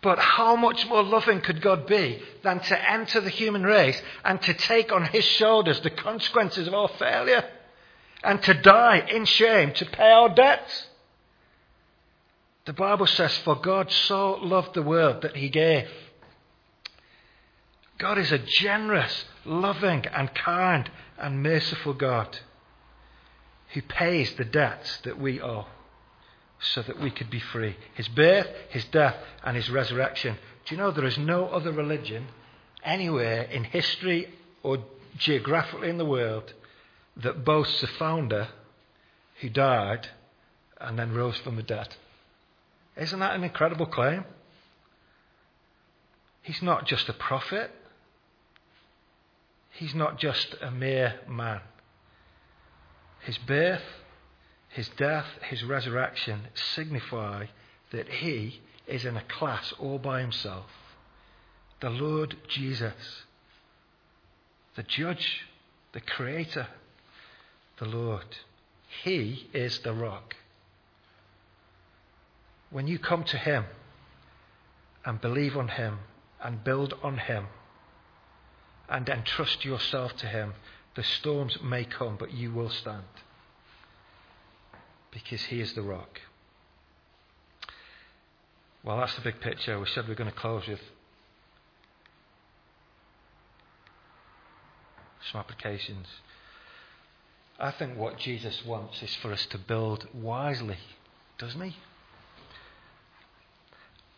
But 0.01 0.17
how 0.17 0.55
much 0.55 0.87
more 0.87 1.03
loving 1.03 1.41
could 1.41 1.61
God 1.61 1.85
be 1.85 2.23
than 2.41 2.59
to 2.61 2.91
enter 2.91 3.21
the 3.21 3.29
human 3.29 3.61
race 3.61 4.01
and 4.23 4.41
to 4.41 4.55
take 4.55 4.91
on 4.91 5.05
his 5.05 5.25
shoulders 5.25 5.81
the 5.81 5.91
consequences 5.91 6.67
of 6.67 6.73
our 6.73 6.89
failure 6.97 7.47
and 8.23 8.41
to 8.41 8.55
die 8.55 9.07
in 9.11 9.25
shame 9.25 9.73
to 9.73 9.85
pay 9.85 10.09
our 10.09 10.29
debts? 10.29 10.87
The 12.65 12.73
Bible 12.73 13.05
says, 13.05 13.37
For 13.37 13.53
God 13.53 13.91
so 13.91 14.39
loved 14.41 14.73
the 14.73 14.81
world 14.81 15.21
that 15.21 15.35
he 15.35 15.49
gave. 15.49 15.87
God 17.97 18.17
is 18.17 18.31
a 18.31 18.39
generous, 18.39 19.25
loving, 19.45 20.05
and 20.07 20.33
kind 20.33 20.89
and 21.17 21.41
merciful 21.41 21.93
God 21.93 22.39
who 23.73 23.81
pays 23.81 24.33
the 24.35 24.45
debts 24.45 24.99
that 25.03 25.19
we 25.19 25.41
owe 25.41 25.65
so 26.59 26.81
that 26.81 26.99
we 26.99 27.11
could 27.11 27.29
be 27.29 27.39
free. 27.39 27.75
His 27.93 28.07
birth, 28.07 28.47
his 28.69 28.85
death, 28.85 29.15
and 29.43 29.55
his 29.55 29.69
resurrection. 29.69 30.37
Do 30.65 30.75
you 30.75 30.81
know 30.81 30.91
there 30.91 31.05
is 31.05 31.17
no 31.17 31.47
other 31.47 31.71
religion 31.71 32.27
anywhere 32.83 33.43
in 33.43 33.63
history 33.63 34.33
or 34.63 34.79
geographically 35.17 35.89
in 35.89 35.97
the 35.97 36.05
world 36.05 36.53
that 37.17 37.45
boasts 37.45 37.81
a 37.83 37.87
founder 37.87 38.49
who 39.41 39.49
died 39.49 40.09
and 40.79 40.97
then 40.97 41.13
rose 41.13 41.37
from 41.37 41.55
the 41.55 41.63
dead? 41.63 41.95
Isn't 42.97 43.19
that 43.19 43.35
an 43.35 43.43
incredible 43.43 43.85
claim? 43.85 44.25
He's 46.41 46.61
not 46.61 46.85
just 46.85 47.09
a 47.09 47.13
prophet. 47.13 47.71
He's 49.75 49.93
not 49.93 50.17
just 50.19 50.55
a 50.61 50.71
mere 50.71 51.19
man. 51.27 51.59
His 53.19 53.37
birth, 53.37 53.83
his 54.69 54.87
death, 54.89 55.25
his 55.49 55.63
resurrection 55.63 56.47
signify 56.53 57.47
that 57.91 58.07
he 58.07 58.61
is 58.87 59.03
in 59.03 59.17
a 59.17 59.23
class 59.23 59.73
all 59.77 59.99
by 59.99 60.21
himself. 60.21 60.67
The 61.81 61.89
Lord 61.89 62.37
Jesus, 62.47 63.23
the 64.75 64.83
judge, 64.83 65.41
the 65.91 66.01
creator, 66.01 66.67
the 67.77 67.85
Lord. 67.85 68.37
He 69.03 69.49
is 69.53 69.79
the 69.79 69.93
rock. 69.93 70.35
When 72.69 72.87
you 72.87 72.97
come 72.97 73.25
to 73.25 73.37
him 73.37 73.65
and 75.03 75.19
believe 75.19 75.57
on 75.57 75.67
him 75.67 75.99
and 76.41 76.63
build 76.63 76.93
on 77.03 77.17
him 77.17 77.47
and 78.89 79.07
entrust 79.09 79.65
yourself 79.65 80.15
to 80.17 80.27
him, 80.27 80.53
the 80.95 81.03
storms 81.03 81.57
may 81.63 81.83
come, 81.83 82.15
but 82.17 82.33
you 82.33 82.51
will 82.51 82.69
stand 82.69 83.03
because 85.11 85.43
he 85.45 85.61
is 85.61 85.73
the 85.73 85.81
rock. 85.81 86.19
Well, 88.83 88.97
that's 88.97 89.15
the 89.15 89.21
big 89.21 89.39
picture. 89.39 89.79
We 89.79 89.87
said 89.87 90.03
we 90.03 90.09
we're 90.09 90.15
going 90.15 90.29
to 90.29 90.35
close 90.35 90.67
with 90.67 90.81
some 95.31 95.39
applications. 95.39 96.07
I 97.57 97.71
think 97.71 97.97
what 97.97 98.19
Jesus 98.19 98.63
wants 98.65 99.01
is 99.01 99.15
for 99.15 99.31
us 99.31 99.45
to 99.47 99.57
build 99.57 100.07
wisely, 100.13 100.77
doesn't 101.37 101.61
he? 101.61 101.75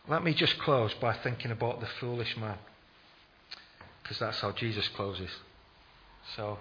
Let 0.10 0.24
me 0.24 0.34
just 0.34 0.58
close 0.60 0.94
by 0.96 1.14
thinking 1.14 1.52
about 1.52 1.80
the 1.80 1.88
foolish 2.00 2.36
man, 2.38 2.58
because 4.08 4.20
that's 4.20 4.40
how 4.40 4.54
Jesus 4.54 4.88
closes. 4.90 5.30
So 6.38 6.58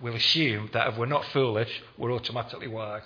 we'll 0.00 0.14
assume 0.14 0.70
that 0.72 0.88
if 0.88 0.96
we're 0.96 1.04
not 1.04 1.26
foolish, 1.26 1.82
we're 1.98 2.12
automatically 2.12 2.68
wise. 2.68 3.02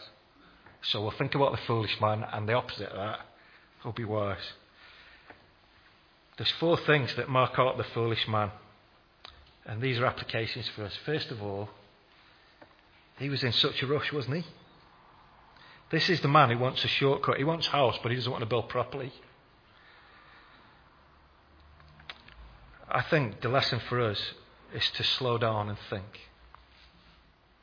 So 0.83 1.03
we'll 1.03 1.11
think 1.11 1.35
about 1.35 1.51
the 1.51 1.63
foolish 1.67 2.01
man, 2.01 2.25
and 2.33 2.49
the 2.49 2.53
opposite 2.53 2.89
of 2.91 2.97
that 2.97 3.21
will 3.85 3.93
be 3.93 4.05
wise. 4.05 4.53
There's 6.37 6.53
four 6.53 6.77
things 6.77 7.15
that 7.17 7.29
mark 7.29 7.59
out 7.59 7.77
the 7.79 7.85
foolish 7.85 8.29
man, 8.29 8.53
and 9.67 9.83
these 9.83 9.99
are 9.99 10.07
applications 10.07 10.69
for 10.69 10.85
us. 10.85 10.97
First 11.05 11.33
of 11.33 11.43
all, 11.43 11.69
he 13.19 13.29
was 13.29 13.43
in 13.43 13.53
such 13.53 13.83
a 13.83 13.89
rush, 13.89 14.13
wasn't 14.13 14.37
he? 14.37 14.45
This 15.91 16.09
is 16.09 16.21
the 16.21 16.29
man 16.29 16.51
who 16.51 16.59
wants 16.59 16.85
a 16.85 16.89
shortcut. 16.89 17.39
He 17.39 17.45
wants 17.45 17.67
house, 17.67 17.99
but 18.03 18.13
he 18.13 18.17
doesn't 18.17 18.31
want 18.31 18.43
to 18.43 18.49
build 18.49 18.69
properly. 18.69 19.13
I 22.91 23.03
think 23.03 23.41
the 23.41 23.49
lesson 23.49 23.81
for 23.89 24.01
us 24.01 24.21
is 24.75 24.91
to 24.93 25.05
slow 25.05 25.39
down 25.39 25.69
and 25.69 25.79
think. 25.89 26.21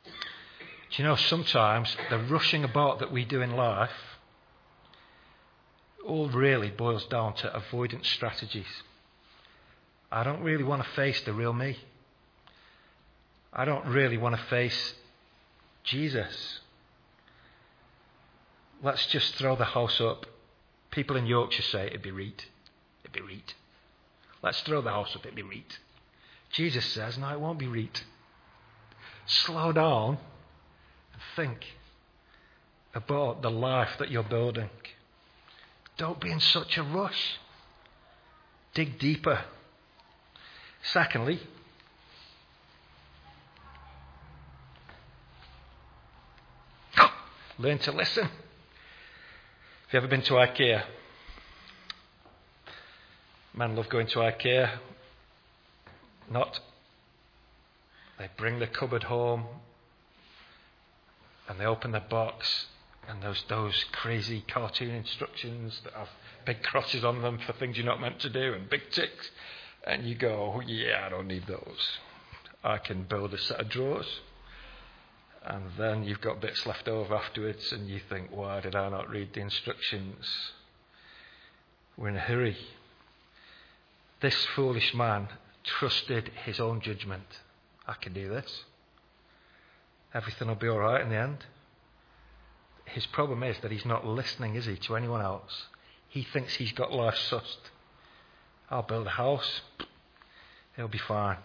Do 0.04 1.02
you 1.02 1.04
know, 1.04 1.16
sometimes 1.16 1.94
the 2.08 2.18
rushing 2.18 2.64
about 2.64 3.00
that 3.00 3.12
we 3.12 3.24
do 3.24 3.42
in 3.42 3.54
life 3.54 3.90
all 6.06 6.28
really 6.30 6.70
boils 6.70 7.04
down 7.06 7.34
to 7.34 7.54
avoidance 7.54 8.08
strategies. 8.08 8.82
I 10.10 10.24
don't 10.24 10.42
really 10.42 10.64
want 10.64 10.82
to 10.82 10.88
face 10.90 11.20
the 11.20 11.34
real 11.34 11.52
me. 11.52 11.76
I 13.52 13.66
don't 13.66 13.86
really 13.86 14.16
want 14.16 14.34
to 14.34 14.42
face 14.44 14.94
Jesus. 15.84 16.60
Let's 18.82 19.06
just 19.06 19.34
throw 19.34 19.56
the 19.56 19.64
house 19.64 20.00
up. 20.00 20.24
People 20.90 21.16
in 21.16 21.26
Yorkshire 21.26 21.62
say 21.62 21.86
it'd 21.88 22.02
be 22.02 22.10
reet. 22.10 22.46
It'd 23.02 23.12
be 23.12 23.20
reet. 23.20 23.54
Let's 24.42 24.60
throw 24.62 24.80
the 24.80 24.90
house 24.90 25.14
up, 25.16 25.24
it'd 25.24 25.34
be 25.34 25.42
reet. 25.42 25.78
Jesus 26.52 26.84
says, 26.86 27.18
no, 27.18 27.28
it 27.28 27.40
won't 27.40 27.58
be 27.58 27.66
reet. 27.66 28.04
Slow 29.26 29.72
down 29.72 30.18
and 31.12 31.22
think 31.36 31.66
about 32.94 33.42
the 33.42 33.50
life 33.50 33.90
that 33.98 34.10
you're 34.10 34.22
building. 34.22 34.70
Don't 35.96 36.20
be 36.20 36.30
in 36.30 36.40
such 36.40 36.78
a 36.78 36.82
rush. 36.82 37.38
Dig 38.74 38.98
deeper. 38.98 39.44
Secondly, 40.84 41.40
learn 47.58 47.78
to 47.78 47.92
listen. 47.92 48.24
Have 48.24 48.32
you 49.92 49.98
ever 49.98 50.06
been 50.06 50.22
to 50.22 50.34
IKEA? 50.34 50.84
Men 53.58 53.74
love 53.74 53.88
going 53.88 54.06
to 54.06 54.20
IKEA. 54.20 54.78
Not. 56.30 56.60
They 58.16 58.28
bring 58.36 58.60
the 58.60 58.68
cupboard 58.68 59.02
home 59.02 59.46
and 61.48 61.58
they 61.58 61.64
open 61.64 61.90
the 61.90 61.98
box, 61.98 62.66
and 63.08 63.20
there's 63.20 63.42
those 63.48 63.84
crazy 63.90 64.44
cartoon 64.46 64.94
instructions 64.94 65.80
that 65.82 65.92
have 65.94 66.08
big 66.46 66.62
crosses 66.62 67.04
on 67.04 67.20
them 67.20 67.40
for 67.44 67.52
things 67.54 67.76
you're 67.76 67.84
not 67.84 68.00
meant 68.00 68.20
to 68.20 68.30
do, 68.30 68.52
and 68.52 68.70
big 68.70 68.82
ticks. 68.92 69.28
And 69.84 70.04
you 70.04 70.14
go, 70.14 70.54
oh, 70.54 70.60
yeah, 70.60 71.02
I 71.04 71.08
don't 71.08 71.26
need 71.26 71.48
those. 71.48 71.98
I 72.62 72.78
can 72.78 73.04
build 73.04 73.34
a 73.34 73.38
set 73.38 73.58
of 73.58 73.70
drawers. 73.70 74.20
And 75.44 75.64
then 75.76 76.04
you've 76.04 76.20
got 76.20 76.40
bits 76.40 76.64
left 76.64 76.86
over 76.86 77.16
afterwards, 77.16 77.72
and 77.72 77.88
you 77.88 77.98
think, 78.08 78.28
why 78.30 78.60
did 78.60 78.76
I 78.76 78.88
not 78.88 79.10
read 79.10 79.32
the 79.32 79.40
instructions? 79.40 80.26
We're 81.96 82.10
in 82.10 82.16
a 82.16 82.20
hurry. 82.20 82.56
This 84.20 84.46
foolish 84.54 84.94
man 84.94 85.28
trusted 85.64 86.30
his 86.44 86.60
own 86.60 86.80
judgment. 86.80 87.26
I 87.86 87.94
can 87.94 88.12
do 88.12 88.28
this 88.28 88.64
everything 90.14 90.48
will 90.48 90.54
be 90.54 90.68
all 90.68 90.78
right 90.78 91.02
in 91.02 91.10
the 91.10 91.16
end. 91.16 91.44
His 92.86 93.06
problem 93.06 93.42
is 93.42 93.56
that 93.60 93.70
he's 93.70 93.84
not 93.84 94.06
listening, 94.06 94.54
is 94.54 94.66
he, 94.66 94.76
to 94.76 94.96
anyone 94.96 95.20
else? 95.20 95.66
He 96.08 96.22
thinks 96.22 96.54
he's 96.54 96.72
got 96.72 96.92
life 96.92 97.16
sussed. 97.30 97.70
I'll 98.70 98.82
build 98.82 99.06
a 99.06 99.10
house, 99.10 99.60
it'll 100.76 100.88
be 100.88 100.98
fine. 100.98 101.38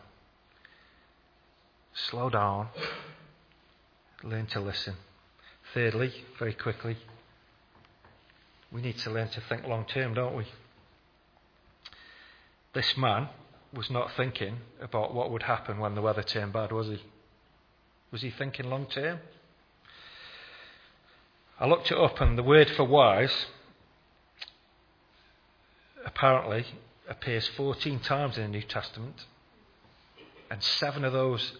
slow 1.93 2.29
down, 2.29 2.69
learn 4.23 4.47
to 4.47 4.59
listen. 4.59 4.95
Thirdly, 5.73 6.11
very 6.39 6.53
quickly, 6.53 6.97
we 8.71 8.81
need 8.81 8.97
to 8.99 9.11
learn 9.11 9.29
to 9.29 9.41
think 9.41 9.67
long 9.67 9.85
term, 9.85 10.13
don't 10.13 10.35
we? 10.35 10.45
This 12.73 12.97
man 12.97 13.29
was 13.71 13.89
not 13.89 14.11
thinking 14.15 14.57
about 14.81 15.13
what 15.13 15.31
would 15.31 15.43
happen 15.43 15.79
when 15.79 15.95
the 15.95 16.01
weather 16.01 16.23
turned 16.23 16.53
bad, 16.53 16.71
was 16.71 16.87
he? 16.87 17.01
Was 18.11 18.21
he 18.21 18.31
thinking 18.31 18.69
long 18.69 18.85
term? 18.87 19.19
I 21.59 21.67
looked 21.67 21.91
it 21.91 21.97
up, 21.97 22.19
and 22.19 22.37
the 22.37 22.43
word 22.43 22.69
for 22.71 22.83
wise 22.83 23.45
apparently 26.05 26.65
appears 27.07 27.47
14 27.47 27.99
times 27.99 28.37
in 28.37 28.43
the 28.43 28.49
New 28.49 28.63
Testament, 28.63 29.25
and 30.49 30.63
seven 30.63 31.03
of 31.03 31.13
those 31.13 31.53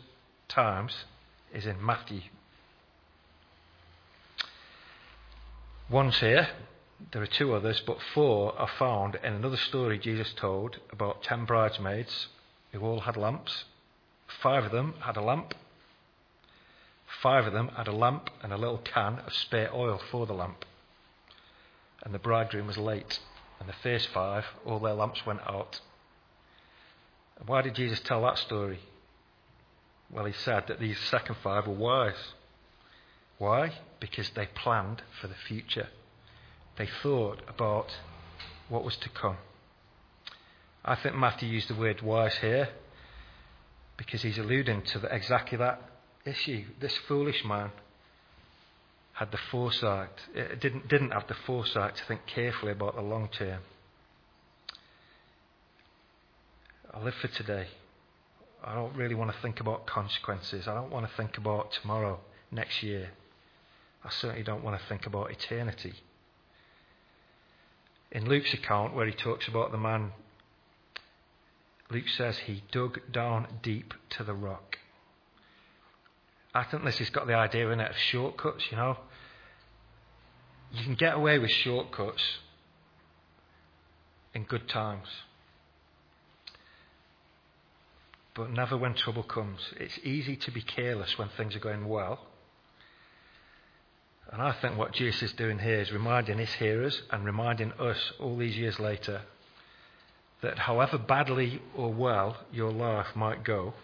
times 0.47 1.05
is 1.53 1.66
in 1.66 1.84
Matthew. 1.84 2.22
One's 5.89 6.20
here, 6.20 6.47
there 7.12 7.22
are 7.22 7.28
two 7.28 7.54
others, 7.54 7.82
but 7.86 7.97
four 8.14 8.58
are 8.58 8.70
found 8.80 9.16
in 9.16 9.34
another 9.34 9.58
story 9.58 9.99
Jesus 9.99 10.34
told 10.34 10.80
about 10.91 11.24
ten 11.24 11.45
bridesmaids 11.45 12.28
who 12.72 12.82
all 12.82 13.01
had 13.01 13.18
lamps. 13.18 13.66
Five 14.41 14.66
of 14.66 14.72
them 14.72 14.95
had 14.99 15.18
a 15.18 15.22
lamp. 15.22 15.54
Five 17.22 17.45
of 17.45 17.54
them 17.54 17.70
had 17.70 17.88
a 17.88 17.91
lamp 17.91 18.30
and 18.41 18.51
a 18.51 18.58
little 18.58 18.80
can 18.80 19.20
of 19.20 19.34
spare 19.34 19.74
oil 19.74 20.01
for 20.12 20.26
the 20.26 20.34
lamp. 20.34 20.66
And 22.04 22.14
the 22.14 22.20
bridegroom 22.20 22.68
was 22.68 22.78
late. 22.78 23.20
And 23.60 23.70
the 23.70 23.74
first 23.74 24.10
five, 24.10 24.45
all 24.66 24.80
their 24.80 24.93
lamps 24.93 25.26
went 25.26 25.41
out. 25.41 25.80
And 27.39 27.47
why 27.47 27.62
did 27.62 27.76
Jesus 27.76 27.99
tell 28.01 28.24
that 28.24 28.38
story? 28.38 28.80
Well, 30.12 30.26
he 30.26 30.34
said 30.34 30.66
that 30.68 30.80
these 30.80 30.99
second 30.99 31.36
five 31.43 31.68
were 31.68 31.74
wise. 31.74 32.34
Why? 33.38 33.74
Because 33.99 34.30
they 34.32 34.47
planned 34.47 35.01
for 35.22 35.28
the 35.28 35.36
future. 35.47 35.89
They 36.78 36.88
thought 37.02 37.42
about 37.48 37.88
what 38.70 38.84
was 38.84 38.96
to 38.98 39.10
come. 39.10 39.38
I 40.84 40.96
think 40.96 41.16
Matthew 41.16 41.50
used 41.50 41.70
the 41.70 41.76
word 41.76 42.02
wise 42.02 42.36
here 42.38 42.70
because 43.98 44.22
he's 44.22 44.38
alluding 44.38 44.82
to 44.82 45.00
the, 45.00 45.16
exactly 45.16 45.58
that 45.58 45.82
issue. 46.26 46.66
This 46.80 46.98
foolish 47.08 47.46
man 47.46 47.72
had 49.14 49.32
the 49.32 49.38
foresight, 49.52 50.10
it 50.34 50.60
didn't, 50.60 50.88
didn't 50.90 51.12
have 51.12 51.28
the 51.28 51.36
foresight 51.46 51.96
to 51.96 52.04
think 52.06 52.22
carefully 52.26 52.72
about 52.72 52.96
the 52.96 53.02
long 53.02 53.30
term. 53.30 53.62
I 56.92 57.02
live 57.02 57.16
for 57.16 57.28
today. 57.28 57.68
I 58.64 58.76
don't 58.76 58.96
really 58.96 59.16
want 59.16 59.32
to 59.32 59.38
think 59.42 59.60
about 59.60 59.86
consequences. 59.86 60.68
I 60.68 60.74
don't 60.74 60.90
want 60.90 61.08
to 61.08 61.16
think 61.16 61.38
about 61.38 61.72
tomorrow, 61.82 62.20
next 62.52 62.82
year. 62.82 63.10
I 64.04 64.10
certainly 64.10 64.44
don't 64.44 64.64
want 64.64 64.80
to 64.80 64.88
think 64.88 65.06
about 65.06 65.32
eternity. 65.32 65.94
In 68.14 68.30
Luke's 68.30 68.53
account, 68.53 68.93
where 68.93 69.07
he 69.07 69.11
talks 69.11 69.47
about 69.47 69.72
the 69.72 69.78
man, 69.78 70.11
Luke 71.89 72.07
says 72.16 72.38
he 72.38 72.64
dug 72.72 72.99
down 73.11 73.47
deep 73.64 73.93
to 74.11 74.24
the 74.24 74.36
rock. 74.36 74.78
I 76.53 76.64
think 76.64 76.86
this 76.86 76.99
has 76.99 77.09
got 77.09 77.26
the 77.26 77.34
idea 77.34 77.70
in 77.72 77.80
it 77.80 77.89
of 77.89 77.97
shortcuts, 77.97 78.66
you 78.70 78.78
know. 78.78 78.97
You 80.72 80.84
can 80.84 80.93
get 80.93 81.16
away 81.16 81.39
with 81.39 81.49
shortcuts 81.49 82.22
in 84.36 84.43
good 84.43 84.70
times. 84.70 85.07
But 88.36 88.51
never 88.51 88.78
when 88.78 88.93
trouble 88.93 89.24
comes. 89.24 89.59
It's 89.80 89.99
easy 90.03 90.36
to 90.36 90.51
be 90.51 90.61
careless 90.61 91.18
when 91.18 91.30
things 91.30 91.55
are 91.55 91.59
going 91.59 91.88
well. 91.88 92.20
And 94.34 94.42
I 94.42 94.52
think 94.52 94.78
what 94.78 94.94
Jesus 94.94 95.22
is 95.22 95.34
doing 95.34 95.60
here 95.60 95.80
is 95.80 95.92
reminding 95.92 96.40
his 96.40 96.54
hearers 96.54 97.04
and 97.12 97.24
reminding 97.24 97.72
us 97.74 98.12
all 98.20 98.36
these 98.36 98.58
years 98.58 98.80
later 98.80 99.22
that 100.42 100.58
however 100.58 100.98
badly 100.98 101.62
or 101.76 101.94
well 101.94 102.38
your 102.52 102.72
life 102.72 103.16
might 103.16 103.44
go, 103.44 103.76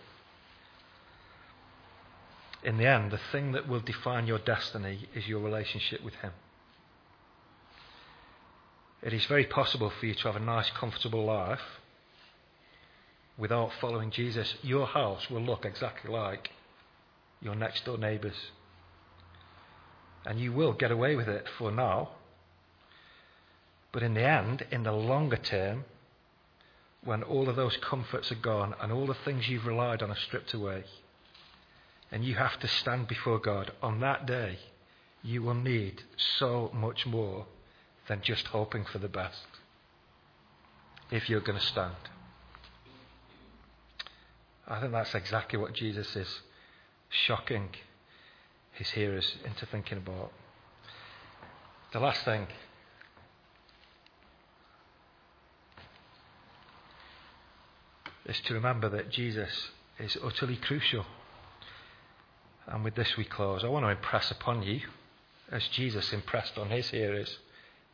in 2.64 2.78
the 2.78 2.88
end, 2.88 3.12
the 3.12 3.20
thing 3.32 3.52
that 3.54 3.68
will 3.68 3.80
define 3.80 4.28
your 4.28 4.40
destiny 4.40 5.08
is 5.16 5.28
your 5.28 5.40
relationship 5.40 6.04
with 6.04 6.16
Him. 6.16 6.32
It 9.02 9.14
is 9.14 9.26
very 9.26 9.46
possible 9.46 9.92
for 9.92 10.06
you 10.06 10.14
to 10.16 10.24
have 10.24 10.36
a 10.36 10.42
nice, 10.44 10.70
comfortable 10.72 11.24
life 11.24 11.62
without 13.38 13.72
following 13.80 14.12
Jesus. 14.12 14.56
Your 14.62 14.88
house 14.88 15.30
will 15.30 15.42
look 15.42 15.64
exactly 15.64 16.12
like 16.12 16.50
your 17.42 17.56
next 17.56 17.86
door 17.86 17.98
neighbour's. 17.98 18.52
And 20.30 20.40
you 20.40 20.54
will 20.54 20.74
get 20.74 20.92
away 20.92 21.16
with 21.16 21.28
it 21.28 21.48
for 21.58 21.72
now. 21.72 22.10
But 23.92 24.04
in 24.04 24.14
the 24.14 24.22
end, 24.24 24.64
in 24.70 24.84
the 24.84 24.92
longer 24.92 25.38
term, 25.38 25.86
when 27.04 27.24
all 27.24 27.50
of 27.50 27.56
those 27.56 27.78
comforts 27.78 28.32
are 28.32 28.36
gone 28.36 28.76
and 28.80 28.92
all 28.92 29.08
the 29.08 29.16
things 29.16 29.50
you've 29.50 29.66
relied 29.66 30.04
on 30.04 30.12
are 30.12 30.16
stripped 30.16 30.54
away, 30.54 30.84
and 32.12 32.24
you 32.24 32.36
have 32.36 32.60
to 32.60 32.68
stand 32.68 33.08
before 33.08 33.40
God 33.40 33.72
on 33.82 34.02
that 34.02 34.28
day, 34.28 34.60
you 35.24 35.42
will 35.42 35.56
need 35.56 36.04
so 36.38 36.70
much 36.76 37.08
more 37.08 37.48
than 38.08 38.22
just 38.22 38.46
hoping 38.46 38.86
for 38.86 39.00
the 39.00 39.10
best 39.10 39.48
if 41.10 41.28
you're 41.28 41.42
going 41.42 41.58
to 41.58 41.66
stand. 41.66 41.96
I 44.68 44.80
think 44.80 44.92
that's 44.92 45.16
exactly 45.16 45.58
what 45.58 45.74
Jesus 45.74 46.16
is 46.16 46.42
shocking 47.10 47.70
his 48.80 48.90
hearers 48.90 49.36
into 49.46 49.68
thinking 49.68 50.00
about. 50.00 50.32
The 51.94 52.00
last 52.00 52.26
thing 52.26 52.48
is 58.26 58.40
to 58.42 58.56
remember 58.56 58.90
that 58.90 59.12
Jesus 59.12 59.70
is 60.00 60.18
utterly 60.24 60.56
crucial 60.56 61.06
and 62.70 62.84
with 62.84 62.96
this 62.96 63.18
we 63.18 63.26
close. 63.26 63.64
I 63.64 63.68
want 63.68 63.86
to 63.86 63.90
impress 63.90 64.30
upon 64.30 64.64
you, 64.64 64.82
as 65.52 65.68
Jesus 65.70 66.14
impressed 66.14 66.58
on 66.58 66.70
his 66.70 66.90
hearers, 66.90 67.38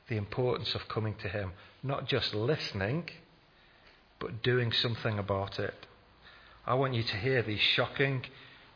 the 0.10 0.18
importance 0.18 0.76
of 0.76 0.88
coming 0.88 1.16
to 1.22 1.30
him. 1.30 1.54
Not 1.82 2.08
just 2.08 2.34
listening, 2.36 3.10
but 4.20 4.44
doing 4.44 4.72
something 4.72 5.18
about 5.18 5.60
it. 5.60 5.88
I 6.68 6.74
want 6.74 6.94
you 6.94 7.04
to 7.04 7.16
hear 7.18 7.42
these 7.42 7.62
shocking, 7.62 8.26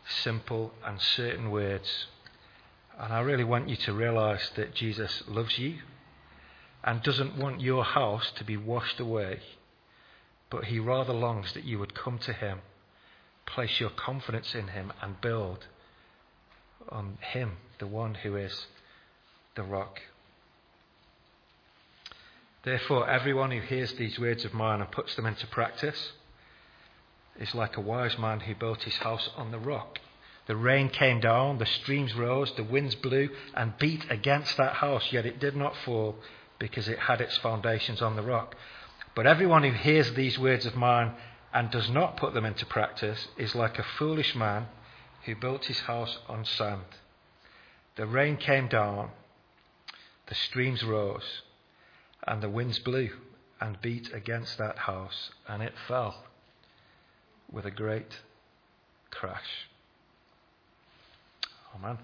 simple, 0.10 0.74
and 0.86 1.00
certain 1.02 1.52
words. 1.52 2.08
And 2.98 3.14
I 3.14 3.20
really 3.22 3.44
want 3.44 3.70
you 3.70 3.76
to 3.78 3.94
realize 3.94 4.52
that 4.56 4.76
Jesus 4.76 5.24
loves 5.28 5.58
you 5.58 5.80
and 6.84 7.02
doesn't 7.04 7.38
want 7.38 7.62
your 7.62 7.84
house 7.84 8.32
to 8.36 8.44
be 8.44 8.58
washed 8.58 9.00
away, 9.00 9.40
but 10.50 10.66
he 10.66 10.80
rather 10.80 11.14
longs 11.14 11.54
that 11.54 11.64
you 11.64 11.80
would 11.80 11.94
come 11.94 12.18
to 12.20 12.34
him, 12.34 12.60
place 13.46 13.80
your 13.80 13.90
confidence 13.90 14.56
in 14.56 14.70
him, 14.70 14.92
and 15.02 15.22
build 15.22 15.66
on 16.92 17.18
Him, 17.22 17.58
the 17.78 17.88
one 17.88 18.16
who 18.16 18.36
is 18.36 18.68
the 19.56 19.64
rock. 19.64 20.00
Therefore, 22.64 23.10
everyone 23.10 23.52
who 23.52 23.62
hears 23.62 23.94
these 23.94 24.20
words 24.20 24.46
of 24.46 24.54
mine 24.54 24.82
and 24.82 24.92
puts 24.92 25.16
them 25.16 25.26
into 25.26 25.48
practice 25.48 26.14
is 27.40 27.56
like 27.56 27.78
a 27.78 27.82
wise 27.82 28.18
man 28.18 28.42
who 28.42 28.54
built 28.54 28.84
his 28.84 28.98
house 28.98 29.30
on 29.38 29.52
the 29.52 29.60
rock. 29.60 30.00
The 30.46 30.56
rain 30.56 30.90
came 30.90 31.20
down, 31.20 31.58
the 31.58 31.66
streams 31.66 32.14
rose, 32.16 32.52
the 32.56 32.64
winds 32.64 32.96
blew 32.96 33.30
and 33.54 33.78
beat 33.78 34.06
against 34.10 34.58
that 34.58 34.74
house, 34.74 35.12
yet 35.12 35.26
it 35.26 35.40
did 35.40 35.56
not 35.56 35.76
fall 35.86 36.16
because 36.58 36.90
it 36.90 37.00
had 37.00 37.22
its 37.22 37.38
foundations 37.38 38.02
on 38.02 38.16
the 38.16 38.24
rock. 38.24 38.56
But 39.16 39.28
everyone 39.28 39.64
who 39.64 39.72
hears 39.72 40.12
these 40.14 40.38
words 40.38 40.66
of 40.66 40.76
mine 40.76 41.14
and 41.54 41.72
does 41.72 41.90
not 41.90 42.18
put 42.18 42.34
them 42.34 42.46
into 42.46 42.66
practice 42.66 43.28
is 43.38 43.56
like 43.56 43.80
a 43.80 43.86
foolish 43.98 44.36
man 44.36 44.68
who 45.26 45.36
built 45.36 45.66
his 45.66 45.80
house 45.82 46.18
on 46.28 46.46
sand. 46.46 46.82
The 47.96 48.06
rain 48.06 48.38
came 48.38 48.68
down, 48.68 49.12
the 50.28 50.36
streams 50.36 50.84
rose, 50.84 51.44
and 52.26 52.42
the 52.42 52.50
winds 52.50 52.80
blew 52.80 53.10
and 53.62 53.82
beat 53.82 54.14
against 54.14 54.58
that 54.58 54.78
house, 54.80 55.32
and 55.48 55.62
it 55.62 55.74
fell 55.88 56.24
with 57.52 57.66
a 57.66 57.72
great 57.72 58.12
crash. 59.12 59.68
Amen. 61.76 61.98